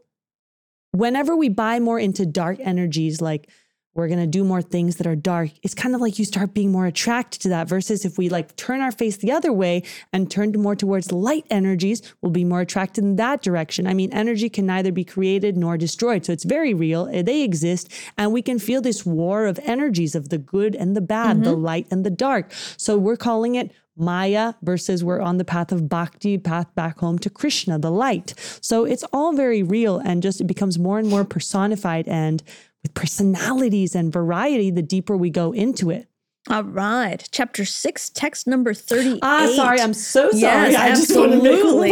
whenever 0.92 1.36
we 1.36 1.50
buy 1.50 1.80
more 1.80 2.00
into 2.00 2.26
dark 2.26 2.58
energies 2.62 3.22
like 3.22 3.50
we're 3.94 4.08
going 4.08 4.20
to 4.20 4.28
do 4.28 4.44
more 4.44 4.62
things 4.62 4.96
that 4.98 5.08
are 5.08 5.16
dark. 5.16 5.52
It's 5.64 5.74
kind 5.74 5.94
of 5.96 6.02
like 6.02 6.18
you 6.18 6.26
start 6.26 6.54
being 6.54 6.72
more 6.72 6.86
attracted 6.86 7.42
to 7.42 7.50
that 7.50 7.68
versus 7.68 8.06
if 8.06 8.18
we 8.18 8.30
like 8.30 8.56
turn 8.56 8.82
our 8.82 8.92
face 8.92 9.18
the 9.18 9.32
other 9.32 9.52
way 9.52 9.84
and 10.14 10.32
turn 10.32 10.52
more 10.54 10.76
towards 10.76 11.12
light 11.12 11.46
energies 11.50 12.02
we'll 12.22 12.32
be 12.32 12.44
more 12.44 12.62
attracted 12.62 13.04
in 13.04 13.16
that 13.18 13.42
direction. 13.42 13.88
I 13.88 13.94
mean 13.94 14.12
energy 14.14 14.50
can 14.50 14.66
neither 14.66 14.92
be 14.92 15.04
created 15.04 15.58
nor 15.58 15.78
destroyed 15.78 16.26
so 16.26 16.34
it's 16.34 16.44
very 16.44 16.74
real. 16.74 17.10
Eh, 17.12 17.22
they 17.22 17.42
exist 17.42 17.92
and 18.18 18.32
we 18.32 18.42
can 18.42 18.60
feel 18.60 18.82
this 18.82 19.06
war 19.06 19.46
of 19.46 19.60
energies 19.64 20.16
of 20.16 20.30
the 20.30 20.38
good 20.38 20.76
and 20.76 20.96
the 20.96 21.02
bad 21.02 21.44
the 21.44 21.54
light 21.54 21.88
and 21.92 22.06
the 22.06 22.10
dark. 22.10 22.52
So 22.78 22.98
we're 22.98 23.18
calling 23.18 23.56
it 23.56 23.72
Maya 23.98 24.54
versus 24.62 25.04
we're 25.04 25.22
on 25.22 25.38
the 25.38 25.46
path 25.46 25.72
of 25.72 25.90
bhakti, 25.90 26.38
path 26.38 26.74
back 26.76 27.00
home 27.00 27.20
to 27.20 27.30
Krishna, 27.30 27.78
the 27.78 27.92
light. 27.92 28.34
So 28.62 28.86
it's 28.86 29.04
all 29.14 29.34
very 29.34 29.64
real 29.64 30.00
and 30.00 30.24
just 30.24 30.42
it 30.42 30.46
becomes 30.46 30.80
more 30.80 30.98
and 30.98 31.08
more 31.08 31.26
personified 31.26 32.08
and 32.08 32.42
with 32.84 32.94
personalities 32.94 33.96
and 33.96 34.12
variety 34.12 34.72
the 34.72 34.82
deeper 34.82 35.16
we 35.16 35.30
go 35.30 35.52
into 35.52 35.90
it. 35.90 36.08
All 36.50 36.64
right, 36.64 37.28
chapter 37.32 37.66
six, 37.66 38.10
text 38.10 38.48
number 38.48 38.74
thirty-eight. 38.74 39.20
Ah, 39.22 39.52
sorry, 39.56 39.80
I'm 39.80 39.94
so 39.94 40.32
sorry. 40.32 40.42
Yes, 40.42 40.76
I 40.76 40.90
just 40.90 41.16
want 41.16 41.34
to 41.34 41.42
make 41.42 41.54
absolutely. 41.54 41.92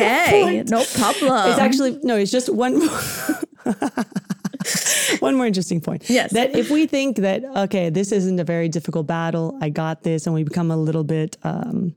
Okay, 0.00 0.42
point. 0.42 0.70
no 0.70 0.84
problem. 0.84 1.50
It's 1.50 1.60
actually 1.60 1.98
no, 2.02 2.16
it's 2.16 2.32
just 2.32 2.52
one 2.52 2.80
more 2.80 2.88
one 5.20 5.36
more 5.36 5.46
interesting 5.46 5.80
point. 5.80 6.10
Yes. 6.10 6.32
That 6.32 6.56
if 6.56 6.70
we 6.70 6.86
think 6.86 7.18
that 7.18 7.44
okay, 7.44 7.88
this 7.88 8.10
isn't 8.10 8.40
a 8.40 8.44
very 8.44 8.68
difficult 8.68 9.06
battle, 9.06 9.56
I 9.60 9.70
got 9.70 10.02
this, 10.02 10.26
and 10.26 10.34
we 10.34 10.42
become 10.42 10.72
a 10.72 10.76
little 10.76 11.04
bit 11.04 11.36
um 11.44 11.94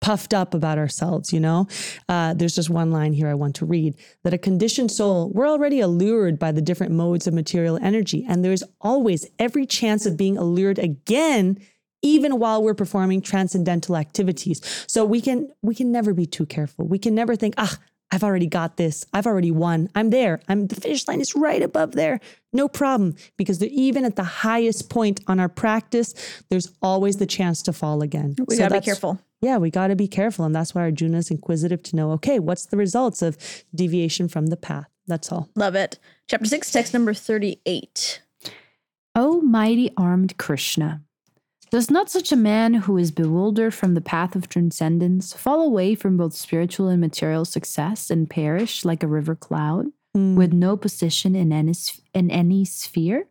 puffed 0.00 0.32
up 0.32 0.54
about 0.54 0.78
ourselves, 0.78 1.32
you 1.32 1.40
know? 1.40 1.66
Uh, 2.08 2.34
there's 2.34 2.54
just 2.54 2.70
one 2.70 2.90
line 2.90 3.12
here 3.12 3.28
I 3.28 3.34
want 3.34 3.54
to 3.56 3.66
read 3.66 3.94
that 4.24 4.34
a 4.34 4.38
conditioned 4.38 4.90
soul, 4.90 5.30
we're 5.30 5.48
already 5.48 5.80
allured 5.80 6.38
by 6.38 6.52
the 6.52 6.62
different 6.62 6.92
modes 6.92 7.26
of 7.26 7.34
material 7.34 7.78
energy, 7.82 8.24
and 8.28 8.44
there's 8.44 8.64
always 8.80 9.26
every 9.38 9.66
chance 9.66 10.06
of 10.06 10.16
being 10.16 10.36
allured 10.36 10.78
again 10.78 11.58
even 12.02 12.38
while 12.38 12.62
we're 12.62 12.74
performing 12.74 13.20
transcendental 13.20 13.96
activities. 13.96 14.60
So 14.86 15.04
we 15.04 15.20
can 15.20 15.50
we 15.62 15.74
can 15.74 15.92
never 15.92 16.14
be 16.14 16.26
too 16.26 16.46
careful. 16.46 16.86
We 16.86 16.98
can 16.98 17.14
never 17.14 17.36
think, 17.36 17.54
ah, 17.58 17.76
I've 18.10 18.24
already 18.24 18.46
got 18.46 18.76
this. 18.76 19.04
I've 19.12 19.26
already 19.26 19.50
won. 19.50 19.88
I'm 19.94 20.10
there. 20.10 20.40
I'm 20.48 20.66
the 20.66 20.74
finish 20.74 21.06
line 21.06 21.20
is 21.20 21.34
right 21.36 21.62
above 21.62 21.92
there. 21.92 22.20
No 22.52 22.68
problem. 22.68 23.14
Because 23.36 23.58
they're 23.58 23.68
even 23.70 24.04
at 24.04 24.16
the 24.16 24.24
highest 24.24 24.90
point 24.90 25.20
on 25.26 25.38
our 25.38 25.48
practice, 25.48 26.14
there's 26.48 26.72
always 26.82 27.18
the 27.18 27.26
chance 27.26 27.62
to 27.62 27.72
fall 27.72 28.02
again. 28.02 28.34
we 28.48 28.56
So 28.56 28.62
gotta 28.62 28.80
be 28.80 28.84
careful. 28.84 29.20
Yeah, 29.40 29.56
we 29.58 29.70
got 29.70 29.88
to 29.88 29.96
be 29.96 30.08
careful. 30.08 30.44
And 30.44 30.54
that's 30.54 30.74
why 30.74 30.82
Arjuna 30.82 31.18
is 31.18 31.30
inquisitive 31.30 31.82
to 31.84 31.96
know 31.96 32.12
okay, 32.12 32.38
what's 32.38 32.66
the 32.66 32.76
results 32.76 33.22
of 33.22 33.36
deviation 33.74 34.28
from 34.28 34.46
the 34.46 34.56
path? 34.56 34.88
That's 35.06 35.32
all. 35.32 35.48
Love 35.56 35.74
it. 35.74 35.98
Chapter 36.28 36.46
six, 36.46 36.70
text 36.70 36.92
number 36.92 37.14
thirty-eight. 37.14 38.22
O 39.14 39.40
mighty 39.40 39.90
armed 39.96 40.36
Krishna, 40.36 41.02
does 41.70 41.90
not 41.90 42.10
such 42.10 42.30
a 42.32 42.36
man 42.36 42.74
who 42.74 42.96
is 42.96 43.10
bewildered 43.10 43.74
from 43.74 43.94
the 43.94 44.00
path 44.00 44.36
of 44.36 44.48
transcendence 44.48 45.32
fall 45.32 45.62
away 45.62 45.94
from 45.94 46.16
both 46.16 46.34
spiritual 46.34 46.88
and 46.88 47.00
material 47.00 47.44
success 47.44 48.10
and 48.10 48.30
perish 48.30 48.84
like 48.84 49.02
a 49.02 49.08
river 49.08 49.34
cloud 49.34 49.86
Mm. 50.16 50.34
with 50.34 50.52
no 50.52 50.76
position 50.76 51.36
in 51.36 51.52
any, 51.52 51.72
in 52.12 52.32
any 52.32 52.64
sphere? 52.64 53.28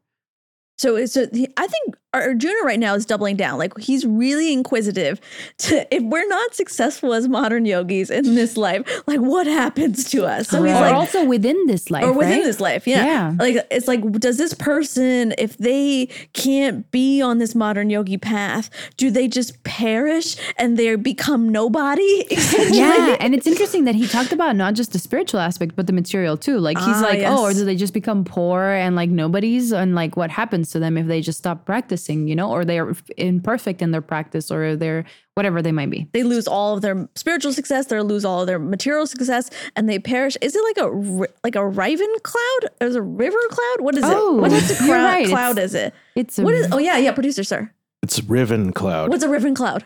So, 0.78 0.95
it's 0.95 1.17
I 1.17 1.26
think 1.28 1.98
Arjuna 2.13 2.62
right 2.63 2.80
now 2.80 2.95
is 2.95 3.06
doubling 3.06 3.36
down. 3.36 3.60
Like 3.60 3.78
he's 3.78 4.06
really 4.06 4.52
inquisitive. 4.54 5.19
To 5.60 5.93
if 5.93 6.02
we're 6.04 6.28
not 6.28 6.56
successful 6.56 7.13
as 7.13 7.28
modern 7.28 7.65
yogis 7.65 8.10
in 8.10 8.36
this 8.36 8.56
life, 8.56 8.88
like 9.08 9.19
what 9.19 9.45
happens 9.45 10.10
to 10.12 10.26
us? 10.26 10.48
So 10.48 10.63
he's 10.63 10.74
or 10.76 10.80
like, 10.80 10.93
also 10.93 11.26
within 11.26 11.65
this 11.67 11.91
life, 11.91 12.04
or 12.06 12.13
within 12.13 12.38
right? 12.39 12.43
this 12.43 12.60
life, 12.62 12.88
yeah. 12.88 13.06
Yeah. 13.06 13.36
Like 13.38 13.67
it's 13.69 13.88
like, 13.88 14.10
does 14.13 14.38
this 14.38 14.54
person, 14.54 15.34
if 15.38 15.58
they 15.58 16.08
can't 16.34 16.89
be 16.91 17.22
on 17.22 17.39
this 17.39 17.56
modern 17.56 17.89
yogi 17.89 18.17
path, 18.17 18.69
do 18.95 19.12
they 19.12 19.28
just 19.28 19.62
perish 19.63 20.38
and 20.58 20.78
they 20.78 20.95
become 20.95 21.50
nobody? 21.50 22.26
yeah, 22.72 23.17
and 23.19 23.36
it's 23.36 23.45
interesting 23.48 23.84
that 23.84 23.95
he 23.95 24.08
talked 24.08 24.32
about 24.32 24.56
not 24.56 24.76
just 24.76 24.93
the 24.93 25.00
spiritual 25.00 25.41
aspect, 25.41 25.76
but 25.76 25.88
the 25.88 25.93
material 25.93 26.38
too. 26.38 26.58
Like 26.58 26.78
he's 26.78 26.88
Ah, 26.88 27.02
like, 27.02 27.19
oh, 27.26 27.41
or 27.43 27.54
do 27.54 27.65
they 27.65 27.76
just 27.76 27.93
become 27.93 28.24
poor 28.24 28.62
and 28.63 28.95
like 28.95 29.10
nobodies, 29.10 29.74
and 29.74 29.93
like 29.93 30.15
what 30.15 30.30
happens 30.32 30.72
to 30.72 30.80
them 30.80 30.98
if 30.98 31.06
they 31.08 31.19
just 31.22 31.38
stop 31.39 31.65
practicing, 31.65 31.99
you 32.08 32.36
know, 32.36 32.50
or 32.52 32.64
they're 32.64 32.94
imperfect 33.18 33.82
in 33.82 33.92
their 33.92 34.02
practice, 34.02 34.52
or 34.52 34.76
they're 34.76 35.04
whatever 35.36 35.62
they 35.62 35.71
might 35.71 35.90
be. 35.90 36.08
they 36.13 36.23
lose 36.23 36.48
all 36.48 36.76
of 36.76 36.82
their 36.82 37.10
spiritual 37.15 37.52
success, 37.54 37.88
they 37.88 38.00
lose 38.02 38.23
all 38.26 38.42
of 38.42 38.48
their 38.48 38.60
material 38.60 39.08
success, 39.08 39.50
and 39.76 39.90
they 39.90 40.00
perish. 40.00 40.38
Is 40.42 40.56
it 40.56 40.63
like 40.63 40.78
a 40.78 41.28
like 41.44 41.56
a 41.56 41.67
riven 41.67 42.13
cloud? 42.23 42.60
Is 42.82 42.96
a 42.96 43.02
river 43.02 43.38
cloud? 43.50 43.82
What 43.82 43.96
is 43.98 44.04
Oh, 44.06 44.38
it? 44.38 44.42
What 44.42 44.52
type 44.52 44.69
of 44.80 44.86
you're 44.88 44.96
right. 44.96 45.28
cloud 45.28 45.58
It's- 45.58 45.65
is 45.71 45.76
it? 45.76 45.94
It's 46.15 46.40
a, 46.40 46.44
What 46.44 46.54
is? 46.54 46.67
Oh 46.71 46.78
yeah, 46.78 46.98
yeah, 46.98 47.12
producer 47.12 47.44
sir. 47.44 47.71
It's 48.02 48.21
Riven 48.23 48.71
Cloud. 48.71 49.10
What's 49.10 49.23
a 49.23 49.30
riven 49.30 49.54
cloud? 49.56 49.86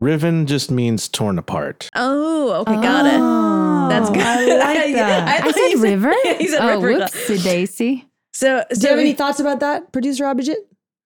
Riven 0.00 0.46
just 0.46 0.70
means 0.70 1.08
torn 1.08 1.38
apart. 1.38 1.90
Oh, 1.94 2.52
okay, 2.62 2.72
got 2.76 3.04
it. 3.04 3.12
Oh, 3.18 3.86
That's 3.90 4.08
good. 4.08 4.22
I 4.22 4.74
like 4.74 4.94
that. 4.94 5.28
I 5.28 5.40
thought 5.44 5.54
said 5.54 5.68
you 5.72 5.82
river. 5.82 6.12
he 6.38 6.46
said 6.48 6.60
oh, 6.62 6.80
river. 6.80 6.96
cloud. 7.00 7.10
whoopsie 7.10 7.44
daisy. 7.44 8.06
So, 8.32 8.64
Do 8.72 8.80
you 8.80 8.88
have 8.88 8.98
any 8.98 9.12
thoughts 9.12 9.40
about 9.40 9.60
that, 9.60 9.92
producer 9.92 10.24
Abhijit? 10.24 10.54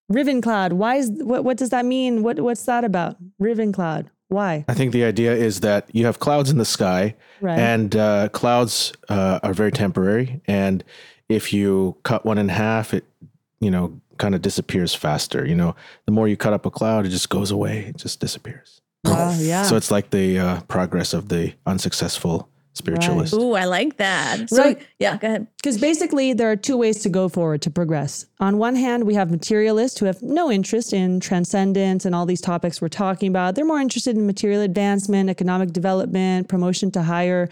Riven 0.09 0.41
cloud. 0.41 0.73
Why 0.73 0.95
is 0.97 1.09
what? 1.11 1.43
What 1.43 1.57
does 1.57 1.69
that 1.71 1.85
mean? 1.85 2.21
What 2.23 2.39
What's 2.39 2.63
that 2.65 2.83
about? 2.83 3.17
Riven 3.39 3.71
cloud. 3.71 4.09
Why? 4.27 4.65
I 4.67 4.73
think 4.73 4.91
the 4.91 5.03
idea 5.03 5.33
is 5.35 5.59
that 5.61 5.89
you 5.93 6.05
have 6.05 6.19
clouds 6.19 6.49
in 6.49 6.57
the 6.57 6.65
sky, 6.65 7.15
Right. 7.41 7.57
and 7.59 7.95
uh, 7.95 8.29
clouds 8.29 8.91
uh, 9.09 9.39
are 9.43 9.53
very 9.53 9.71
temporary. 9.71 10.41
And 10.47 10.83
if 11.29 11.53
you 11.53 11.95
cut 12.03 12.25
one 12.25 12.37
in 12.37 12.49
half, 12.49 12.93
it 12.93 13.05
you 13.59 13.71
know 13.71 13.99
kind 14.17 14.35
of 14.35 14.41
disappears 14.41 14.93
faster. 14.95 15.45
You 15.45 15.55
know, 15.55 15.75
the 16.05 16.11
more 16.11 16.27
you 16.27 16.37
cut 16.37 16.53
up 16.53 16.65
a 16.65 16.71
cloud, 16.71 17.05
it 17.05 17.09
just 17.09 17.29
goes 17.29 17.51
away. 17.51 17.85
It 17.89 17.97
just 17.97 18.19
disappears. 18.19 18.81
Wow, 19.05 19.35
yeah. 19.39 19.63
So 19.63 19.75
it's 19.75 19.91
like 19.91 20.09
the 20.11 20.39
uh, 20.39 20.61
progress 20.61 21.13
of 21.13 21.29
the 21.29 21.53
unsuccessful 21.65 22.49
spiritualist. 22.75 23.33
Ooh, 23.33 23.53
I 23.53 23.65
like 23.65 23.97
that. 23.97 24.49
So, 24.49 24.61
Right. 24.63 24.79
yeah, 24.99 25.17
go 25.17 25.27
ahead. 25.27 25.47
Because 25.57 25.77
basically, 25.79 26.33
there 26.33 26.51
are 26.51 26.55
two 26.55 26.77
ways 26.77 26.99
to 27.03 27.09
go 27.09 27.27
forward 27.29 27.61
to 27.63 27.71
progress. 27.71 28.25
On 28.39 28.57
one 28.57 28.75
hand, 28.75 29.05
we 29.05 29.15
have 29.15 29.31
materialists 29.31 29.97
who 29.99 30.05
have 30.05 30.21
no 30.21 30.51
interest 30.51 30.93
in 30.93 31.19
transcendence 31.19 32.05
and 32.05 32.13
all 32.13 32.25
these 32.25 32.41
topics 32.41 32.81
we're 32.81 32.89
talking 32.89 33.29
about. 33.29 33.55
They're 33.55 33.65
more 33.65 33.79
interested 33.79 34.15
in 34.17 34.27
material 34.27 34.61
advancement, 34.61 35.29
economic 35.29 35.71
development, 35.73 36.49
promotion 36.49 36.91
to 36.91 37.01
higher 37.01 37.49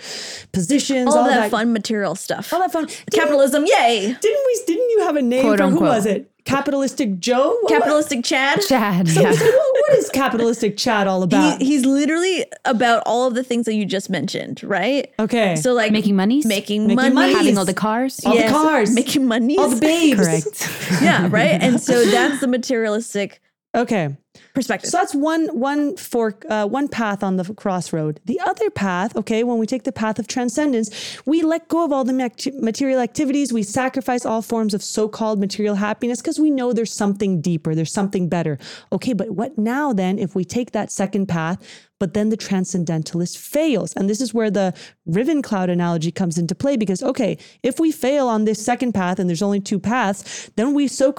positions, 0.51 1.15
All, 1.15 1.23
that, 1.25 1.49
fun 1.51 1.73
material 1.73 2.15
stuff. 2.15 2.53
all 2.53 2.59
that 2.59 2.71
fun. 2.71 2.87
Capitalism, 3.11 3.65
yay! 3.65 4.15
Didn't 4.19 4.43
we? 4.45 4.61
Didn't 4.67 4.89
you 4.91 4.99
have 5.03 5.15
a 5.15 5.21
name 5.21 5.43
Quote, 5.43 5.59
for 5.59 5.67
who 5.69 5.79
was 5.79 6.05
it? 6.05 6.29
Capitalistic 6.45 7.19
Joe. 7.19 7.57
What- 7.61 7.71
Capitalistic 7.71 8.23
Chad. 8.23 8.61
Chad. 8.67 9.07
So, 9.07 9.21
yeah. 9.21 9.31
so 9.31 9.45
what 9.45 9.73
what 9.87 9.97
is 9.97 10.09
capitalistic 10.09 10.77
Chad 10.77 11.07
all 11.07 11.23
about? 11.23 11.59
He, 11.61 11.67
he's 11.67 11.85
literally 11.85 12.45
about 12.65 13.03
all 13.05 13.27
of 13.27 13.35
the 13.35 13.43
things 13.43 13.65
that 13.65 13.75
you 13.75 13.85
just 13.85 14.09
mentioned, 14.09 14.63
right? 14.63 15.13
okay. 15.19 15.55
So 15.55 15.73
like 15.73 15.91
Making 15.91 16.15
money, 16.15 16.41
making, 16.45 16.87
Making 16.87 16.95
money, 16.95 17.13
monies. 17.13 17.35
Having 17.37 17.57
all 17.57 17.65
the 17.65 17.73
cars. 17.73 18.19
All 18.25 18.35
the 18.35 18.47
cars. 18.49 18.93
making 18.93 19.27
money, 19.27 19.57
all 19.57 19.69
the 19.69 19.79
babes. 19.79 20.19
Correct. 20.19 20.69
yeah, 21.01 21.27
right. 21.29 21.61
And 21.61 21.81
so 21.81 22.05
that's 22.11 22.41
the 22.41 22.47
materialistic 22.47 23.41
Okay. 23.75 24.15
Perspective. 24.53 24.89
So 24.89 24.97
that's 24.97 25.15
one 25.15 25.47
one 25.57 25.95
fork, 25.97 26.45
uh, 26.49 26.67
one 26.67 26.87
path 26.87 27.23
on 27.23 27.37
the 27.37 27.53
crossroad. 27.53 28.19
The 28.25 28.39
other 28.39 28.69
path, 28.69 29.15
okay, 29.15 29.43
when 29.43 29.57
we 29.57 29.65
take 29.65 29.83
the 29.83 29.91
path 29.91 30.19
of 30.19 30.27
transcendence, 30.27 31.19
we 31.25 31.41
let 31.41 31.67
go 31.67 31.85
of 31.85 31.91
all 31.91 32.03
the 32.03 32.13
material 32.59 32.99
activities. 32.99 33.53
We 33.53 33.63
sacrifice 33.63 34.25
all 34.25 34.41
forms 34.41 34.73
of 34.73 34.83
so-called 34.83 35.39
material 35.39 35.75
happiness 35.75 36.21
because 36.21 36.39
we 36.39 36.49
know 36.49 36.73
there's 36.73 36.93
something 36.93 37.41
deeper, 37.41 37.75
there's 37.75 37.91
something 37.91 38.29
better. 38.29 38.57
Okay, 38.91 39.13
but 39.13 39.31
what 39.31 39.57
now 39.57 39.93
then 39.93 40.19
if 40.19 40.35
we 40.35 40.43
take 40.43 40.71
that 40.71 40.91
second 40.91 41.27
path? 41.27 41.89
But 41.99 42.15
then 42.15 42.29
the 42.29 42.37
transcendentalist 42.37 43.37
fails. 43.37 43.93
And 43.93 44.09
this 44.09 44.19
is 44.19 44.33
where 44.33 44.51
the 44.51 44.73
riven 45.05 45.41
cloud 45.41 45.69
analogy 45.69 46.11
comes 46.11 46.37
into 46.37 46.53
play 46.53 46.75
because, 46.75 47.01
okay, 47.01 47.37
if 47.61 47.79
we 47.79 47.93
fail 47.93 48.27
on 48.27 48.43
this 48.43 48.63
second 48.63 48.91
path 48.91 49.19
and 49.19 49.29
there's 49.29 49.41
only 49.41 49.61
two 49.61 49.79
paths, 49.79 50.51
then 50.57 50.73
we 50.73 50.89
so 50.89 51.13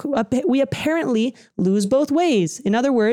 we 0.47 0.61
apparently 0.61 1.35
lose 1.57 1.87
both 1.87 2.11
ways. 2.11 2.59
In 2.59 2.75
other 2.75 2.93
words, 2.93 3.04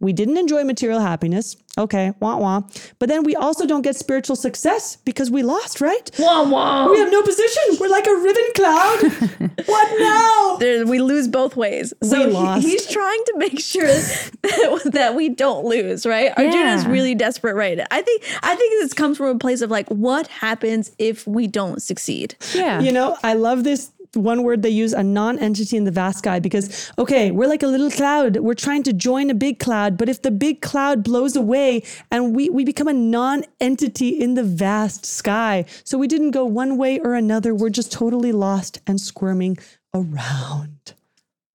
we 0.00 0.12
didn't 0.12 0.36
enjoy 0.38 0.64
material 0.64 1.00
happiness. 1.00 1.56
Okay, 1.78 2.12
wah 2.20 2.36
wah. 2.36 2.62
But 2.98 3.08
then 3.08 3.22
we 3.22 3.36
also 3.36 3.64
don't 3.66 3.82
get 3.82 3.94
spiritual 3.96 4.36
success 4.36 4.96
because 5.04 5.30
we 5.30 5.42
lost, 5.42 5.80
right? 5.80 6.10
wah 6.18 6.42
wah. 6.48 6.90
We 6.90 6.98
have 6.98 7.10
no 7.12 7.22
position. 7.22 7.62
We're 7.80 7.88
like 7.88 8.06
a 8.06 8.14
riven 8.14 8.48
cloud. 8.54 8.98
what 9.66 10.00
now? 10.00 10.56
There, 10.58 10.86
we 10.86 10.98
lose 11.00 11.28
both 11.28 11.56
ways. 11.56 11.94
So 12.02 12.26
We 12.26 12.60
he- 12.60 12.70
he's 12.70 12.86
trying 12.86 13.22
to 13.26 13.34
make 13.36 13.60
sure 13.60 13.86
that, 13.86 14.80
that 14.92 15.14
we 15.14 15.28
don't 15.28 15.64
lose, 15.64 16.04
right? 16.06 16.32
Arjuna 16.36 16.74
is 16.74 16.86
really 16.86 17.14
desperate 17.14 17.54
right 17.54 17.76
now. 17.78 17.86
I 17.90 18.02
think 18.02 18.22
I 18.42 18.54
think 18.56 18.82
this 18.82 18.92
comes 18.92 19.16
from 19.16 19.26
a 19.28 19.38
place 19.38 19.60
of 19.62 19.70
like, 19.70 19.88
what 19.88 20.26
happens 20.26 20.90
if 20.98 21.26
we 21.26 21.46
don't 21.46 21.80
succeed? 21.80 22.34
Yeah. 22.54 22.80
You 22.80 22.92
know, 22.92 23.16
I 23.22 23.34
love 23.34 23.64
this 23.64 23.90
one 24.14 24.42
word 24.42 24.62
they 24.62 24.70
use 24.70 24.92
a 24.92 25.02
non-entity 25.02 25.76
in 25.76 25.84
the 25.84 25.90
vast 25.90 26.18
sky 26.18 26.40
because 26.40 26.90
okay 26.98 27.30
we're 27.30 27.46
like 27.46 27.62
a 27.62 27.66
little 27.66 27.90
cloud 27.90 28.36
we're 28.38 28.54
trying 28.54 28.82
to 28.82 28.92
join 28.92 29.30
a 29.30 29.34
big 29.34 29.58
cloud 29.58 29.96
but 29.96 30.08
if 30.08 30.22
the 30.22 30.30
big 30.30 30.60
cloud 30.60 31.02
blows 31.04 31.36
away 31.36 31.82
and 32.10 32.34
we 32.34 32.48
we 32.50 32.64
become 32.64 32.88
a 32.88 32.92
non-entity 32.92 34.08
in 34.08 34.34
the 34.34 34.42
vast 34.42 35.06
sky 35.06 35.64
so 35.84 35.96
we 35.96 36.08
didn't 36.08 36.32
go 36.32 36.44
one 36.44 36.76
way 36.76 36.98
or 36.98 37.14
another 37.14 37.54
we're 37.54 37.70
just 37.70 37.92
totally 37.92 38.32
lost 38.32 38.80
and 38.86 39.00
squirming 39.00 39.56
around 39.94 40.94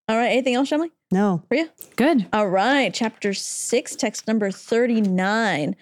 All 0.07 0.17
right. 0.17 0.31
Anything 0.31 0.55
else, 0.55 0.69
Shamli? 0.69 0.91
no 1.11 1.43
For 1.47 1.55
you? 1.55 1.69
Good. 1.95 2.27
All 2.31 2.47
right, 2.49 2.93
chapter 2.93 3.33
6, 3.33 3.95
text 3.95 4.27
number 4.27 4.51
39. 4.51 5.75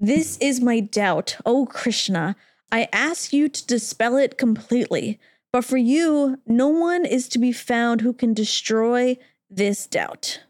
This 0.00 0.38
is 0.38 0.60
my 0.60 0.80
doubt, 0.80 1.36
O 1.44 1.66
Krishna. 1.66 2.36
I 2.70 2.88
ask 2.92 3.32
you 3.32 3.48
to 3.48 3.66
dispel 3.66 4.16
it 4.16 4.36
completely. 4.38 5.18
But 5.52 5.64
for 5.64 5.76
you, 5.78 6.38
no 6.46 6.68
one 6.68 7.04
is 7.06 7.28
to 7.30 7.38
be 7.38 7.52
found 7.52 8.00
who 8.02 8.12
can 8.12 8.34
destroy 8.34 9.16
this 9.50 9.86
doubt. 9.86 10.40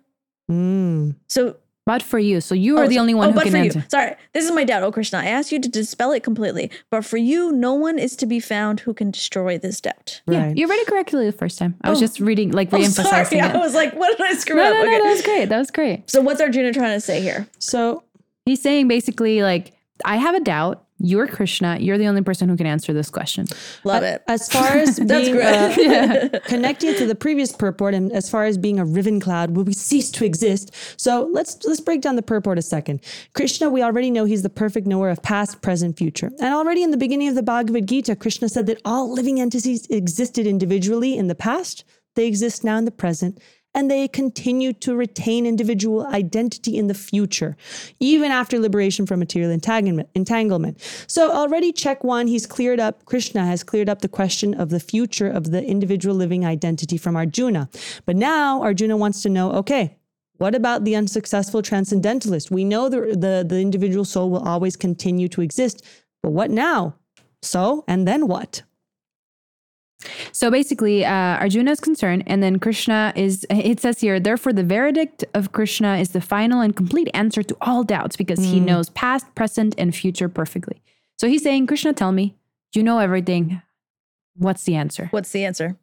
Mm. 0.51 1.14
So, 1.28 1.57
But 1.86 2.03
for 2.03 2.18
you. 2.18 2.40
So 2.40 2.55
you 2.55 2.76
are 2.78 2.84
oh, 2.84 2.88
the 2.88 2.99
only 2.99 3.14
one 3.14 3.28
oh, 3.28 3.32
who 3.32 3.36
but 3.36 3.44
can 3.44 3.53
for 3.53 3.59
answer. 3.59 3.78
you. 3.78 3.84
Sorry, 3.88 4.14
this 4.34 4.44
is 4.44 4.51
my 4.53 4.64
doubt, 4.64 4.82
oh 4.82 4.90
Krishna. 4.92 5.18
I 5.20 5.26
ask 5.26 5.53
you 5.53 5.61
to 5.61 5.68
dispel 5.68 6.12
it 6.12 6.22
completely. 6.22 6.70
But 6.90 7.05
for 7.05 7.16
you, 7.16 7.53
no 7.53 7.74
one 7.74 7.99
is 7.99 8.16
to 8.16 8.26
be 8.26 8.40
found 8.40 8.80
who 8.80 8.92
can 8.92 9.11
destroy 9.11 9.57
this 9.57 9.80
doubt. 9.80 10.20
Yeah, 10.26 10.53
you 10.55 10.66
read 10.68 10.80
it 10.80 10.86
correctly 10.88 11.24
the 11.26 11.32
first 11.32 11.59
time. 11.59 11.76
I 11.82 11.90
was 11.90 11.99
Oh. 11.99 12.01
just 12.01 12.18
reading, 12.20 12.51
like 12.51 12.68
Oh, 12.72 12.78
re-emphasizing 12.78 13.40
sorry. 13.40 13.53
I 13.53 13.57
was 13.59 13.74
like, 13.74 13.94
what 13.94 14.16
did 14.16 14.26
I 14.26 14.34
screw 14.34 14.57
No, 14.57 14.64
up? 14.64 14.72
no, 14.74 14.82
no, 14.82 14.90
that 14.90 15.05
was 15.11 15.22
great. 15.22 15.49
That 15.49 15.59
was 15.59 15.70
great. 15.70 16.11
So, 16.11 16.20
what's 16.22 16.40
Arjuna 16.40 16.72
trying 16.72 16.96
to 16.96 17.01
say 17.01 17.20
here? 17.20 17.46
so 17.59 18.03
He's 18.44 18.61
saying 18.62 18.88
basically, 18.88 19.42
like, 19.42 19.72
I 20.05 20.16
have 20.16 20.34
a 20.34 20.40
doubt. 20.40 20.84
You're 21.01 21.28
Krishna. 21.28 21.78
You're 21.78 21.99
the 21.99 22.07
only 22.07 22.22
person 22.22 22.49
who 22.49 22.57
can 22.57 22.66
answer 22.66 22.92
this 22.92 23.09
question. 23.11 23.46
Love 23.84 24.03
it. 24.03 24.22
as 24.26 24.49
far 24.49 24.76
as 24.76 24.96
That's 25.09 25.28
being, 25.28 25.36
great. 25.36 26.34
uh, 26.34 26.40
connecting 26.44 26.94
to 26.96 27.07
the 27.07 27.14
previous 27.14 27.53
purport 27.53 27.94
and 27.94 28.12
as 28.12 28.28
far 28.28 28.44
as 28.44 28.59
being 28.59 28.78
a 28.78 28.84
riven 28.84 29.20
cloud 29.20 29.57
will 29.57 29.64
we 29.64 29.72
cease 29.72 30.11
to 30.11 30.24
exist 30.24 30.74
so 30.96 31.28
let's 31.32 31.59
let's 31.64 31.80
break 31.80 32.01
down 32.01 32.16
the 32.16 32.22
purport 32.22 32.59
a 32.59 32.62
second 32.62 33.01
krishna 33.34 33.68
we 33.68 33.82
already 33.82 34.11
know 34.11 34.24
he's 34.24 34.42
the 34.42 34.51
perfect 34.51 34.86
knower 34.86 35.11
of 35.11 35.22
past 35.22 35.61
present 35.62 35.96
future 35.96 36.30
and 36.40 36.55
already 36.55 36.82
in 36.82 36.90
the 36.90 36.96
beginning 36.96 37.28
of 37.28 37.34
the 37.34 37.42
bhagavad 37.42 37.86
gita 37.86 38.16
krishna 38.16 38.49
said 38.49 38.66
that 38.66 38.80
all 38.84 39.12
living 39.12 39.40
entities 39.40 39.86
existed 39.90 40.46
individually 40.46 41.16
in 41.16 41.28
the 41.28 41.34
past 41.34 41.84
they 42.14 42.26
exist 42.26 42.64
now 42.64 42.76
in 42.76 42.84
the 42.84 42.90
present 42.90 43.40
and 43.75 43.91
they 43.91 44.09
continue 44.09 44.73
to 44.73 44.97
retain 44.97 45.47
individual 45.47 46.07
identity 46.07 46.77
in 46.77 46.87
the 46.87 46.95
future, 46.95 47.57
even 48.01 48.31
after 48.31 48.59
liberation 48.59 49.07
from 49.07 49.21
material 49.21 49.51
entanglement. 49.51 51.05
So, 51.07 51.33
already 51.33 51.73
check 51.73 52.03
one, 52.03 52.27
he's 52.27 52.47
cleared 52.47 52.81
up, 52.81 53.05
Krishna 53.05 53.45
has 53.47 53.62
cleared 53.62 53.89
up 53.89 54.01
the 54.01 54.09
question 54.09 54.55
of 54.55 54.71
the 54.71 54.81
future 54.81 55.29
of 55.29 55.51
the 55.51 55.64
individual 55.64 56.14
living 56.14 56.45
identity 56.45 56.97
from 56.97 57.16
Arjuna. 57.16 57.69
But 58.07 58.16
now 58.16 58.62
Arjuna 58.62 58.97
wants 58.97 59.23
to 59.23 59.29
know 59.29 59.53
okay, 59.53 59.97
what 60.39 60.55
about 60.55 60.85
the 60.85 60.95
unsuccessful 60.95 61.62
transcendentalist? 61.62 62.51
We 62.51 62.64
know 62.64 62.89
the, 62.89 63.01
the, 63.01 63.45
the 63.47 63.61
individual 63.61 64.05
soul 64.05 64.31
will 64.31 64.47
always 64.47 64.77
continue 64.77 65.29
to 65.29 65.41
exist, 65.41 65.85
but 66.23 66.31
what 66.31 66.51
now? 66.51 66.95
So, 67.43 67.85
and 67.89 68.07
then 68.07 68.29
what? 68.29 68.62
So 70.32 70.51
basically, 70.51 71.05
uh, 71.05 71.11
Arjuna 71.11 71.72
is 71.72 71.80
concerned, 71.80 72.22
and 72.26 72.42
then 72.42 72.59
Krishna 72.59 73.12
is, 73.16 73.44
it 73.51 73.80
says 73.80 74.01
here, 74.01 74.20
therefore, 74.20 74.53
the 74.53 74.62
verdict 74.64 75.24
of 75.34 75.53
Krishna 75.53 75.96
is 75.96 76.11
the 76.11 76.20
final 76.20 76.61
and 76.61 76.74
complete 76.76 77.09
answer 77.14 77.42
to 77.42 77.57
all 77.61 77.82
doubts 77.82 78.16
because 78.16 78.38
he 78.38 78.61
knows 78.61 78.90
past, 78.90 79.34
present, 79.34 79.74
and 79.76 79.94
future 79.94 80.28
perfectly. 80.28 80.80
So 81.18 81.26
he's 81.26 81.42
saying, 81.42 81.66
Krishna, 81.66 81.92
tell 81.92 82.12
me, 82.12 82.36
you 82.74 82.82
know 82.84 82.99
everything. 83.01 83.61
What's 84.36 84.62
the 84.64 84.76
answer? 84.76 85.09
What's 85.11 85.32
the 85.32 85.44
answer? 85.44 85.76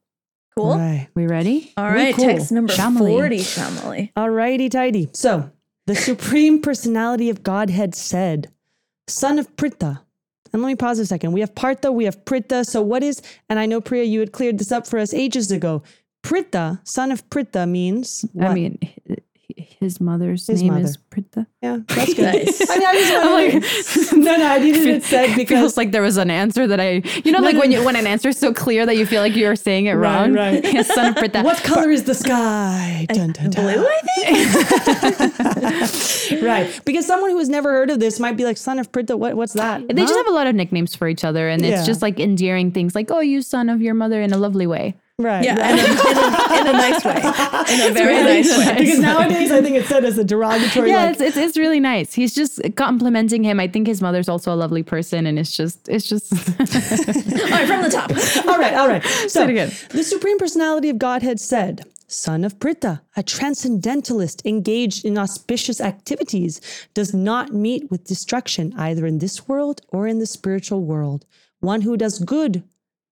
Cool. 0.58 0.78
Right. 0.78 1.10
We 1.14 1.28
ready? 1.28 1.74
All 1.76 1.90
right. 1.90 2.16
cool. 2.16 2.24
Text 2.26 2.52
number 2.54 2.72
Shamali. 2.72 3.10
40, 3.10 3.38
Shamali. 3.40 4.14
Alrighty, 4.14 4.72
tidy. 4.72 5.10
So, 5.12 5.52
the 5.88 5.96
Supreme 5.96 6.62
Personality 6.62 7.30
of 7.30 7.44
Godhead 7.44 7.94
said, 7.94 8.50
Son 9.08 9.38
of 9.38 9.54
Pritha. 9.58 10.02
And 10.56 10.64
let 10.64 10.70
me 10.70 10.76
pause 10.78 11.00
a 11.00 11.06
second. 11.06 11.34
We 11.34 11.42
have 11.42 11.54
Partha, 11.54 11.92
we 11.92 12.06
have 12.06 12.24
Pritha. 12.24 12.66
So, 12.66 12.82
what 12.82 13.04
is, 13.04 13.22
and 13.50 13.60
I 13.60 13.66
know 13.66 13.82
Priya, 13.82 14.06
you 14.06 14.22
had 14.22 14.32
cleared 14.32 14.58
this 14.58 14.72
up 14.72 14.88
for 14.88 14.98
us 14.98 15.14
ages 15.14 15.52
ago. 15.52 15.84
Pritha, 16.24 16.80
son 16.88 17.12
of 17.12 17.30
Pritha 17.30 17.70
means. 17.70 18.24
I 18.40 18.54
mean, 18.54 18.80
his 19.86 20.02
mother's 20.02 20.48
His 20.48 20.62
name 20.62 20.74
mother. 20.74 20.86
is 20.86 20.98
Pritha. 20.98 21.48
yeah, 21.64 21.78
that's 21.88 22.14
good. 22.14 22.34
Nice. 22.36 22.70
I 22.70 22.78
mean, 22.78 22.88
I 22.88 22.94
just 22.96 23.14
wanted 23.32 23.64
to- 24.12 24.20
no, 24.20 24.36
no, 24.38 24.46
I 24.48 24.60
needed 24.60 24.86
it 24.98 25.04
said 25.04 25.30
It 25.30 25.36
because 25.38 25.60
feels 25.60 25.78
like 25.78 25.92
there 25.92 26.02
was 26.02 26.18
an 26.18 26.30
answer 26.30 26.68
that 26.68 26.80
I, 26.80 27.02
you 27.24 27.32
know, 27.32 27.40
like 27.40 27.56
when 27.58 27.72
you 27.72 27.84
when 27.86 27.96
an 27.96 28.08
answer 28.08 28.30
is 28.30 28.38
so 28.38 28.54
clear 28.54 28.86
that 28.86 28.98
you 28.98 29.06
feel 29.06 29.22
like 29.22 29.36
you're 29.36 29.56
saying 29.56 29.86
it 29.86 29.94
Right, 29.94 30.20
wrong. 30.22 30.34
right. 30.34 30.64
Yes, 30.76 30.94
son 30.94 31.06
of 31.12 31.16
Pritha. 31.16 31.44
what 31.44 31.58
color 31.64 31.90
is 31.92 32.04
the 32.04 32.14
sky? 32.16 33.06
Dun, 33.14 33.32
dun, 33.32 33.50
dun. 33.52 33.64
Blue, 33.64 33.88
I 33.88 34.02
think. 36.30 36.42
Right. 36.44 36.82
Because 36.86 37.06
someone 37.06 37.30
who 37.32 37.38
has 37.40 37.50
never 37.50 37.72
heard 37.72 37.90
of 37.90 38.00
this 38.00 38.20
might 38.20 38.36
be 38.38 38.44
like, 38.46 38.58
son 38.58 38.80
of 38.80 38.92
Pritha, 38.92 39.18
what, 39.18 39.36
what's 39.36 39.54
that? 39.54 39.88
They 39.88 39.94
just 40.02 40.16
have 40.16 40.28
a 40.28 40.32
lot 40.32 40.48
of 40.48 40.56
nicknames 40.56 40.96
for 40.96 41.08
each 41.08 41.24
other, 41.24 41.48
and 41.48 41.62
Yeah. 41.64 41.78
it's 41.78 41.86
just 41.86 42.02
like 42.02 42.20
endearing 42.20 42.72
things, 42.72 42.96
like 42.96 43.12
"Oh, 43.12 43.20
you 43.20 43.42
son 43.42 43.70
of 43.70 43.82
your 43.82 43.94
mother" 43.94 44.22
in 44.22 44.34
a 44.34 44.38
lovely 44.38 44.68
way. 44.68 44.96
Right. 45.18 45.46
Yeah, 45.46 45.56
right. 45.58 45.72
in 45.72 45.80
a, 45.80 45.84
in, 45.86 46.18
a, 46.18 46.60
in 46.60 46.68
a 46.68 46.74
nice 46.74 47.06
way. 47.06 47.16
In 47.74 47.90
a 47.90 47.94
very 47.94 48.22
nice 48.22 48.58
way. 48.58 48.76
because 48.80 49.00
nowadays 49.00 49.50
I 49.50 49.62
think 49.62 49.78
it's 49.78 49.88
said 49.88 50.04
as 50.04 50.18
a 50.18 50.26
derogatory. 50.26 50.90
Yeah, 50.90 51.06
like, 51.06 51.12
it's, 51.14 51.22
it's 51.22 51.38
it's 51.38 51.58
really 51.58 51.80
nice. 51.80 52.14
He's 52.14 52.36
just 52.36 52.60
complimenting 52.76 53.44
him. 53.44 53.60
I 53.60 53.68
think 53.68 53.88
his 53.88 54.02
mother's 54.02 54.28
also 54.28 54.54
a 54.54 54.58
lovely 54.58 54.84
person, 54.84 55.26
and 55.26 55.40
it's 55.40 55.56
just 55.56 55.88
it's 55.88 56.08
just 56.08 56.34
All 56.60 57.50
right, 57.50 57.66
from 57.66 57.82
the 57.82 57.90
top. 57.90 58.12
all 58.46 58.60
right, 58.60 58.74
all 58.74 58.88
right. 58.90 59.04
So 59.28 59.44
it 59.44 59.52
again. 59.52 59.72
the 59.90 60.04
Supreme 60.04 60.38
Personality 60.38 60.90
of 60.90 61.00
Godhead 61.00 61.40
said, 61.40 61.84
Son 62.08 62.44
of 62.44 62.60
Pritha, 62.60 63.02
a 63.16 63.24
transcendentalist 63.24 64.46
engaged 64.46 65.06
in 65.06 65.18
auspicious 65.18 65.80
activities, 65.80 66.60
does 66.94 67.14
not 67.14 67.54
meet 67.54 67.90
with 67.90 68.04
destruction 68.04 68.74
either 68.78 69.06
in 69.06 69.20
this 69.20 69.48
world 69.48 69.82
or 69.90 70.08
in 70.08 70.20
the 70.20 70.28
spiritual 70.28 70.84
world. 70.84 71.26
One 71.62 71.82
who 71.82 71.96
does 71.98 72.20
good, 72.20 72.64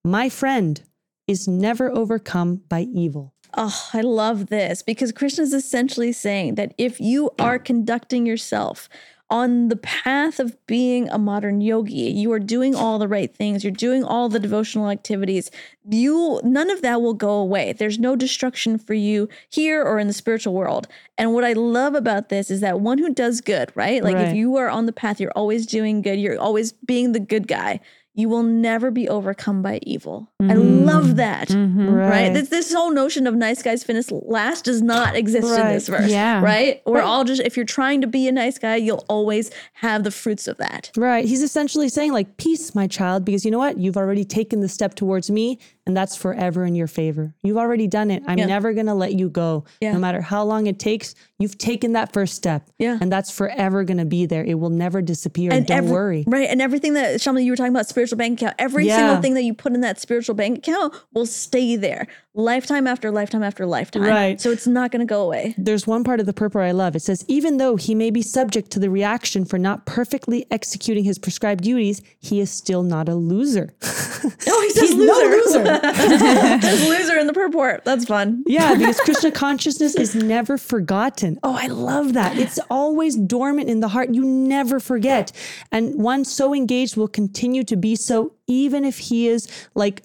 my 0.04 0.30
friend, 0.30 0.82
is 1.28 1.48
never 1.48 1.92
overcome 1.92 2.62
by 2.70 2.82
evil. 2.82 3.34
Oh, 3.56 3.90
I 3.94 4.02
love 4.02 4.48
this 4.48 4.82
because 4.82 5.12
Krishna 5.12 5.44
is 5.44 5.54
essentially 5.54 6.12
saying 6.12 6.56
that 6.56 6.74
if 6.78 7.00
you 7.00 7.30
are 7.38 7.60
conducting 7.60 8.26
yourself 8.26 8.90
on 9.30 9.70
the 9.70 9.76
path 9.76 10.40
of 10.40 10.56
being 10.68 11.10
a 11.10 11.18
modern 11.18 11.62
yogi, 11.62 11.94
you 11.94 12.32
are 12.32 12.40
doing 12.40 12.76
all 12.76 13.00
the 13.00 13.08
right 13.08 13.36
things, 13.36 13.64
you're 13.64 13.72
doing 13.72 14.04
all 14.04 14.28
the 14.28 14.40
devotional 14.40 14.90
activities, 14.90 15.50
you 15.90 16.40
none 16.44 16.70
of 16.70 16.82
that 16.82 17.02
will 17.02 17.14
go 17.14 17.32
away. 17.32 17.74
There's 17.74 18.00
no 18.00 18.16
destruction 18.16 18.78
for 18.78 18.94
you 18.94 19.30
here 19.50 19.84
or 19.84 19.98
in 19.98 20.08
the 20.08 20.14
spiritual 20.14 20.54
world. 20.54 20.88
And 21.18 21.34
what 21.34 21.44
I 21.44 21.54
love 21.54 21.96
about 21.96 22.30
this 22.30 22.52
is 22.52 22.60
that 22.62 22.80
one 22.80 22.98
who 22.98 23.14
does 23.14 23.42
good, 23.42 23.72
right? 23.76 24.04
Like 24.04 24.18
if 24.18 24.36
you 24.36 24.56
are 24.58 24.70
on 24.70 24.86
the 24.86 24.94
path, 24.94 25.20
you're 25.20 25.32
always 25.32 25.66
doing 25.66 26.02
good, 26.02 26.20
you're 26.20 26.40
always 26.40 26.72
being 26.72 27.12
the 27.14 27.20
good 27.20 27.48
guy. 27.48 27.80
You 28.16 28.30
will 28.30 28.44
never 28.44 28.92
be 28.92 29.10
overcome 29.10 29.64
by 29.64 29.80
evil. 29.82 30.30
I 30.40 30.44
mm-hmm. 30.44 30.86
love 30.86 31.16
that 31.16 31.48
mm-hmm. 31.48 31.90
right? 31.90 32.32
This, 32.32 32.50
this 32.50 32.72
whole 32.72 32.92
notion 32.92 33.26
of 33.26 33.34
nice 33.36 33.64
guys 33.64 33.84
finish 33.84 34.12
last 34.12 34.66
does 34.66 34.82
not 34.84 35.16
exist 35.16 35.48
in 35.48 35.68
this 35.68 35.88
verse, 35.88 36.12
Yeah. 36.12 36.42
right? 36.42 36.82
We're 36.86 37.02
all 37.02 37.24
just 37.24 37.42
if 37.42 37.58
you're 37.58 37.66
trying 37.66 38.02
to 38.02 38.08
be 38.08 38.28
a 38.28 38.32
nice 38.32 38.60
guy, 38.60 38.76
you'll 38.76 39.06
always 39.10 39.50
have 39.74 40.04
the 40.04 40.12
fruits 40.12 40.48
of 40.48 40.58
that. 40.58 40.92
Right. 40.96 41.26
He's 41.26 41.42
essentially 41.42 41.90
saying, 41.90 42.12
like, 42.12 42.38
peace, 42.38 42.76
my 42.76 42.88
child, 42.88 43.26
because 43.26 43.46
you 43.46 43.52
know 43.52 43.58
what? 43.58 43.78
You've 43.78 43.98
already 43.98 44.26
taken 44.26 44.60
the 44.60 44.70
step 44.70 44.94
towards 44.94 45.32
me, 45.32 45.58
and 45.86 45.96
that's 45.98 46.16
forever 46.16 46.66
in 46.66 46.76
your 46.76 46.88
favor. 46.88 47.34
You've 47.44 47.58
already 47.58 47.88
done 47.88 48.10
it. 48.10 48.24
I'm 48.26 48.38
Yeah. 48.38 48.46
never 48.46 48.74
going 48.74 48.86
to 48.86 48.94
let 48.94 49.14
you 49.14 49.30
go. 49.30 49.66
Yeah. 49.82 49.92
No 49.94 50.00
matter 50.00 50.22
how 50.22 50.44
long 50.46 50.68
it 50.68 50.80
takes, 50.80 51.14
you've 51.40 51.58
taken 51.58 51.92
that 51.94 52.14
first 52.14 52.36
step. 52.36 52.70
Yeah. 52.80 52.98
And 53.02 53.12
that's 53.12 53.30
forever 53.32 53.84
going 53.84 53.98
to 53.98 54.06
be 54.06 54.26
there. 54.26 54.44
It 54.46 54.54
will 54.60 54.70
never 54.70 55.02
disappear. 55.02 55.52
And 55.52 55.66
Don't 55.66 55.78
every- 55.80 55.92
worry. 55.92 56.24
right? 56.28 56.48
And 56.50 56.62
everything 56.62 56.94
that 56.94 57.16
Shamli, 57.20 57.44
you 57.44 57.52
were 57.52 57.58
talking 57.58 57.74
about 57.74 57.88
spiritual 57.88 58.18
bank 58.18 58.40
account. 58.42 58.56
Every 58.60 58.88
Yeah. 58.88 58.98
single 58.98 59.22
thing 59.22 59.34
that 59.34 59.44
you 59.44 59.54
put 59.54 59.74
in 59.74 59.82
that 59.82 60.00
spiritual 60.00 60.36
bank 60.36 60.60
account 60.60 60.94
will 61.14 61.26
stay 61.26 61.76
there, 61.76 62.08
lifetime 62.36 62.88
after 62.88 63.12
lifetime 63.12 63.44
after 63.44 63.66
lifetime. 63.66 64.04
Right. 64.04 64.42
So 64.42 64.52
it's 64.52 64.66
not 64.68 64.92
going 64.92 65.02
to 65.02 65.06
go 65.06 65.22
away. 65.22 65.54
There's 65.58 65.86
one 65.86 66.04
part 66.04 66.20
of 66.20 66.26
the 66.26 66.34
purport 66.34 66.66
I 66.66 66.72
love. 66.72 66.96
It 66.96 67.02
says, 67.02 67.24
even 67.28 67.58
though 67.58 67.76
he 67.76 67.94
may 67.94 68.10
be 68.10 68.22
subject 68.22 68.72
to 68.72 68.80
the 68.80 68.90
reaction 68.90 69.46
for 69.46 69.58
not 69.60 69.86
perfectly 69.86 70.46
executing 70.50 71.04
his 71.04 71.20
prescribed 71.20 71.64
duties, 71.64 72.02
he 72.20 72.40
is 72.40 72.50
still 72.50 72.84
not 72.84 73.08
a 73.10 73.16
loser. 73.16 73.76
Oh, 74.48 74.62
he 74.62 74.70
says 74.70 74.90
He's 74.90 74.96
loser. 74.96 75.64
no 75.64 75.72
loser. 75.74 75.82
There's 76.62 76.88
loser 76.88 77.18
in 77.20 77.28
the 77.28 77.34
purport. 77.34 77.84
That's 77.84 78.06
fun. 78.06 78.44
Yeah, 78.48 78.74
because 78.76 78.98
Krishna 79.02 79.32
consciousness 79.32 79.96
is 79.96 80.16
never 80.16 80.58
forgotten. 80.58 81.40
Oh, 81.44 81.58
I 81.60 81.68
love 81.68 82.14
that. 82.14 82.38
It's 82.38 82.58
always 82.70 83.18
dormant 83.18 83.70
in 83.70 83.82
the 83.82 83.90
heart. 83.90 84.14
You 84.14 84.24
never 84.24 84.80
forget. 84.80 85.34
And 85.74 86.02
one 86.02 86.24
so 86.24 86.54
engaged 86.54 86.96
will 86.96 87.10
continue 87.10 87.66
to 87.66 87.76
be 87.76 87.98
so, 87.98 88.34
even 88.48 88.86
if 88.86 88.98
he 88.98 89.28
is 89.28 89.48
like, 89.76 90.04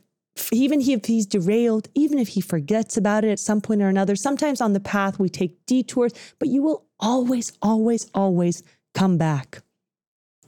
even 0.53 0.81
if 0.81 1.05
he's 1.07 1.27
derailed, 1.27 1.89
even 1.95 2.19
if 2.19 2.29
he 2.29 2.41
forgets 2.41 2.97
about 2.97 3.25
it 3.25 3.31
at 3.31 3.39
some 3.39 3.61
point 3.61 3.83
or 3.83 3.89
another. 3.89 4.17
Sometimes 4.17 4.61
on 4.61 4.73
the 4.73 4.81
path 4.81 5.19
we 5.19 5.29
take 5.29 5.65
detours, 5.67 6.13
but 6.39 6.49
you 6.49 6.63
will 6.63 6.87
always, 7.01 7.53
always, 7.63 8.11
always 8.15 8.63
come 8.95 9.19
back. 9.19 9.63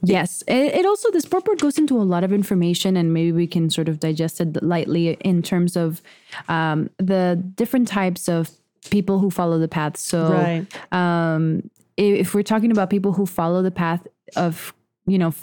Yes. 0.03 0.43
It, 0.47 0.73
it 0.73 0.85
also, 0.85 1.11
this 1.11 1.25
purport 1.25 1.59
goes 1.59 1.77
into 1.77 1.95
a 1.95 2.01
lot 2.03 2.23
of 2.23 2.33
information, 2.33 2.97
and 2.97 3.13
maybe 3.13 3.31
we 3.31 3.45
can 3.47 3.69
sort 3.69 3.87
of 3.87 3.99
digest 3.99 4.41
it 4.41 4.61
lightly 4.63 5.09
in 5.09 5.43
terms 5.43 5.75
of 5.75 6.01
um, 6.49 6.89
the 6.97 7.41
different 7.55 7.87
types 7.87 8.27
of 8.27 8.49
people 8.89 9.19
who 9.19 9.29
follow 9.29 9.59
the 9.59 9.67
path. 9.67 9.97
So, 9.97 10.31
Right. 10.31 10.65
um, 10.91 11.69
if, 11.97 12.21
if 12.21 12.33
we're 12.33 12.41
talking 12.41 12.71
about 12.71 12.89
people 12.89 13.13
who 13.13 13.27
follow 13.27 13.61
the 13.61 13.69
path 13.71 14.07
of, 14.35 14.73
you 15.05 15.19
know, 15.19 15.33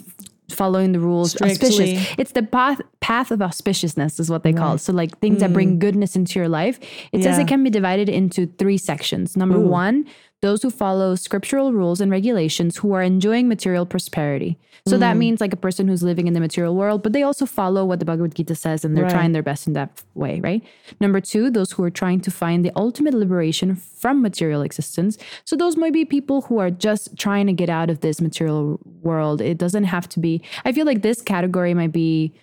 following 0.51 0.91
the 0.91 0.99
rules, 0.99 1.31
Strictly. 1.31 1.51
auspicious, 1.51 2.15
it's 2.17 2.31
the 2.31 2.43
path 2.43 2.81
path 2.99 3.31
of 3.31 3.39
auspiciousness 3.39 4.19
is 4.19 4.29
what 4.29 4.43
they 4.43 4.53
call 4.53 4.75
it. 4.75 4.79
So, 4.79 4.93
like 4.93 5.17
things 5.19 5.39
that 5.39 5.49
mm. 5.49 5.53
bring 5.53 5.79
goodness 5.79 6.15
into 6.15 6.37
your 6.39 6.49
life. 6.49 6.79
It 7.11 7.23
says 7.23 7.37
it 7.37 7.47
can 7.47 7.63
be 7.63 7.69
divided 7.69 8.09
into 8.09 8.47
three 8.57 8.77
sections. 8.77 9.35
Number 9.35 9.59
one, 9.59 10.05
those 10.41 10.61
who 10.63 10.69
follow 10.69 11.15
scriptural 11.15 11.73
rules 11.73 11.99
and 11.99 12.11
regulations 12.11 12.77
who 12.77 12.93
are 12.93 13.01
enjoying 13.01 13.47
material 13.47 13.85
prosperity. 13.85 14.57
So 14.87 14.97
that 14.97 15.15
mm. 15.15 15.19
means 15.19 15.41
like 15.41 15.51
a 15.51 15.57
person 15.57 15.87
who's 15.87 16.03
living 16.03 16.27
in 16.27 16.33
the 16.33 16.39
material 16.39 16.73
world, 16.75 17.03
but 17.03 17.11
they 17.11 17.21
also 17.21 17.45
follow 17.45 17.83
what 17.83 17.99
the 17.99 18.05
Bhagavad 18.05 18.33
Gita 18.33 18.55
says 18.55 18.85
and 18.85 18.95
they're 18.95 19.03
Right. 19.03 19.11
trying 19.11 19.33
their 19.33 19.43
best 19.43 19.67
in 19.67 19.73
that 19.73 20.01
way, 20.15 20.39
right? 20.39 20.63
Number 21.01 21.19
two, 21.19 21.51
those 21.51 21.73
who 21.73 21.83
are 21.83 21.89
trying 21.89 22.21
to 22.21 22.31
find 22.31 22.63
the 22.63 22.71
ultimate 22.75 23.13
liberation 23.13 23.75
from 23.75 24.21
material 24.21 24.61
existence. 24.61 25.17
So 25.43 25.55
those 25.55 25.75
might 25.75 25.93
be 25.93 26.05
people 26.05 26.41
who 26.43 26.59
are 26.59 26.71
just 26.71 27.17
trying 27.17 27.47
to 27.47 27.53
get 27.53 27.69
out 27.69 27.89
of 27.89 27.99
this 27.99 28.21
material 28.21 28.79
world. 29.01 29.41
It 29.41 29.57
doesn't 29.57 29.85
have 29.85 30.07
to 30.09 30.19
be, 30.19 30.41
I 30.63 30.71
feel 30.71 30.85
like 30.85 31.01
this 31.01 31.21
category 31.21 31.73
might 31.73 31.91
be 31.91 32.33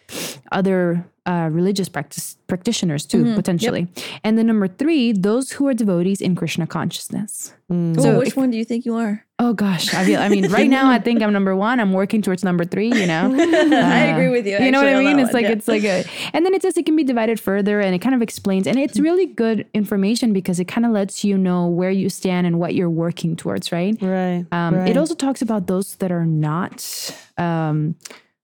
other 0.53 1.07
uh, 1.27 1.49
religious 1.53 1.89
practice 1.89 2.37
practitioners 2.47 3.05
too, 3.05 3.35
potentially. 3.35 3.89
And 4.23 4.39
then 4.39 4.47
number 4.47 4.69
three, 4.69 5.13
those 5.13 5.51
who 5.51 5.67
are 5.67 5.75
devotees 5.75 6.21
in 6.21 6.37
Krishna 6.37 6.67
consciousness. 6.67 7.53
So 7.69 7.95
So 7.99 8.19
which 8.19 8.29
if- 8.29 8.37
one 8.37 8.51
do 8.51 8.57
you 8.57 8.65
think 8.65 8.87
you 8.87 8.95
are? 8.95 9.25
Oh 9.39 9.53
gosh, 9.53 9.93
I 9.93 10.05
feel. 10.05 10.19
I 10.21 10.31
mean, 10.31 10.51
right 10.51 10.71
now 10.71 10.89
I 10.89 10.99
think 10.99 11.21
I'm 11.23 11.33
number 11.33 11.55
one. 11.55 11.79
I'm 11.79 11.93
working 11.93 12.23
towards 12.23 12.43
number 12.43 12.65
three. 12.65 12.89
You 12.89 13.07
know, 13.07 13.35
I 13.37 14.05
agree 14.07 14.31
with 14.31 14.47
you. 14.47 14.57
you 14.59 14.71
know 14.71 14.79
what 14.79 14.89
I 14.89 14.99
mean? 15.01 15.19
It's 15.19 15.27
one, 15.27 15.43
like 15.43 15.43
yeah. 15.51 15.53
it's 15.53 15.69
like 15.69 15.85
a, 15.85 16.05
and 16.33 16.47
then 16.47 16.55
it 16.55 16.63
says 16.63 16.77
it 16.79 16.87
can 16.87 16.97
be 16.97 17.05
divided 17.05 17.39
further, 17.39 17.81
and 17.81 17.95
it 17.95 17.99
kind 17.99 18.15
of 18.15 18.23
explains, 18.23 18.67
and 18.67 18.79
it's 18.79 18.99
really 18.99 19.27
good 19.27 19.67
information 19.75 20.33
because 20.33 20.59
it 20.59 20.65
kind 20.69 20.87
of 20.87 20.93
lets 20.93 21.23
you 21.23 21.37
know 21.37 21.67
where 21.67 21.91
you 21.91 22.09
stand 22.09 22.47
and 22.47 22.59
what 22.59 22.75
you're 22.75 22.89
working 22.89 23.37
towards, 23.37 23.73
right? 23.73 23.95
Right. 24.01 24.47
Um, 24.53 24.75
right. 24.75 24.89
It 24.89 24.97
also 24.97 25.15
talks 25.15 25.43
about 25.43 25.67
those 25.67 25.97
that 25.97 26.11
are 26.11 26.25
not, 26.25 26.81
um, 27.37 27.95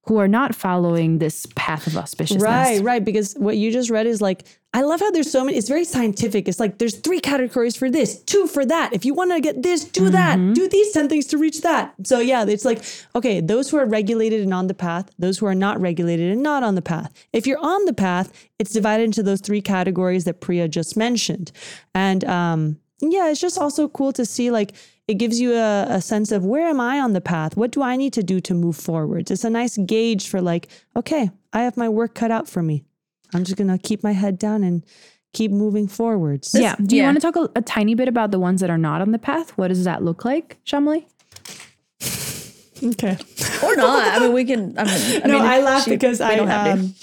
who 0.06 0.18
are 0.18 0.26
not 0.28 0.54
following 0.54 1.18
this 1.18 1.46
path 1.54 1.86
of 1.86 1.92
auspiciousness. 1.92 2.42
Right, 2.42 2.82
right. 2.82 3.04
Because 3.04 3.34
what 3.34 3.56
you 3.56 3.70
just 3.70 3.88
read 3.88 4.06
is 4.06 4.20
like, 4.20 4.44
I 4.74 4.82
love 4.82 4.98
how 5.00 5.10
there's 5.12 5.30
so 5.30 5.44
many, 5.44 5.56
it's 5.56 5.68
very 5.68 5.84
scientific. 5.84 6.48
It's 6.48 6.58
like 6.58 6.78
there's 6.78 6.96
three 6.96 7.20
categories 7.20 7.76
for 7.76 7.88
this, 7.88 8.20
two 8.22 8.48
for 8.48 8.64
that. 8.66 8.92
If 8.92 9.04
you 9.04 9.14
want 9.14 9.30
to 9.30 9.40
get 9.40 9.62
this, 9.62 9.84
do 9.84 10.10
that. 10.10 10.38
Do 10.54 10.68
these 10.68 10.92
10 10.92 11.08
things 11.08 11.26
to 11.26 11.38
reach 11.38 11.60
that. 11.60 11.94
So 12.04 12.18
yeah, 12.18 12.44
it's 12.44 12.64
like, 12.64 12.82
okay, 13.14 13.40
those 13.40 13.70
who 13.70 13.76
are 13.76 13.86
regulated 13.86 14.40
and 14.40 14.52
on 14.52 14.66
the 14.66 14.74
path, 14.74 15.10
those 15.18 15.38
who 15.38 15.46
are 15.46 15.54
not 15.54 15.80
regulated 15.80 16.32
and 16.32 16.42
not 16.42 16.64
on 16.64 16.74
the 16.74 16.82
path. 16.82 17.12
If 17.32 17.46
you're 17.46 17.58
on 17.58 17.84
the 17.84 17.92
path, 17.92 18.32
it's 18.58 18.72
divided 18.72 19.04
into 19.04 19.22
those 19.22 19.40
three 19.40 19.60
categories 19.60 20.24
that 20.24 20.40
Priya 20.40 20.66
just 20.68 20.96
mentioned. 20.96 21.52
And 21.94 22.24
um, 22.24 22.78
yeah, 23.00 23.30
it's 23.30 23.40
just 23.40 23.58
also 23.58 23.88
cool 23.88 24.12
to 24.14 24.24
see 24.24 24.50
like 24.50 24.72
it 25.08 25.14
gives 25.14 25.40
you 25.40 25.54
a, 25.54 25.86
a 25.88 26.00
sense 26.00 26.32
of 26.32 26.44
where 26.44 26.68
am 26.68 26.80
I 26.80 27.00
on 27.00 27.12
the 27.12 27.20
path? 27.20 27.56
What 27.56 27.72
do 27.72 27.82
I 27.82 27.96
need 27.96 28.12
to 28.14 28.22
do 28.22 28.40
to 28.40 28.54
move 28.54 28.76
forwards? 28.76 29.30
It's 29.30 29.44
a 29.44 29.50
nice 29.50 29.76
gauge 29.76 30.28
for 30.28 30.40
like, 30.40 30.68
okay, 30.96 31.30
I 31.52 31.62
have 31.62 31.76
my 31.76 31.88
work 31.88 32.14
cut 32.14 32.30
out 32.30 32.48
for 32.48 32.62
me. 32.62 32.84
I'm 33.34 33.44
just 33.44 33.56
gonna 33.56 33.78
keep 33.78 34.02
my 34.02 34.12
head 34.12 34.38
down 34.38 34.62
and 34.62 34.84
keep 35.32 35.50
moving 35.50 35.88
forwards. 35.88 36.54
Yeah. 36.54 36.76
Do 36.76 36.94
you 36.94 37.02
yeah. 37.02 37.08
want 37.08 37.20
to 37.20 37.32
talk 37.32 37.36
a, 37.36 37.58
a 37.58 37.62
tiny 37.62 37.94
bit 37.94 38.08
about 38.08 38.30
the 38.30 38.38
ones 38.38 38.60
that 38.60 38.70
are 38.70 38.78
not 38.78 39.00
on 39.00 39.12
the 39.12 39.18
path? 39.18 39.56
What 39.58 39.68
does 39.68 39.84
that 39.84 40.02
look 40.02 40.24
like, 40.24 40.58
Shamli? 40.64 41.06
Okay. 42.84 43.16
or 43.64 43.76
not. 43.76 44.08
I 44.08 44.18
mean, 44.18 44.32
we 44.32 44.44
can. 44.44 44.76
I 44.78 44.84
mean, 44.84 45.22
I 45.24 45.26
no, 45.26 45.34
mean, 45.34 45.42
I 45.42 45.58
if 45.58 45.64
laugh 45.64 45.84
she- 45.84 45.90
because 45.90 46.20
I 46.20 46.36
don't 46.36 46.48
have 46.48 46.78
um, 46.78 46.94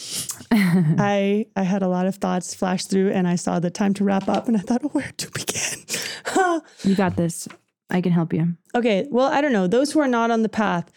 I 0.52 1.46
I 1.56 1.64
had 1.64 1.84
a 1.84 1.88
lot 1.88 2.06
of 2.06 2.16
thoughts 2.16 2.54
flash 2.54 2.86
through, 2.86 3.12
and 3.12 3.28
I 3.28 3.36
saw 3.36 3.60
the 3.60 3.70
time 3.70 3.94
to 3.96 4.04
wrap 4.04 4.28
up, 4.28 4.48
and 4.48 4.58
I 4.58 4.62
thought, 4.62 4.82
oh, 4.84 4.90
where 4.94 5.12
to 5.18 5.32
begin? 5.32 6.60
You 6.84 6.96
got 6.96 7.16
this. 7.16 7.48
I 7.90 8.02
can 8.02 8.12
help 8.12 8.34
you. 8.34 8.56
okay, 8.76 9.08
well, 9.10 9.28
I 9.28 9.42
don't 9.42 9.54
know. 9.54 9.68
Those 9.68 9.92
who 9.92 10.00
are 10.00 10.08
not 10.08 10.32
on 10.32 10.44
the 10.44 10.50
path. 10.50 10.92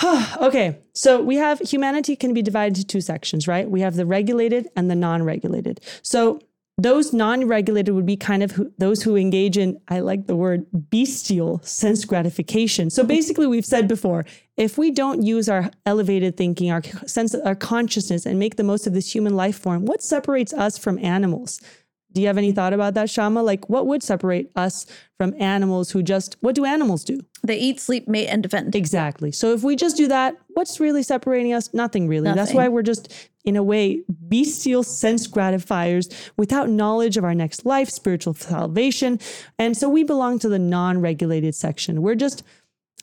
okay, 0.40 0.78
so 0.94 1.20
we 1.20 1.36
have 1.36 1.58
humanity 1.60 2.16
can 2.16 2.32
be 2.32 2.42
divided 2.42 2.76
into 2.76 2.86
two 2.86 3.00
sections, 3.00 3.48
right? 3.48 3.68
We 3.68 3.80
have 3.80 3.96
the 3.96 4.06
regulated 4.06 4.68
and 4.76 4.90
the 4.90 4.94
non-regulated. 4.94 5.80
So 6.02 6.40
those 6.78 7.12
non-regulated 7.12 7.92
would 7.92 8.06
be 8.06 8.16
kind 8.16 8.42
of 8.42 8.52
who, 8.52 8.72
those 8.78 9.02
who 9.02 9.16
engage 9.16 9.58
in 9.58 9.78
i 9.88 9.98
like 9.98 10.26
the 10.26 10.36
word 10.36 10.64
bestial 10.90 11.60
sense 11.64 12.04
gratification 12.04 12.88
so 12.88 13.02
basically 13.02 13.46
we've 13.46 13.66
said 13.66 13.88
before 13.88 14.24
if 14.56 14.78
we 14.78 14.90
don't 14.90 15.22
use 15.22 15.48
our 15.48 15.70
elevated 15.84 16.36
thinking 16.36 16.70
our 16.70 16.82
sense 17.06 17.34
our 17.34 17.56
consciousness 17.56 18.24
and 18.24 18.38
make 18.38 18.56
the 18.56 18.62
most 18.62 18.86
of 18.86 18.94
this 18.94 19.12
human 19.12 19.34
life 19.34 19.58
form 19.58 19.84
what 19.84 20.02
separates 20.02 20.52
us 20.54 20.78
from 20.78 20.98
animals 21.00 21.60
do 22.12 22.20
you 22.20 22.26
have 22.26 22.38
any 22.38 22.52
thought 22.52 22.72
about 22.72 22.94
that 22.94 23.10
shama 23.10 23.42
like 23.42 23.68
what 23.68 23.86
would 23.86 24.02
separate 24.02 24.50
us 24.56 24.86
from 25.16 25.34
animals 25.38 25.90
who 25.90 26.02
just 26.02 26.36
what 26.40 26.54
do 26.54 26.64
animals 26.64 27.04
do 27.04 27.20
They 27.42 27.56
eat, 27.58 27.80
sleep, 27.80 28.08
mate, 28.08 28.26
and 28.28 28.42
defend. 28.42 28.74
Exactly. 28.74 29.30
So 29.32 29.52
if 29.52 29.62
we 29.62 29.76
just 29.76 29.96
do 29.96 30.08
that, 30.08 30.36
what's 30.48 30.80
really 30.80 31.02
separating 31.02 31.52
us? 31.54 31.72
Nothing 31.72 32.08
really. 32.08 32.32
That's 32.32 32.52
why 32.52 32.66
we're 32.68 32.82
just, 32.82 33.12
in 33.44 33.54
a 33.56 33.62
way, 33.62 34.02
bestial 34.28 34.82
sense 34.82 35.26
gratifiers 35.28 36.08
without 36.36 36.68
knowledge 36.68 37.16
of 37.16 37.24
our 37.24 37.34
next 37.34 37.64
life, 37.64 37.88
spiritual 37.90 38.34
salvation. 38.34 39.20
And 39.58 39.76
so 39.76 39.88
we 39.88 40.02
belong 40.02 40.40
to 40.40 40.48
the 40.48 40.58
non 40.58 41.00
regulated 41.00 41.54
section. 41.54 42.02
We're 42.02 42.16
just, 42.16 42.42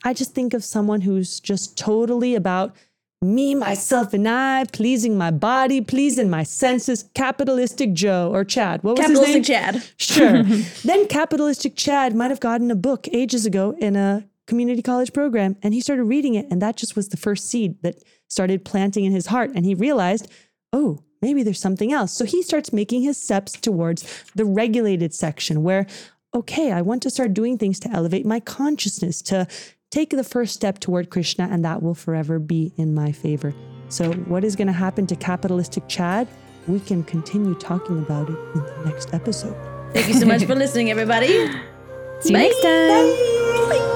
I 0.04 0.12
just 0.12 0.34
think 0.34 0.52
of 0.52 0.62
someone 0.62 1.00
who's 1.00 1.40
just 1.40 1.78
totally 1.78 2.34
about 2.34 2.76
me, 3.22 3.54
myself, 3.54 4.12
and 4.12 4.28
I, 4.28 4.64
pleasing 4.72 5.16
my 5.16 5.30
body, 5.30 5.80
pleasing 5.80 6.28
my 6.28 6.42
senses, 6.42 7.04
capitalistic 7.14 7.92
Joe 7.92 8.30
or 8.32 8.44
Chad. 8.44 8.82
What 8.82 8.98
was 8.98 9.06
his 9.06 9.20
name? 9.20 9.42
Capitalistic 9.42 9.44
Chad. 9.44 9.90
Sure. 9.96 10.42
then 10.84 11.08
capitalistic 11.08 11.76
Chad 11.76 12.14
might 12.14 12.30
have 12.30 12.40
gotten 12.40 12.70
a 12.70 12.76
book 12.76 13.08
ages 13.12 13.46
ago 13.46 13.74
in 13.78 13.96
a 13.96 14.28
community 14.46 14.82
college 14.82 15.12
program 15.12 15.56
and 15.62 15.74
he 15.74 15.80
started 15.80 16.04
reading 16.04 16.34
it 16.34 16.46
and 16.50 16.62
that 16.62 16.76
just 16.76 16.94
was 16.94 17.08
the 17.08 17.16
first 17.16 17.50
seed 17.50 17.82
that 17.82 17.96
started 18.28 18.64
planting 18.64 19.04
in 19.04 19.10
his 19.12 19.26
heart 19.26 19.50
and 19.54 19.64
he 19.64 19.74
realized, 19.74 20.28
"Oh, 20.72 21.00
maybe 21.22 21.42
there's 21.42 21.58
something 21.58 21.92
else." 21.92 22.12
So 22.12 22.24
he 22.24 22.42
starts 22.42 22.72
making 22.72 23.02
his 23.02 23.16
steps 23.16 23.52
towards 23.52 24.04
the 24.34 24.44
regulated 24.44 25.14
section 25.14 25.62
where 25.62 25.86
okay, 26.34 26.70
I 26.70 26.82
want 26.82 27.02
to 27.02 27.10
start 27.10 27.32
doing 27.32 27.56
things 27.56 27.80
to 27.80 27.90
elevate 27.90 28.26
my 28.26 28.40
consciousness, 28.40 29.22
to 29.22 29.46
take 29.90 30.10
the 30.10 30.24
first 30.24 30.54
step 30.54 30.78
toward 30.78 31.10
Krishna, 31.10 31.48
and 31.50 31.64
that 31.64 31.82
will 31.82 31.94
forever 31.94 32.38
be 32.38 32.72
in 32.76 32.94
my 32.94 33.12
favor. 33.12 33.54
So, 33.88 34.12
what 34.12 34.44
is 34.44 34.56
going 34.56 34.66
to 34.66 34.72
happen 34.72 35.06
to 35.08 35.16
capitalistic 35.16 35.88
Chad? 35.88 36.28
We 36.66 36.80
can 36.80 37.04
continue 37.04 37.54
talking 37.54 37.98
about 37.98 38.28
it 38.28 38.38
in 38.54 38.62
the 38.62 38.82
next 38.84 39.14
episode. 39.14 39.56
Thank 39.92 40.08
you 40.08 40.14
so 40.14 40.26
much 40.26 40.44
for 40.44 40.54
listening, 40.56 40.90
everybody. 40.90 41.28
See 42.20 42.32
you 42.32 42.38
next 42.38 42.60
time. 42.62 43.95